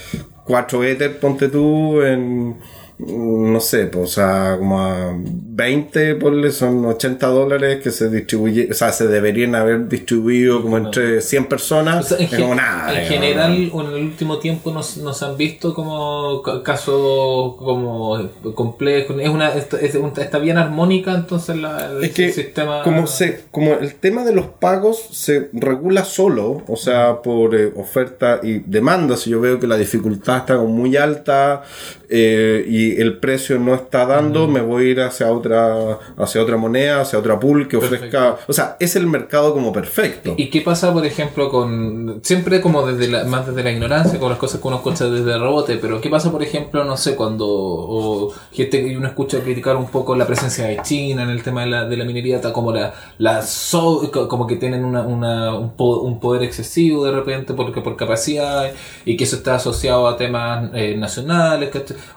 4 0.45 0.83
Ether, 0.85 1.19
ponte 1.19 1.49
tú, 1.49 2.01
en 2.01 2.57
no 2.97 3.59
sé, 3.59 3.87
pues, 3.87 4.03
o 4.03 4.07
sea, 4.13 4.55
como 4.57 4.79
a 4.81 5.13
20, 5.17 6.15
ponle, 6.15 6.51
son 6.51 6.85
80 6.85 7.27
dólares 7.27 7.81
que 7.83 7.91
se 7.91 8.09
distribuye, 8.09 8.69
o 8.71 8.73
sea, 8.73 8.91
se 8.93 9.07
deberían 9.07 9.53
haber 9.55 9.87
distribuido 9.89 10.61
como 10.61 10.77
entre 10.77 11.19
100 11.21 11.43
O 11.43 11.49
personas. 11.49 12.07
sea, 12.07 12.17
en, 12.17 12.23
es 12.23 12.29
gen- 12.29 12.41
como 12.41 12.55
nada. 12.55 13.01
en 13.01 13.07
general, 13.07 13.69
o 13.73 13.81
en 13.81 13.87
el 13.87 14.03
último 14.03 14.39
tiempo 14.39 14.71
nos, 14.71 14.97
nos 14.97 15.21
han 15.23 15.35
visto 15.35 15.73
como 15.73 16.41
ca- 16.41 16.63
casos 16.63 17.55
como 17.57 18.29
complejos. 18.53 19.17
Es 19.19 19.29
una, 19.29 19.53
está, 19.53 19.79
es 19.79 19.95
un- 19.95 20.13
está 20.17 20.39
bien 20.39 20.57
armónica 20.57 21.13
entonces 21.13 21.57
la, 21.57 21.91
el 21.91 22.03
Es 22.05 22.11
que 22.11 22.31
sistema. 22.31 22.81
como, 22.83 23.07
se, 23.07 23.41
como 23.51 23.73
el 23.73 23.95
tema 23.95 24.23
de 24.23 24.33
los 24.33 24.45
pagos 24.45 24.99
se 25.11 25.49
regula 25.53 26.05
solo, 26.05 26.63
o 26.67 26.75
sea, 26.77 27.21
por 27.21 27.55
eh, 27.55 27.73
oferta 27.75 28.39
y 28.41 28.59
demanda, 28.59 29.17
si 29.17 29.31
yo 29.31 29.41
veo 29.41 29.59
que 29.59 29.67
la 29.67 29.77
dificultad 29.77 30.37
está 30.37 30.57
muy 30.59 30.95
alta 30.95 31.63
eh, 32.09 32.65
y 32.67 32.84
el 32.93 33.17
precio 33.19 33.59
no 33.59 33.73
está 33.75 34.05
dando, 34.05 34.47
me 34.47 34.61
voy 34.61 34.85
a 34.85 34.89
ir 34.91 35.01
hacia 35.01 35.31
otra, 35.31 35.99
hacia 36.17 36.41
otra 36.41 36.57
moneda, 36.57 37.01
hacia 37.01 37.19
otra 37.19 37.39
pool 37.39 37.67
que 37.67 37.77
ofrezca... 37.77 38.37
O 38.47 38.53
sea, 38.53 38.77
es 38.79 38.95
el 38.95 39.07
mercado 39.07 39.53
como 39.53 39.71
perfecto. 39.73 40.33
¿Y 40.37 40.49
qué 40.49 40.61
pasa, 40.61 40.93
por 40.93 41.05
ejemplo, 41.05 41.49
con. 41.49 42.19
Siempre 42.23 42.61
como 42.61 42.85
desde 42.85 43.11
la, 43.11 43.23
más 43.25 43.47
desde 43.47 43.63
la 43.63 43.71
ignorancia, 43.71 44.19
con 44.19 44.29
las 44.29 44.37
cosas 44.37 44.59
que 44.61 44.67
uno 44.67 44.77
escucha 44.77 45.05
desde 45.05 45.33
el 45.33 45.39
rebote, 45.39 45.77
pero 45.77 45.99
¿qué 46.01 46.09
pasa, 46.09 46.31
por 46.31 46.43
ejemplo, 46.43 46.83
no 46.83 46.97
sé, 46.97 47.15
cuando. 47.15 47.45
O 47.47 48.31
gente 48.51 48.83
que 48.85 48.97
uno 48.97 49.07
escucha 49.07 49.39
criticar 49.41 49.75
un 49.75 49.87
poco 49.87 50.15
la 50.15 50.25
presencia 50.27 50.65
de 50.65 50.81
China 50.81 51.23
en 51.23 51.29
el 51.29 51.43
tema 51.43 51.61
de 51.61 51.67
la, 51.67 51.85
de 51.85 51.97
la 51.97 52.05
minería, 52.05 52.41
como 52.53 52.71
la. 52.71 52.93
la 53.17 53.41
so- 53.41 54.09
como 54.29 54.47
que 54.47 54.55
tienen 54.57 54.83
una, 54.85 55.01
una, 55.01 55.55
un, 55.55 55.71
po- 55.75 55.99
un 56.01 56.19
poder 56.19 56.43
excesivo 56.43 57.05
de 57.05 57.11
repente 57.11 57.53
porque 57.53 57.81
por 57.81 57.95
capacidad 57.95 58.71
y 59.05 59.17
que 59.17 59.23
eso 59.23 59.37
está 59.37 59.55
asociado 59.55 60.07
a 60.07 60.17
temas 60.17 60.69
eh, 60.73 60.95
nacionales 60.97 61.69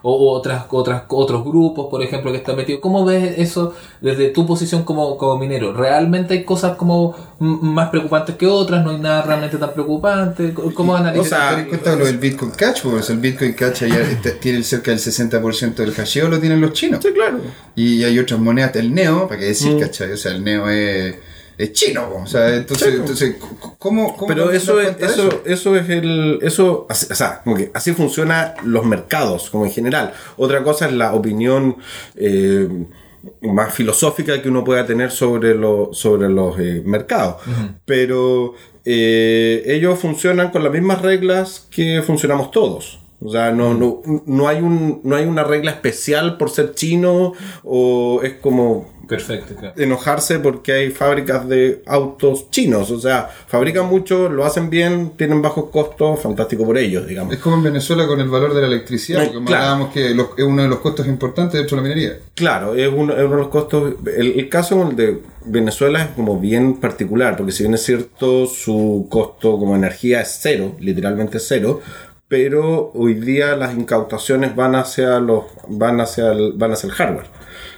o, 0.02 0.12
o 0.12 0.40
otras, 0.70 1.02
otras, 1.09 1.28
otros 1.28 1.44
grupos, 1.44 1.86
por 1.90 2.02
ejemplo, 2.02 2.30
que 2.32 2.38
están 2.38 2.56
metidos. 2.56 2.80
¿Cómo 2.80 3.04
ves 3.04 3.34
eso 3.38 3.74
desde 4.00 4.28
tu 4.30 4.46
posición 4.46 4.82
como, 4.84 5.16
como 5.16 5.38
minero? 5.38 5.72
¿Realmente 5.72 6.34
hay 6.34 6.44
cosas 6.44 6.76
como 6.76 7.14
más 7.40 7.90
preocupantes 7.90 8.36
que 8.36 8.46
otras? 8.46 8.84
¿No 8.84 8.90
hay 8.90 8.98
nada 8.98 9.22
realmente 9.22 9.56
tan 9.59 9.72
preocupante? 9.72 10.54
¿Cómo- 10.54 10.74
¿Cómo 10.74 10.96
analizas? 10.96 11.26
O 11.26 11.28
sea, 11.28 11.50
Ten 11.50 11.59
en 11.61 11.66
cuenta 11.68 11.96
lo 11.96 12.04
del 12.06 12.18
Bitcoin 12.18 12.50
Cash, 12.52 12.80
pues 12.82 13.11
el 13.11 13.18
Bitcoin 13.18 13.52
Cash 13.52 13.84
ya 13.84 14.32
tiene 14.40 14.62
cerca 14.62 14.90
del 14.90 15.00
60% 15.00 15.74
del 15.74 15.92
hasheo, 15.92 16.28
lo 16.28 16.38
tienen 16.40 16.61
los 16.61 16.72
chinos. 16.72 17.00
Sí, 17.02 17.11
claro. 17.12 17.38
Y 17.74 18.02
hay 18.04 18.18
otras 18.18 18.40
monedas, 18.40 18.74
el 18.76 18.94
Neo, 18.94 19.28
para 19.28 19.40
qué 19.40 19.46
decir, 19.46 19.78
¿cachai? 19.78 20.12
O 20.12 20.16
sea, 20.16 20.32
el 20.32 20.42
Neo 20.44 20.68
es, 20.68 21.16
es 21.59 21.72
chino, 21.72 22.09
o 22.22 22.26
sea, 22.26 22.54
entonces, 22.54 22.94
¿cómo, 23.78 24.16
cómo 24.16 24.28
Pero 24.28 24.50
eso 24.52 24.80
es, 24.80 24.96
eso, 25.00 25.42
eso 25.44 25.76
es 25.76 25.88
el, 25.90 26.38
eso, 26.42 26.86
así- 26.88 27.09
o 27.11 27.14
sea, 27.14 27.40
como 27.42 27.56
que 27.56 27.70
así 27.74 27.92
funcionan 27.92 28.54
los 28.64 28.84
mercados, 28.86 29.50
como 29.50 29.66
en 29.66 29.72
general. 29.72 30.12
Otra 30.36 30.62
cosa 30.62 30.86
es 30.86 30.92
la 30.92 31.12
opinión 31.14 31.76
eh, 32.16 32.68
más 33.42 33.74
filosófica 33.74 34.40
que 34.40 34.48
uno 34.48 34.62
pueda 34.64 34.86
tener 34.86 35.11
sobre, 35.11 35.54
lo- 35.54 35.90
sobre 35.92 36.28
los 36.28 36.59
eh, 36.61 36.82
mercados. 36.84 37.42
Pero 37.84 38.54
eh, 38.84 39.62
ellos 39.66 39.98
funcionan 39.98 40.50
con 40.50 40.62
las 40.62 40.72
mismas 40.72 41.02
reglas 41.02 41.66
que 41.70 42.02
funcionamos 42.06 42.50
todos. 42.52 43.00
O 43.20 43.30
sea, 43.32 43.50
no, 43.50 43.74
no, 43.74 44.00
no, 44.26 44.46
hay 44.48 44.60
un, 44.60 45.00
no 45.02 45.16
hay 45.16 45.24
una 45.26 45.42
regla 45.44 45.72
especial 45.72 46.36
por 46.36 46.50
ser 46.50 46.74
chino 46.74 47.32
o 47.64 48.20
es 48.22 48.34
como 48.34 48.96
Perfecto, 49.08 49.54
claro. 49.56 49.72
enojarse 49.76 50.38
porque 50.38 50.70
hay 50.72 50.90
fábricas 50.90 51.48
de 51.48 51.82
autos 51.86 52.50
chinos. 52.50 52.90
O 52.90 53.00
sea, 53.00 53.28
fabrican 53.48 53.86
mucho, 53.86 54.28
lo 54.28 54.44
hacen 54.44 54.68
bien, 54.70 55.14
tienen 55.16 55.40
bajos 55.42 55.70
costos, 55.70 56.20
fantástico 56.20 56.64
por 56.66 56.76
ellos, 56.78 57.06
digamos. 57.08 57.32
Es 57.34 57.40
como 57.40 57.56
en 57.56 57.62
Venezuela 57.64 58.06
con 58.06 58.20
el 58.20 58.28
valor 58.28 58.54
de 58.54 58.60
la 58.60 58.66
electricidad, 58.66 59.22
Eh, 59.24 59.30
porque 59.32 59.46
claro. 59.46 59.64
hablábamos 59.64 59.94
que 59.94 60.10
los- 60.14 60.28
es 60.36 60.44
uno 60.44 60.62
de 60.62 60.68
los 60.68 60.78
costos 60.80 61.06
importantes 61.06 61.54
dentro 61.58 61.76
de 61.76 61.82
la 61.82 61.88
minería. 61.88 62.18
Claro, 62.34 62.74
es 62.74 62.88
uno, 62.92 63.14
es 63.14 63.24
uno 63.24 63.30
de 63.34 63.40
los 63.40 63.48
costos. 63.48 63.94
El, 64.16 64.38
el 64.38 64.48
caso 64.50 64.88
de 64.94 65.22
Venezuela 65.46 66.02
es 66.04 66.10
como 66.10 66.38
bien 66.38 66.76
particular, 66.76 67.36
porque 67.36 67.52
si 67.52 67.62
bien 67.62 67.74
es 67.74 67.82
cierto, 67.82 68.46
su 68.46 69.06
costo 69.08 69.58
como 69.58 69.74
energía 69.74 70.20
es 70.20 70.38
cero, 70.42 70.76
literalmente 70.80 71.38
cero. 71.40 71.80
Pero 72.29 72.93
hoy 72.95 73.14
día 73.14 73.57
las 73.57 73.74
incautaciones 73.74 74.55
van 74.55 74.74
hacia 74.74 75.18
los 75.18 75.45
van 75.68 76.01
hacia 76.01 76.33
el, 76.33 76.53
van 76.53 76.72
hacia 76.72 76.89
el 76.89 76.93
hardware. 76.93 77.26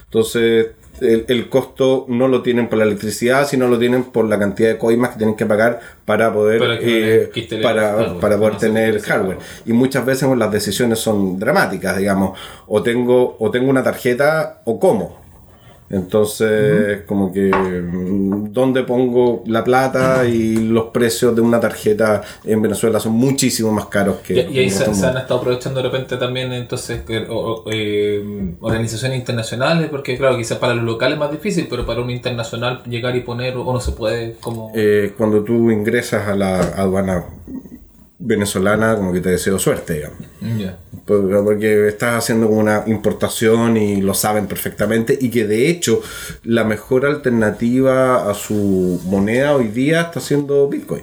Entonces, 0.07 0.71
el, 1.01 1.25
el 1.29 1.49
costo 1.49 2.05
no 2.09 2.27
lo 2.27 2.43
tienen 2.43 2.69
por 2.69 2.79
la 2.79 2.85
electricidad, 2.85 3.47
sino 3.47 3.69
lo 3.69 3.79
tienen 3.79 4.05
por 4.05 4.29
la 4.29 4.41
cantidad 4.41 4.71
de 4.71 4.79
coimas 4.79 5.11
que 5.11 5.19
tienen 5.19 5.37
que 5.37 5.47
pagar 5.47 5.81
para 6.05 6.33
poder 6.33 6.59
Para 6.59 6.79
eh, 6.81 7.31
para, 7.63 7.93
hardware, 7.93 8.21
para 8.21 8.39
poder 8.39 8.53
no 8.55 8.59
tener 8.59 9.01
hardware. 9.01 9.39
Y 9.67 9.73
muchas 9.73 10.05
veces 10.05 10.27
pues, 10.27 10.39
las 10.39 10.51
decisiones 10.51 10.99
son 10.99 11.39
dramáticas, 11.39 11.97
digamos. 11.97 12.39
O 12.67 12.83
tengo, 12.83 13.37
o 13.39 13.51
tengo 13.53 13.71
una 13.71 13.85
tarjeta 13.85 14.63
o 14.65 14.81
cómo. 14.81 15.20
Entonces, 15.91 17.03
como 17.07 17.32
que, 17.32 17.51
¿dónde 17.51 18.84
pongo 18.84 19.43
la 19.47 19.64
plata? 19.64 20.24
Y 20.24 20.55
los 20.57 20.84
precios 20.86 21.34
de 21.34 21.41
una 21.43 21.59
tarjeta 21.59 22.22
en 22.45 22.62
Venezuela 22.62 23.01
son 23.01 23.12
muchísimo 23.14 23.72
más 23.72 23.86
caros 23.86 24.18
que. 24.18 24.34
Y, 24.34 24.55
y 24.55 24.59
ahí 24.61 24.70
se, 24.70 24.84
han 24.84 25.16
estado 25.18 25.41
aprovechando 25.41 25.82
de 25.82 25.88
repente 25.88 26.16
también 26.16 26.53
entonces 26.53 27.03
que, 27.03 27.18
o- 27.28 27.64
o, 27.64 27.64
eh, 27.72 28.55
organizaciones 28.61 29.18
internacionales, 29.18 29.88
porque 29.91 30.16
claro, 30.16 30.36
quizás 30.36 30.59
para 30.59 30.74
los 30.74 30.84
locales 30.84 31.14
es 31.14 31.20
más 31.20 31.32
difícil, 31.32 31.66
pero 31.68 31.84
para 31.84 32.01
un 32.01 32.11
internacional 32.11 32.82
llegar 32.84 33.16
y 33.16 33.20
poner 33.20 33.57
o 33.57 33.64
no 33.72 33.80
se 33.80 33.93
puede 33.93 34.34
como... 34.41 34.72
Eh, 34.76 35.12
cuando 35.18 35.43
tú 35.43 35.70
ingresas 35.72 36.28
a 36.28 36.36
la 36.36 36.61
aduana 36.61 37.24
venezolana, 38.21 38.95
como 38.97 39.12
que 39.12 39.21
te 39.21 39.31
deseo 39.31 39.59
suerte, 39.59 39.95
digamos. 39.95 40.18
Porque 41.07 41.89
estás 41.89 42.18
haciendo 42.18 42.47
como 42.49 42.61
una 42.61 42.85
importación 42.87 43.77
y 43.77 44.01
lo 44.03 44.14
saben 44.14 44.47
perfectamente 44.47 45.18
y 45.21 45.31
que 45.31 45.47
de 45.47 45.68
hecho 45.68 46.03
la 46.45 46.62
mejor 46.64 47.07
alternativa 47.07 48.31
a 48.31 48.35
su 48.35 49.01
moneda 49.07 49.57
hoy 49.57 49.68
día 49.68 50.03
está 50.03 50.21
siendo 50.21 50.68
Bitcoin. 50.68 51.03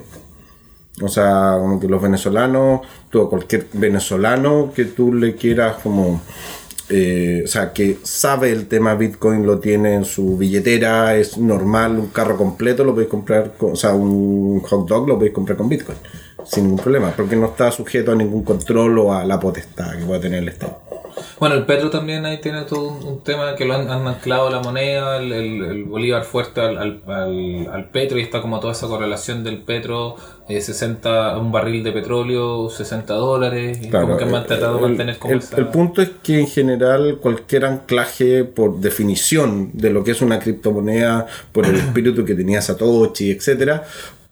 O 1.02 1.08
sea, 1.08 1.56
como 1.58 1.78
que 1.78 1.88
los 1.88 2.00
venezolanos, 2.00 2.80
tú, 3.10 3.28
cualquier 3.28 3.66
venezolano 3.72 4.72
que 4.74 4.84
tú 4.86 5.12
le 5.12 5.34
quieras 5.34 5.76
como... 5.82 6.22
eh, 6.88 7.42
o 7.44 7.46
sea, 7.46 7.72
que 7.72 7.98
sabe 8.02 8.50
el 8.50 8.66
tema 8.66 8.94
Bitcoin, 8.94 9.44
lo 9.44 9.58
tiene 9.58 9.94
en 9.94 10.04
su 10.04 10.38
billetera, 10.38 11.16
es 11.16 11.36
normal, 11.36 11.98
un 11.98 12.08
carro 12.08 12.36
completo 12.36 12.82
lo 12.82 12.94
podéis 12.94 13.10
comprar, 13.10 13.54
con, 13.58 13.72
o 13.72 13.76
sea, 13.76 13.92
un 13.92 14.60
hot 14.60 14.88
dog 14.88 15.06
lo 15.06 15.16
podéis 15.16 15.34
comprar 15.34 15.58
con 15.58 15.68
Bitcoin, 15.68 15.98
sin 16.44 16.64
ningún 16.64 16.80
problema, 16.80 17.12
porque 17.16 17.36
no 17.36 17.46
está 17.46 17.70
sujeto 17.70 18.12
a 18.12 18.14
ningún 18.14 18.42
control 18.44 18.98
o 18.98 19.12
a 19.12 19.24
la 19.24 19.38
potestad 19.40 19.96
que 19.98 20.04
pueda 20.04 20.20
tener 20.20 20.42
el 20.42 20.48
Estado. 20.48 20.78
Bueno, 21.40 21.56
el 21.56 21.64
petro 21.66 21.90
también 21.90 22.24
ahí 22.26 22.40
tiene 22.40 22.62
todo 22.62 22.88
un, 22.92 23.04
un 23.04 23.20
tema 23.24 23.54
que 23.56 23.64
lo 23.64 23.74
han, 23.74 23.90
han 23.90 24.06
anclado 24.06 24.48
a 24.48 24.50
la 24.50 24.60
moneda, 24.60 25.16
el, 25.18 25.32
el- 25.32 25.62
el 25.64 25.84
bolívar 25.84 26.24
fuerte 26.24 26.60
al, 26.60 26.78
al, 26.78 27.02
al- 27.06 27.68
al 27.72 27.84
petro 27.90 28.18
y 28.18 28.22
está 28.22 28.40
como 28.40 28.58
toda 28.60 28.72
esa 28.72 28.86
correlación 28.86 29.42
del 29.44 29.58
petro, 29.62 30.16
eh, 30.48 30.60
60, 30.60 31.36
un 31.38 31.50
barril 31.52 31.82
de 31.84 31.92
petróleo, 31.92 32.70
60 32.70 33.14
dólares, 33.14 33.78
y 33.82 33.88
como 33.90 34.16
que 34.16 34.24
han 34.24 34.34
eh, 34.34 34.44
tratado 34.46 34.76
de 34.76 34.82
mantener 34.82 35.18
como 35.18 35.32
el, 35.34 35.38
esa- 35.40 35.56
el 35.58 35.66
punto 35.68 36.02
es 36.02 36.10
que 36.22 36.38
en 36.40 36.46
general 36.46 37.18
cualquier 37.20 37.64
anclaje 37.66 38.44
por 38.44 38.78
definición 38.78 39.70
de 39.74 39.90
lo 39.90 40.04
que 40.04 40.12
es 40.12 40.22
una 40.22 40.38
criptomoneda, 40.38 41.26
por 41.52 41.66
el 41.66 41.76
espíritu 41.86 42.24
que 42.24 42.34
tenía 42.34 42.60
Satoshi, 42.62 43.30
etcétera, 43.32 43.84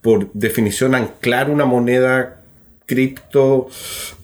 por 0.07 0.31
definición 0.35 0.95
anclar 0.95 1.51
una 1.51 1.65
moneda 1.65 2.37
cripto 2.87 3.67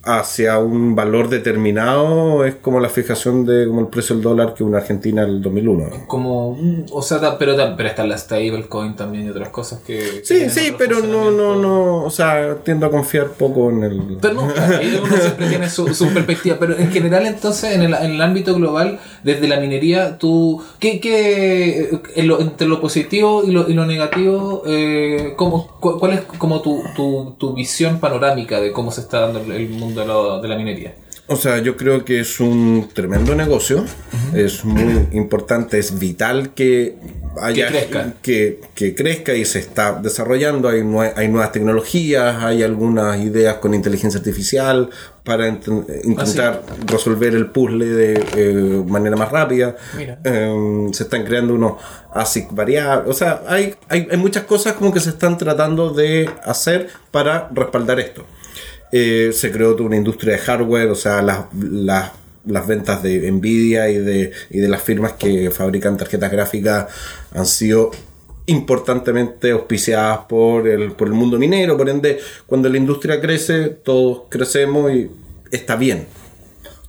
hacia 0.04 0.58
un 0.58 0.94
valor 0.96 1.28
determinado 1.28 2.44
es 2.44 2.56
como 2.56 2.80
la 2.80 2.88
fijación 2.88 3.44
de 3.46 3.66
como 3.66 3.80
el 3.80 3.86
precio 3.86 4.16
del 4.16 4.22
dólar 4.24 4.54
que 4.54 4.64
una 4.64 4.78
Argentina 4.78 5.22
en 5.22 5.28
el 5.28 5.42
2001. 5.42 6.06
como 6.06 6.58
o 6.90 7.02
sea 7.02 7.38
pero, 7.38 7.54
pero 7.76 7.88
está 7.88 8.04
la 8.06 8.18
stablecoin 8.18 8.96
también 8.96 9.26
y 9.26 9.30
otras 9.30 9.50
cosas 9.50 9.80
que 9.80 9.92
que 9.92 10.20
Sí, 10.24 10.50
sí, 10.50 10.72
pero 10.76 11.00
no, 11.00 11.30
no, 11.30 11.56
no, 11.56 12.04
o 12.04 12.10
sea, 12.10 12.56
tiendo 12.64 12.86
a 12.86 12.90
confiar 12.90 13.28
poco 13.32 13.70
en 13.70 13.84
el... 13.84 14.00
Pero 14.20 14.34
no, 14.34 14.42
ahí 14.78 14.98
uno 15.02 15.16
siempre 15.16 15.48
tiene 15.48 15.68
su, 15.70 15.94
su 15.94 16.08
perspectiva, 16.08 16.56
pero 16.58 16.76
en 16.76 16.90
general 16.90 17.26
entonces 17.26 17.72
en 17.74 17.82
el, 17.82 17.94
en 17.94 18.12
el 18.12 18.22
ámbito 18.22 18.54
global, 18.54 18.98
desde 19.22 19.46
la 19.48 19.60
minería, 19.60 20.18
tú, 20.18 20.62
¿qué, 20.78 20.98
qué 21.00 21.90
en 22.16 22.28
lo- 22.28 22.40
entre 22.40 22.66
lo 22.66 22.80
positivo 22.80 23.42
y 23.46 23.50
lo, 23.52 23.68
y 23.68 23.74
lo 23.74 23.86
negativo, 23.86 24.62
eh, 24.66 25.34
cómo, 25.36 25.66
cu- 25.80 25.98
cuál 25.98 26.12
es 26.14 26.20
como 26.22 26.60
tu, 26.62 26.82
tu, 26.96 27.34
tu 27.38 27.54
visión 27.54 28.00
panorámica 28.00 28.60
de 28.60 28.72
cómo 28.72 28.90
se 28.90 29.02
está 29.02 29.20
dando 29.20 29.40
el, 29.40 29.52
el 29.52 29.68
mundo 29.94 30.00
de, 30.00 30.06
la- 30.36 30.42
de 30.42 30.48
la 30.48 30.56
minería? 30.56 30.94
O 31.28 31.36
sea, 31.36 31.58
yo 31.58 31.76
creo 31.76 32.04
que 32.04 32.20
es 32.20 32.40
un 32.40 32.88
tremendo 32.92 33.34
negocio, 33.34 33.84
es 34.34 34.64
muy 34.64 35.06
importante, 35.12 35.78
es 35.78 35.98
vital 35.98 36.52
que 36.52 36.96
haya 37.40 37.68
Que 37.68 37.72
crezca. 37.72 38.14
que, 38.20 38.60
que 38.74 38.94
crezca 38.94 39.32
y 39.34 39.44
se 39.44 39.60
está 39.60 39.92
desarrollando, 40.02 40.68
hay, 40.68 40.82
nue- 40.82 41.12
hay 41.16 41.28
nuevas 41.28 41.52
tecnologías, 41.52 42.42
hay 42.42 42.62
algunas 42.64 43.18
ideas 43.20 43.54
con 43.58 43.72
inteligencia 43.72 44.18
artificial 44.18 44.90
para 45.24 45.48
int- 45.48 45.86
intentar 46.04 46.64
resolver 46.86 47.34
el 47.34 47.46
puzzle 47.46 47.86
de 47.86 48.24
eh, 48.36 48.82
manera 48.86 49.16
más 49.16 49.30
rápida. 49.30 49.76
Eh, 50.24 50.88
se 50.92 51.04
están 51.04 51.24
creando 51.24 51.54
unos 51.54 51.74
ASIC 52.12 52.48
variables, 52.52 53.08
o 53.08 53.14
sea, 53.14 53.42
hay, 53.46 53.74
hay, 53.88 54.08
hay 54.10 54.16
muchas 54.18 54.42
cosas 54.44 54.74
como 54.74 54.92
que 54.92 55.00
se 55.00 55.10
están 55.10 55.38
tratando 55.38 55.90
de 55.90 56.28
hacer 56.44 56.88
para 57.12 57.48
respaldar 57.54 58.00
esto. 58.00 58.26
Eh, 58.92 59.30
se 59.32 59.50
creó 59.50 59.74
una 59.76 59.96
industria 59.96 60.34
de 60.34 60.38
hardware, 60.38 60.88
o 60.90 60.94
sea, 60.94 61.22
las, 61.22 61.46
las, 61.54 62.12
las 62.44 62.66
ventas 62.66 63.02
de 63.02 63.30
Nvidia 63.32 63.88
y 63.88 63.98
de, 63.98 64.32
y 64.50 64.58
de 64.58 64.68
las 64.68 64.82
firmas 64.82 65.14
que 65.14 65.50
fabrican 65.50 65.96
tarjetas 65.96 66.30
gráficas 66.30 66.86
han 67.32 67.46
sido 67.46 67.90
importantemente 68.46 69.52
auspiciadas 69.52 70.20
por 70.28 70.68
el, 70.68 70.92
por 70.92 71.08
el 71.08 71.14
mundo 71.14 71.38
minero, 71.38 71.76
por 71.76 71.88
ende, 71.88 72.18
cuando 72.46 72.68
la 72.68 72.76
industria 72.76 73.20
crece, 73.20 73.68
todos 73.68 74.24
crecemos 74.28 74.92
y 74.92 75.10
está 75.50 75.76
bien. 75.76 76.06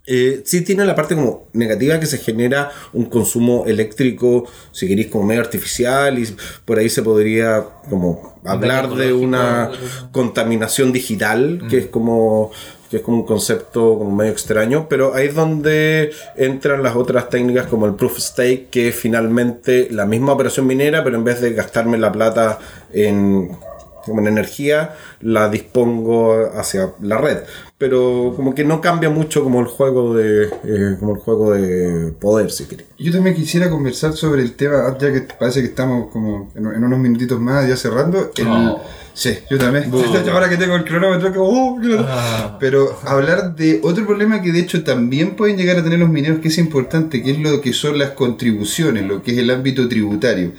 Eh, 0.06 0.42
sí 0.46 0.62
tiene 0.62 0.84
la 0.84 0.96
parte 0.96 1.16
como 1.16 1.48
negativa 1.54 1.98
que 1.98 2.08
se 2.08 2.18
genera 2.18 2.72
un 2.92 3.06
consumo 3.06 3.64
eléctrico, 3.66 4.46
si 4.74 4.86
queréis, 4.88 5.08
como 5.08 5.26
medio 5.26 5.40
artificial 5.40 6.20
y 6.20 6.36
por 6.66 6.78
ahí 6.78 6.90
se 6.90 7.04
podría 7.04 7.64
como 7.90 8.38
hablar 8.44 8.94
de 8.96 9.14
una 9.14 9.72
contaminación 10.12 10.92
digital, 10.92 11.66
que 11.70 11.78
es 11.78 11.86
como 11.88 12.52
que 12.90 12.98
es 12.98 13.04
como 13.04 13.18
un 13.18 13.26
concepto 13.26 13.98
como 13.98 14.16
medio 14.16 14.34
extraño, 14.34 14.88
pero 14.88 15.16
ahí 15.16 15.30
es 15.30 15.34
donde 15.34 16.12
entran 16.36 16.84
las 16.84 16.96
otras 16.96 17.28
técnicas 17.28 17.66
como 17.66 17.88
el 17.88 17.96
proof 17.96 18.12
of 18.12 18.20
stake, 18.20 18.70
que 18.70 18.90
es 18.90 18.96
finalmente 18.96 19.88
la 19.90 20.06
misma 20.06 20.34
operación 20.34 20.68
minera, 20.68 21.04
pero 21.04 21.18
en 21.18 21.24
vez 21.24 21.42
de 21.42 21.54
gastarme 21.54 21.98
la 21.98 22.12
plata 22.12 22.60
en, 22.94 23.58
en 24.06 24.28
energía, 24.28 24.94
la 25.22 25.50
dispongo 25.50 26.52
hacia 26.56 26.94
la 27.02 27.18
red. 27.18 27.40
Pero 27.78 28.34
como 28.36 28.56
que 28.56 28.64
no 28.64 28.80
cambia 28.80 29.10
mucho 29.10 29.44
como 29.44 29.60
el 29.60 29.66
juego 29.66 30.16
de 30.16 30.46
eh, 30.64 30.96
como 31.00 31.16
el 31.16 31.20
juego 31.20 31.52
de 31.54 32.12
poder, 32.14 32.50
si 32.52 32.66
queréis. 32.66 32.88
Yo 32.98 33.12
también 33.12 33.36
quisiera 33.36 33.70
conversar 33.70 34.14
sobre 34.14 34.42
el 34.42 34.54
tema, 34.54 34.96
ya 35.00 35.12
que 35.12 35.22
parece 35.22 35.60
que 35.62 35.68
estamos 35.68 36.10
como 36.12 36.52
en, 36.56 36.66
en 36.68 36.84
unos 36.84 37.00
minutitos 37.00 37.40
más 37.42 37.68
ya 37.68 37.76
cerrando. 37.76 38.32
el- 38.38 38.48
Oh. 38.48 38.82
Sí, 39.16 39.30
yo 39.48 39.60
también. 39.60 39.92
Ahora 40.32 40.50
que 40.50 40.58
tengo 40.58 40.76
el 40.76 40.84
cronómetro, 40.86 41.32
que, 41.32 41.38
oh, 41.40 41.78
claro. 41.80 42.04
Ah. 42.10 42.58
Pero 42.60 42.98
hablar 43.06 43.56
de 43.56 43.80
otro 43.84 44.08
problema 44.08 44.42
que 44.42 44.52
de 44.52 44.60
hecho 44.62 44.84
también 44.84 45.36
pueden 45.36 45.56
llegar 45.56 45.78
a 45.78 45.84
tener 45.84 46.00
los 46.00 46.10
mineros, 46.10 46.40
que 46.40 46.48
es 46.48 46.58
importante, 46.58 47.22
que 47.22 47.30
es 47.30 47.38
lo 47.40 47.62
que 47.62 47.74
son 47.74 48.00
las 48.00 48.12
contribuciones, 48.12 49.06
lo 49.06 49.22
que 49.22 49.34
es 49.34 49.38
el 49.38 49.52
ámbito 49.52 49.88
tributario. 49.88 50.54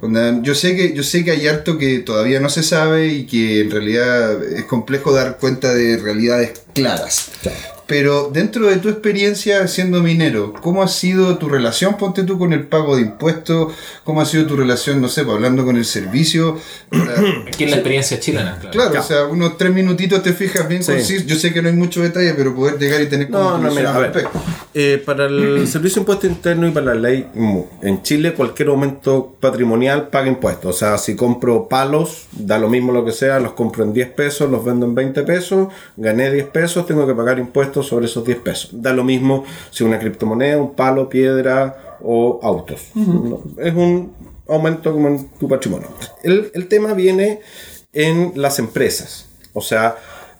Onda, 0.00 0.40
Yo 0.42 0.54
sé 0.54 0.74
que 0.74 0.94
yo 0.94 1.02
sé 1.02 1.22
que 1.22 1.32
hay 1.32 1.46
harto 1.48 1.76
que 1.76 1.98
todavía 1.98 2.40
no 2.40 2.48
se 2.48 2.62
sabe 2.62 3.08
y 3.08 3.26
que 3.26 3.60
en 3.60 3.70
realidad 3.70 4.42
es 4.42 4.64
complejo 4.64 5.12
dar 5.12 5.36
cuenta 5.36 5.74
de 5.74 5.98
realidades 5.98 6.62
claras. 6.80 7.30
Pero 7.88 8.30
dentro 8.30 8.66
de 8.66 8.76
tu 8.76 8.90
experiencia 8.90 9.66
siendo 9.66 10.02
minero, 10.02 10.52
¿cómo 10.60 10.82
ha 10.82 10.88
sido 10.88 11.38
tu 11.38 11.48
relación, 11.48 11.96
ponte 11.96 12.22
tú, 12.22 12.38
con 12.38 12.52
el 12.52 12.66
pago 12.66 12.96
de 12.96 13.02
impuestos? 13.02 13.72
¿Cómo 14.04 14.20
ha 14.20 14.26
sido 14.26 14.44
tu 14.46 14.56
relación, 14.56 15.00
no 15.00 15.08
sé, 15.08 15.24
pues, 15.24 15.34
hablando 15.36 15.64
con 15.64 15.76
el 15.78 15.86
servicio? 15.86 16.58
Aquí 17.48 17.64
en 17.64 17.70
la 17.70 17.76
experiencia 17.76 18.20
chilena, 18.20 18.58
claro. 18.60 18.72
Claro, 18.72 19.00
o 19.00 19.02
sea, 19.02 19.24
unos 19.24 19.56
tres 19.56 19.72
minutitos 19.72 20.22
te 20.22 20.34
fijas 20.34 20.68
bien 20.68 20.82
Sí. 20.82 20.92
conciso. 20.92 21.24
Yo 21.26 21.36
sé 21.36 21.52
que 21.54 21.62
no 21.62 21.68
hay 21.68 21.74
mucho 21.74 22.02
detalle, 22.02 22.34
pero 22.34 22.54
poder 22.54 22.78
llegar 22.78 23.00
y 23.00 23.06
tener 23.06 23.30
como 23.30 23.56
No, 23.58 23.70
mira, 23.74 23.90
a 23.90 23.94
al 23.96 24.02
ver. 24.02 24.12
respecto. 24.12 24.38
eh, 24.74 25.02
para 25.04 25.24
el 25.24 25.66
Servicio 25.66 25.96
de 25.96 26.00
Impuesto 26.02 26.26
Interno 26.26 26.68
y 26.68 26.72
para 26.72 26.86
la 26.86 26.94
ley, 26.94 27.26
en 27.82 28.02
Chile 28.02 28.34
cualquier 28.34 28.68
aumento 28.68 29.34
patrimonial 29.40 30.08
paga 30.08 30.28
impuestos. 30.28 30.76
O 30.76 30.78
sea, 30.78 30.98
si 30.98 31.16
compro 31.16 31.68
palos, 31.68 32.26
da 32.32 32.58
lo 32.58 32.68
mismo 32.68 32.92
lo 32.92 33.02
que 33.04 33.12
sea, 33.12 33.40
los 33.40 33.52
compro 33.52 33.82
en 33.84 33.94
10 33.94 34.10
pesos, 34.10 34.50
los 34.50 34.62
vendo 34.62 34.84
en 34.84 34.94
20 34.94 35.22
pesos, 35.22 35.68
gané 35.96 36.30
10 36.30 36.48
pesos, 36.48 36.86
tengo 36.86 37.06
que 37.06 37.14
pagar 37.14 37.38
impuestos 37.38 37.77
sobre 37.82 38.06
esos 38.06 38.24
10 38.24 38.38
pesos. 38.40 38.70
Da 38.72 38.92
lo 38.92 39.04
mismo 39.04 39.44
si 39.70 39.84
una 39.84 39.98
criptomoneda, 39.98 40.58
un 40.58 40.74
palo, 40.74 41.08
piedra 41.08 41.98
o 42.02 42.40
autos. 42.42 42.80
Es 43.58 43.74
un 43.74 44.12
aumento 44.48 44.92
como 44.92 45.08
en 45.08 45.28
tu 45.30 45.48
patrimonio. 45.48 45.88
El, 46.22 46.50
el 46.54 46.68
tema 46.68 46.94
viene 46.94 47.40
en 47.92 48.32
las 48.36 48.58
empresas. 48.58 49.28
O 49.52 49.60
sea, 49.60 49.96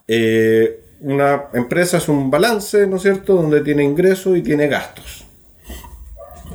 eh, 0.07 0.81
una 1.01 1.45
empresa 1.53 1.99
es 1.99 2.09
un 2.09 2.31
balance, 2.31 2.87
¿no 2.87 2.97
es 2.97 3.03
cierto?, 3.03 3.35
donde 3.35 3.61
tiene 3.61 3.85
ingresos 3.85 4.37
y 4.37 4.43
tiene 4.43 4.67
gastos. 4.69 5.27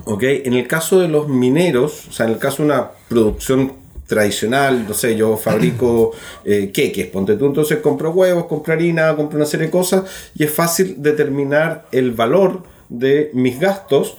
¿Ok? 0.05 0.23
En 0.23 0.53
el 0.53 0.67
caso 0.67 0.99
de 0.99 1.07
los 1.07 1.29
mineros, 1.29 2.07
o 2.09 2.11
sea, 2.11 2.25
en 2.25 2.34
el 2.34 2.39
caso 2.39 2.63
de 2.63 2.69
una 2.69 2.91
producción 3.07 3.82
tradicional, 4.08 4.86
no 4.88 4.93
sé, 4.93 5.16
yo 5.16 5.38
fabrico 5.38 6.12
eh, 6.45 6.72
queques, 6.74 7.08
ponte 7.08 7.36
tú, 7.36 7.45
entonces 7.47 7.80
compro 7.80 8.12
huevos, 8.12 8.45
compro 8.45 8.74
harina, 8.74 9.16
compro 9.16 9.38
una 9.38 9.45
serie 9.45 9.68
de 9.68 9.72
cosas 9.72 10.04
y 10.36 10.43
es 10.43 10.51
fácil 10.51 10.95
determinar 10.97 11.86
el 11.91 12.12
valor 12.12 12.64
de 12.89 13.32
mis 13.34 13.60
gastos 13.60 14.18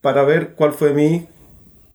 para 0.00 0.22
ver 0.22 0.54
cuál 0.54 0.72
fue 0.72 0.92
mi 0.92 1.26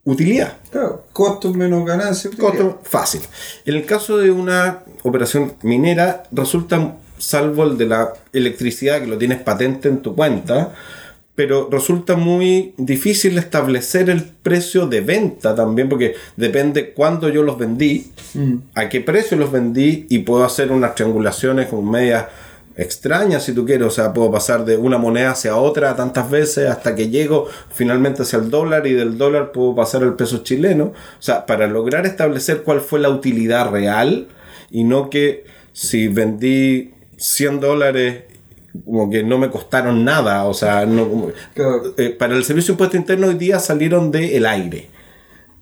utilidad. 0.06 0.58
Claro, 0.72 1.06
costos 1.14 1.56
menos 1.56 1.86
ganancias. 1.86 2.36
Costo 2.36 2.80
fácil. 2.84 3.22
En 3.66 3.76
el 3.76 3.86
caso 3.86 4.18
de 4.18 4.32
una 4.32 4.84
operación 5.04 5.54
minera, 5.64 6.24
resulta, 6.32 6.98
salvo 7.18 7.64
el 7.64 7.78
de 7.78 7.86
la 7.86 8.14
electricidad, 8.34 9.00
que 9.02 9.08
lo 9.08 9.18
tienes 9.18 9.42
patente 9.42 9.90
en 9.90 10.02
tu 10.02 10.16
cuenta, 10.16 10.74
pero 11.36 11.68
resulta 11.72 12.16
muy 12.16 12.74
difícil 12.78 13.38
establecer 13.38 14.10
el 14.10 14.24
precio 14.24 14.86
de 14.86 15.02
venta 15.02 15.56
también, 15.56 15.90
porque 15.90 16.16
depende 16.38 16.94
cuándo 16.94 17.30
yo 17.30 17.42
los 17.44 17.58
vendí, 17.58 18.12
a 18.76 18.90
qué 18.90 19.02
precio 19.02 19.38
los 19.38 19.52
vendí, 19.52 20.06
y 20.10 20.20
puedo 20.20 20.44
hacer 20.44 20.72
unas 20.72 20.96
triangulaciones 20.96 21.68
con 21.68 21.90
medias 21.90 22.26
extrañas 22.76 23.44
si 23.44 23.54
tú 23.54 23.66
quieres, 23.66 23.88
o 23.88 23.92
sea, 23.92 24.14
puedo 24.14 24.32
pasar 24.32 24.66
de 24.66 24.78
una 24.78 24.98
moneda 24.98 25.32
hacia 25.32 25.56
otra 25.58 25.96
tantas 25.96 26.30
veces 26.30 26.70
hasta 26.70 26.96
que 26.96 27.10
llego 27.10 27.48
finalmente 27.72 28.24
hacia 28.24 28.40
el 28.40 28.50
dólar 28.50 28.88
y 28.88 28.94
del 28.94 29.18
dólar 29.18 29.52
puedo 29.52 29.76
pasar 29.76 30.04
al 30.04 30.16
peso 30.16 30.40
chileno, 30.40 30.86
o 30.86 31.22
sea, 31.22 31.46
para 31.46 31.68
lograr 31.68 32.06
establecer 32.06 32.64
cuál 32.64 32.82
fue 32.82 33.00
la 33.00 33.10
utilidad 33.10 33.70
real 33.70 34.28
y 34.72 34.84
no 34.84 35.10
que 35.10 35.46
si 35.72 36.08
vendí 36.08 36.94
100 37.18 37.60
dólares 37.60 38.24
como 38.86 39.10
que 39.10 39.24
no 39.24 39.38
me 39.38 39.50
costaron 39.50 40.04
nada, 40.04 40.46
o 40.46 40.54
sea, 40.54 40.86
no, 40.86 41.08
como- 41.10 41.30
eh, 41.98 42.10
para 42.18 42.36
el 42.36 42.44
servicio 42.44 42.72
de 42.72 42.74
impuesto 42.74 42.98
interno 42.98 43.28
hoy 43.28 43.36
día 43.36 43.60
salieron 43.60 44.12
del 44.12 44.46
aire. 44.46 44.88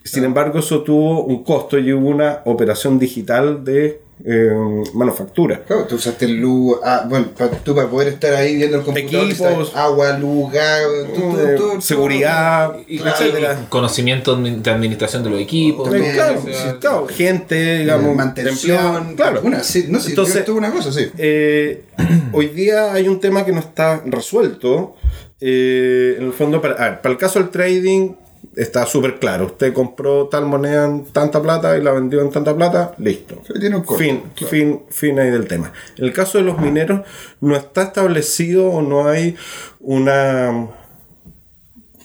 Sin 0.03 0.23
embargo, 0.23 0.59
eso 0.59 0.81
tuvo 0.81 1.23
un 1.25 1.43
costo 1.43 1.77
y 1.77 1.93
hubo 1.93 2.09
una 2.09 2.41
operación 2.45 2.97
digital 2.99 3.63
de 3.63 4.01
eh, 4.23 4.51
manufactura. 4.93 5.63
Claro, 5.65 5.85
tú 5.85 5.95
usaste 5.95 6.27
luz, 6.27 6.77
ah, 6.83 7.05
bueno, 7.09 7.27
pa- 7.35 7.49
tú 7.49 7.73
para 7.73 7.87
poder 7.89 8.09
estar 8.09 8.33
ahí 8.35 8.55
viendo 8.55 8.77
el 8.77 8.83
computador, 8.83 9.25
Equipos. 9.31 9.75
agua, 9.75 10.15
luz, 10.19 10.51
gas, 10.51 10.81
todo, 11.15 11.31
todo, 11.31 11.49
Eh, 11.49 11.55
todo, 11.57 11.81
seguridad, 11.81 12.75
Y, 12.87 12.99
Claro. 12.99 13.65
conocimiento 13.69 14.35
de 14.35 14.69
administración 14.69 15.23
de 15.23 15.29
los 15.31 15.39
equipos. 15.39 15.89
También, 15.89 16.13
claro, 16.13 16.41
sí, 16.45 16.51
claro, 16.79 17.07
gente, 17.07 17.79
digamos, 17.79 18.15
mantención, 18.15 19.15
claro. 19.15 19.41
una, 19.43 19.63
sí, 19.63 19.85
no, 19.89 19.99
sí, 19.99 20.09
Entonces, 20.11 20.47
una 20.49 20.71
cosa, 20.71 20.91
sí. 20.91 21.07
Eh, 21.17 21.83
hoy 22.33 22.47
día 22.49 22.93
hay 22.93 23.07
un 23.07 23.19
tema 23.19 23.43
que 23.43 23.51
no 23.53 23.59
está 23.59 24.03
resuelto. 24.05 24.95
Eh, 25.43 26.17
en 26.19 26.25
el 26.27 26.33
fondo, 26.33 26.61
para, 26.61 26.75
a 26.75 26.89
ver, 26.91 27.01
para 27.01 27.13
el 27.13 27.17
caso 27.17 27.39
del 27.39 27.49
trading, 27.49 28.11
está 28.55 28.85
súper 28.85 29.19
claro. 29.19 29.45
Usted 29.47 29.73
compró 29.73 30.27
tal 30.27 30.45
moneda 30.45 30.85
en 30.85 31.05
tanta 31.05 31.41
plata 31.41 31.77
y 31.77 31.83
la 31.83 31.91
vendió 31.91 32.21
en 32.21 32.31
tanta 32.31 32.55
plata, 32.55 32.93
listo. 32.97 33.41
Tiene 33.59 33.77
un 33.77 33.85
fin, 33.85 34.23
claro. 34.35 34.49
fin, 34.49 34.81
fin 34.89 35.19
ahí 35.19 35.29
del 35.29 35.47
tema. 35.47 35.71
En 35.97 36.05
el 36.05 36.13
caso 36.13 36.37
de 36.37 36.43
los 36.43 36.59
mineros, 36.59 37.01
no 37.39 37.55
está 37.55 37.83
establecido 37.83 38.69
o 38.69 38.81
no 38.81 39.07
hay 39.07 39.35
una 39.79 40.69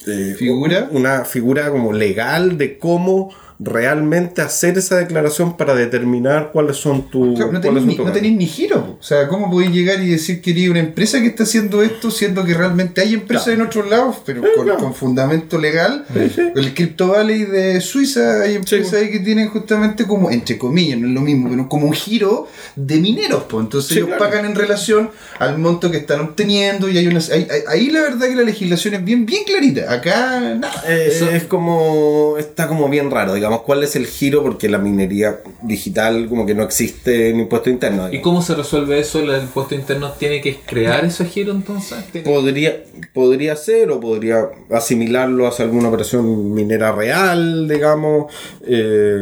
eh, 0.07 0.36
¿Figura? 0.38 0.88
Una 0.92 1.24
figura 1.24 1.68
como 1.70 1.92
legal 1.92 2.57
de 2.59 2.78
cómo 2.78 3.34
realmente 3.59 4.42
hacer 4.42 4.76
esa 4.78 4.96
declaración 4.96 5.57
para 5.57 5.74
determinar 5.74 6.50
cuáles 6.52 6.76
son 6.76 7.11
tus 7.11 7.36
Claro, 7.36 7.52
no 7.52 7.62
son 7.62 7.74
ni, 7.86 7.96
no 7.96 8.46
giro. 8.46 8.84
po. 8.86 8.96
O 9.00 9.02
sea, 9.02 9.28
¿cómo 9.28 9.50
podéis 9.50 9.72
llegar 9.72 10.00
y 10.00 10.09
decir 10.09 10.40
que 10.42 10.50
eres 10.50 10.68
una 10.68 10.80
empresa 10.80 11.20
que 11.20 11.28
está 11.28 11.44
haciendo 11.44 11.82
esto, 11.82 12.11
siendo 12.11 12.44
que 12.44 12.54
realmente 12.54 13.00
hay 13.00 13.14
empresas 13.14 13.48
en 13.48 13.62
otros 13.62 13.88
lados, 13.88 14.16
pero 14.26 14.42
con, 14.42 14.64
claro. 14.64 14.78
con 14.80 14.94
fundamento 14.94 15.59
legal? 15.59 16.04
sí. 16.34 16.42
El 16.54 16.74
Crypto 16.74 17.09
Valley 17.09 17.44
de 17.44 17.80
Suiza, 17.80 18.42
hay 18.42 18.57
empresas 18.57 18.90
Sí. 18.90 18.96
ahí 18.96 19.11
que 19.11 19.20
tienen 19.20 19.48
justamente 19.48 20.07
como, 20.07 20.30
entre 20.30 20.59
comillas, 20.59 20.98
no 20.98 21.09
es 21.09 21.14
lo 21.14 21.20
mismo, 21.20 21.48
pero 21.50 21.68
como 21.68 21.86
un 21.86 21.92
giro 21.94 22.46
de 22.76 22.96
mineros. 22.98 23.44
Pues. 23.48 23.64
Entonces 23.64 23.88
Sí, 23.90 23.94
ellos 23.96 24.09
claro. 24.09 24.24
pagan 24.24 24.44
en 24.44 24.54
relación 24.54 25.11
al 25.38 25.59
monto 25.59 25.90
que 25.90 25.96
están 25.98 26.20
obteniendo 26.20 26.88
y 26.88 26.98
hay 26.98 27.07
unas. 27.07 27.30
hay- 27.30 27.46
hay- 27.50 27.62
ahí 27.68 27.90
la 27.90 28.02
verdad 28.02 28.26
que 28.28 28.34
la 28.36 28.42
legislación 28.42 28.94
es 28.94 29.04
bien, 29.04 29.24
bien 29.26 29.44
clarita. 29.44 29.92
Acá, 29.92 30.40
nada. 30.40 30.82
Eh, 30.86 31.09
Eso- 31.11 31.30
es 31.30 31.44
como 31.44 32.36
está 32.38 32.68
como 32.68 32.88
bien 32.88 33.11
raro 33.11 33.34
digamos 33.34 33.45
digamos, 33.47 33.62
¿cuál 33.64 33.82
es 33.84 33.97
el 33.97 34.07
giro? 34.07 34.42
Porque 34.42 34.68
la 34.68 34.78
minería 34.78 35.40
digital 35.62 36.26
como 36.28 36.44
que 36.47 36.55
no 36.55 36.62
existe 36.62 37.30
en 37.30 37.40
impuesto 37.40 37.70
interno. 37.70 38.12
¿Y 38.12 38.20
cómo 38.20 38.42
se 38.42 38.55
resuelve 38.55 38.99
eso? 39.01 39.20
¿El 39.20 39.42
impuesto 39.42 39.74
interno 39.74 40.12
tiene 40.12 40.40
que 40.40 40.57
crear 40.66 41.05
ese 41.05 41.24
giro 41.26 41.53
entonces? 41.53 41.99
¿Tiene- 42.12 42.28
Podría, 42.28 42.82
podría 43.14 43.57
ser 43.57 43.90
o 43.90 44.01
podría 44.01 44.49
asimilarlo 44.70 45.47
hacia 45.47 45.64
alguna 45.64 45.88
operación 45.88 46.53
minera 46.55 46.92
real, 46.92 47.68
digamos. 47.68 48.32
eh, 48.66 49.18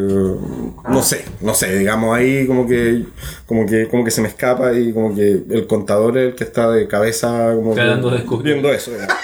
no 0.88 1.02
sé, 1.02 1.24
no 1.40 1.54
sé, 1.54 1.78
digamos 1.78 2.16
ahí 2.16 2.46
como 2.46 2.66
que, 2.66 3.04
como 3.46 3.66
que, 3.66 3.88
como 3.88 4.04
que 4.04 4.10
se 4.10 4.20
me 4.22 4.28
escapa 4.28 4.72
y 4.72 4.92
como 4.92 5.14
que 5.14 5.42
el 5.50 5.66
contador 5.66 6.16
es 6.18 6.28
el 6.30 6.34
que 6.34 6.44
está 6.44 6.70
de 6.70 6.86
cabeza 6.88 7.52
como 7.54 7.74
que 7.74 7.80
Tratando 7.80 8.10
de 8.10 8.18
descubrir. 8.18 8.52
viendo 8.54 8.72
eso. 8.72 8.90
digamos. 8.92 9.14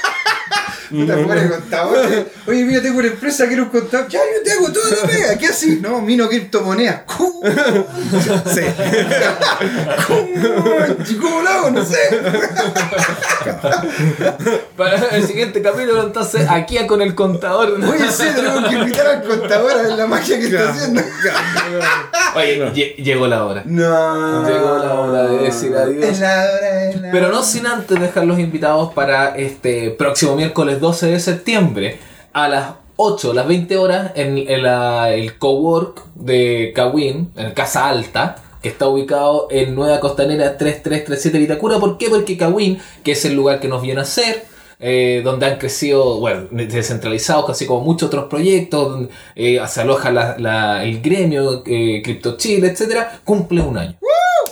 Puta, 1.06 1.16
fuera 1.18 1.42
de 1.42 1.50
contador. 1.50 2.26
Oye, 2.46 2.64
mira, 2.64 2.82
tengo 2.82 2.98
una 2.98 3.08
empresa 3.08 3.46
que 3.46 3.54
era 3.54 3.62
un 3.62 3.68
contador. 3.68 4.08
Ya, 4.08 4.18
yo 4.18 4.42
te 4.44 4.50
hago 4.52 4.72
toda 4.72 4.90
la 4.90 5.06
pega. 5.08 5.38
¿Qué 5.38 5.46
así? 5.46 5.78
No, 5.80 6.00
mino 6.00 6.28
criptomonedas. 6.28 7.02
¿Cómo? 7.06 7.40
Sí. 7.42 8.62
¿Cómo? 10.06 10.28
¿Cómo 11.20 11.42
lo 11.42 11.48
hago? 11.48 11.70
No 11.70 11.84
sé. 11.84 11.96
Para 14.76 14.96
el 15.10 15.26
siguiente 15.26 15.62
capítulo, 15.62 16.02
entonces, 16.02 16.46
aquí 16.48 16.78
a 16.78 16.86
con 16.86 17.02
el 17.02 17.14
contador. 17.14 17.72
Oye, 17.72 18.10
sí, 18.10 18.24
tenemos 18.34 18.68
que 18.68 18.74
invitar 18.76 19.06
al 19.06 19.22
contador 19.22 19.72
a 19.72 19.82
ver 19.82 19.92
la 19.92 20.06
magia 20.06 20.38
que 20.38 20.46
está 20.46 20.70
haciendo. 20.70 21.02
Oye, 22.36 22.58
lle- 22.72 22.94
llegó 22.96 23.26
la 23.26 23.44
hora. 23.44 23.62
No. 23.66 24.46
Llegó 24.48 24.78
la 24.78 24.94
hora 24.94 25.22
de 25.28 25.38
decir 25.38 25.74
adiós. 25.76 26.04
Es 26.04 26.20
la 26.20 26.44
hora, 26.44 26.84
es 26.90 27.00
la 27.00 27.10
Pero 27.10 27.26
hora. 27.28 27.36
no 27.36 27.42
sin 27.42 27.66
antes 27.66 28.00
dejar 28.00 28.24
los 28.24 28.38
invitados 28.38 28.92
para 28.94 29.36
este 29.36 29.90
próximo 29.90 30.36
miércoles 30.36 30.79
12 30.80 31.06
de 31.06 31.20
septiembre 31.20 31.98
a 32.32 32.48
las 32.48 32.66
8, 32.96 33.32
las 33.32 33.46
20 33.46 33.76
horas 33.76 34.12
en, 34.14 34.36
en 34.38 34.62
la- 34.62 35.12
el 35.12 35.38
cowork 35.38 36.04
de 36.14 36.72
Kawin, 36.74 37.30
en 37.36 37.52
Casa 37.52 37.88
Alta, 37.88 38.36
que 38.62 38.68
está 38.68 38.88
ubicado 38.88 39.48
en 39.50 39.74
Nueva 39.74 40.00
Costanera 40.00 40.58
3337 40.58 41.38
Vitacura. 41.38 41.78
¿Por 41.78 41.96
qué? 41.96 42.10
Porque 42.10 42.36
Kawin, 42.36 42.78
que 43.02 43.12
es 43.12 43.24
el 43.24 43.34
lugar 43.34 43.58
que 43.60 43.68
nos 43.68 43.80
viene 43.80 44.00
a 44.00 44.02
hacer, 44.02 44.44
eh, 44.82 45.22
donde 45.24 45.46
han 45.46 45.58
crecido, 45.58 46.18
bueno, 46.20 46.46
descentralizados, 46.50 47.46
casi 47.46 47.66
como 47.66 47.80
muchos 47.82 48.08
otros 48.08 48.26
proyectos, 48.28 48.88
donde 48.90 49.08
eh, 49.34 49.60
se 49.68 49.80
aloja 49.80 50.10
la- 50.10 50.36
la- 50.38 50.84
el 50.84 51.00
gremio, 51.00 51.62
eh, 51.66 52.00
Crypto 52.04 52.36
Chile, 52.36 52.68
etcétera, 52.68 53.20
cumple 53.24 53.62
un 53.62 53.78
año. 53.78 53.94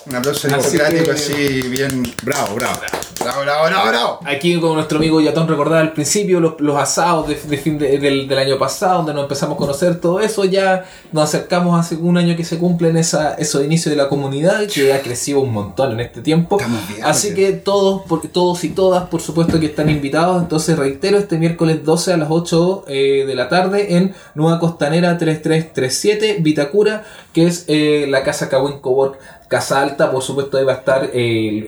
Un 0.06 0.14
aplauso 0.16 0.48
democrático 0.48 1.10
así, 1.10 1.60
bien. 1.68 2.02
Bravo, 2.22 2.54
bravo. 2.54 2.78
Bravo, 2.80 2.96
bravo, 3.42 3.66
bravo, 3.66 3.88
bravo. 3.88 4.20
Aquí 4.24 4.58
con 4.60 4.74
nuestro 4.74 4.98
amigo 4.98 5.20
Yatón 5.20 5.48
recordaba 5.48 5.80
al 5.80 5.92
principio 5.92 6.40
los, 6.40 6.54
los 6.60 6.76
asados 6.76 7.28
de, 7.28 7.34
de 7.34 7.56
fin 7.56 7.78
de- 7.78 7.98
del, 7.98 8.26
del 8.28 8.38
año 8.38 8.58
pasado, 8.58 8.98
donde 8.98 9.14
nos 9.14 9.22
empezamos 9.24 9.54
a 9.56 9.58
conocer 9.58 10.00
todo 10.00 10.20
eso, 10.20 10.44
ya 10.44 10.84
nos 11.12 11.24
acercamos 11.24 11.78
hace 11.78 11.96
un 11.96 12.16
año 12.18 12.36
que 12.36 12.44
se 12.44 12.58
cumplen 12.58 12.96
esa, 12.96 13.34
esos 13.34 13.64
inicios 13.64 13.90
de 13.90 13.96
la 13.96 14.08
comunidad, 14.08 14.66
que 14.66 14.92
ha 14.92 15.00
crecido 15.02 15.40
un 15.40 15.52
montón 15.52 15.92
en 15.92 16.00
este 16.00 16.20
tiempo. 16.22 16.56
Bien, 16.58 17.04
Así 17.04 17.34
que 17.34 17.52
todos, 17.52 18.02
porque 18.08 18.28
todos 18.28 18.64
y 18.64 18.70
todas, 18.70 19.04
por 19.08 19.20
supuesto 19.20 19.58
que 19.60 19.66
están 19.66 19.88
invitados, 19.90 20.40
entonces 20.42 20.78
reitero, 20.78 21.18
este 21.18 21.38
miércoles 21.38 21.84
12 21.84 22.12
a 22.12 22.16
las 22.16 22.28
8 22.30 22.84
eh, 22.88 23.24
de 23.26 23.34
la 23.34 23.48
tarde 23.48 23.96
en 23.96 24.14
Nueva 24.34 24.58
Costanera 24.58 25.16
3337, 25.18 26.36
Vitacura, 26.40 27.04
que 27.32 27.46
es 27.46 27.64
eh, 27.68 28.06
la 28.08 28.22
casa 28.22 28.48
Kawin 28.48 28.78
Cowork 28.80 29.18
Casa 29.48 29.80
Alta, 29.80 30.10
por 30.10 30.22
supuesto 30.22 30.58
ahí 30.58 30.64
va 30.64 30.72
a 30.74 30.76
estar 30.76 31.04
el, 31.12 31.64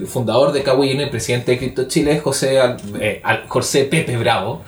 el 0.00 0.06
fundador 0.06 0.52
de 0.52 0.62
Kawin, 0.62 1.00
el 1.00 1.10
presidente 1.10 1.52
de 1.52 1.58
Crypto 1.58 1.84
Chile, 1.88 2.18
José, 2.20 2.58
eh, 3.00 3.22
José 3.48 3.84
Pepe 3.84 4.16
Bravo, 4.16 4.62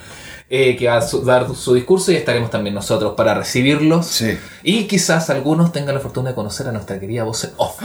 eh, 0.49 0.77
que 0.77 0.87
va 0.87 0.99
a 0.99 1.03
su- 1.03 1.25
dar 1.25 1.53
su 1.55 1.75
discurso 1.75 2.13
y 2.13 2.17
estaremos 2.17 2.51
también 2.51 2.75
nosotros 2.75 3.15
para 3.17 3.35
recibirlos. 3.35 4.07
Sí. 4.07 4.39
Y 4.63 4.85
quizás 4.85 5.31
algunos 5.31 5.73
tengan 5.73 5.95
la 5.97 6.01
fortuna 6.01 6.29
de 6.31 6.35
conocer 6.37 6.69
a 6.69 6.73
nuestra 6.73 7.01
querida 7.01 7.25
voz 7.25 7.45
en 7.45 7.51
off. 7.57 7.81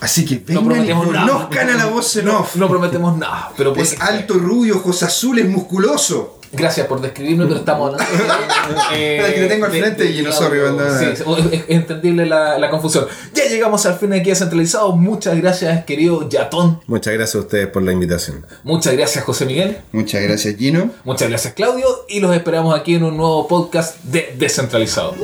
Así 0.00 0.24
que 0.24 0.42
No 0.52 0.62
vengan 0.62 0.84
y 0.84 0.88
prometemos 0.88 1.06
nada. 1.12 1.26
conozcan 1.32 1.70
a 1.70 1.76
la 1.76 1.86
voz 1.86 2.16
en 2.16 2.28
off. 2.28 2.56
No 2.56 2.68
prometemos 2.68 3.16
nada, 3.16 3.52
pero 3.56 3.72
pues 3.72 3.92
Es 3.94 4.00
alto, 4.00 4.34
rubio, 4.34 4.76
ojos 4.76 5.02
azules, 5.02 5.48
musculoso. 5.48 6.38
Gracias 6.52 6.86
por 6.86 7.00
describirme, 7.00 7.46
pero 7.46 7.60
estamos 7.60 7.94
hablando. 7.94 8.14
eh, 8.94 9.32
que 9.34 9.40
lo 9.40 9.48
tengo 9.48 9.64
al 9.66 9.70
frente 9.72 10.10
y 10.10 10.22
no 10.22 10.30
banda. 10.30 10.98
Sí, 10.98 11.24
es 11.52 11.64
entendible 11.68 12.26
la, 12.26 12.58
la 12.58 12.70
confusión. 12.70 13.06
Ya 13.34 13.46
llegamos 13.46 13.86
al 13.86 13.98
fin 13.98 14.12
aquí 14.12 14.30
a 14.30 14.34
Centralizado. 14.34 14.92
Muchas 14.92 15.36
gracias, 15.38 15.84
querido 15.84 16.28
Yatón. 16.28 16.80
Muchas 16.86 17.14
gracias 17.14 17.36
a 17.36 17.38
ustedes 17.38 17.68
por 17.68 17.82
la 17.82 17.92
invitación. 17.92 18.46
Muchas 18.64 18.92
gracias, 18.94 19.24
José 19.24 19.46
Miguel. 19.46 19.78
Muchas 19.92 20.22
gracias, 20.22 20.56
Gino. 20.56 20.90
Muchas 21.04 21.28
gracias, 21.28 21.54
Claudio. 21.54 21.86
Y 22.08 22.20
los 22.20 22.34
esperamos 22.34 22.78
aquí 22.78 22.96
en 22.96 23.04
un 23.04 23.16
nuevo 23.16 23.48
podcast 23.48 24.02
de 24.04 24.34
Descentralizado. 24.38 25.14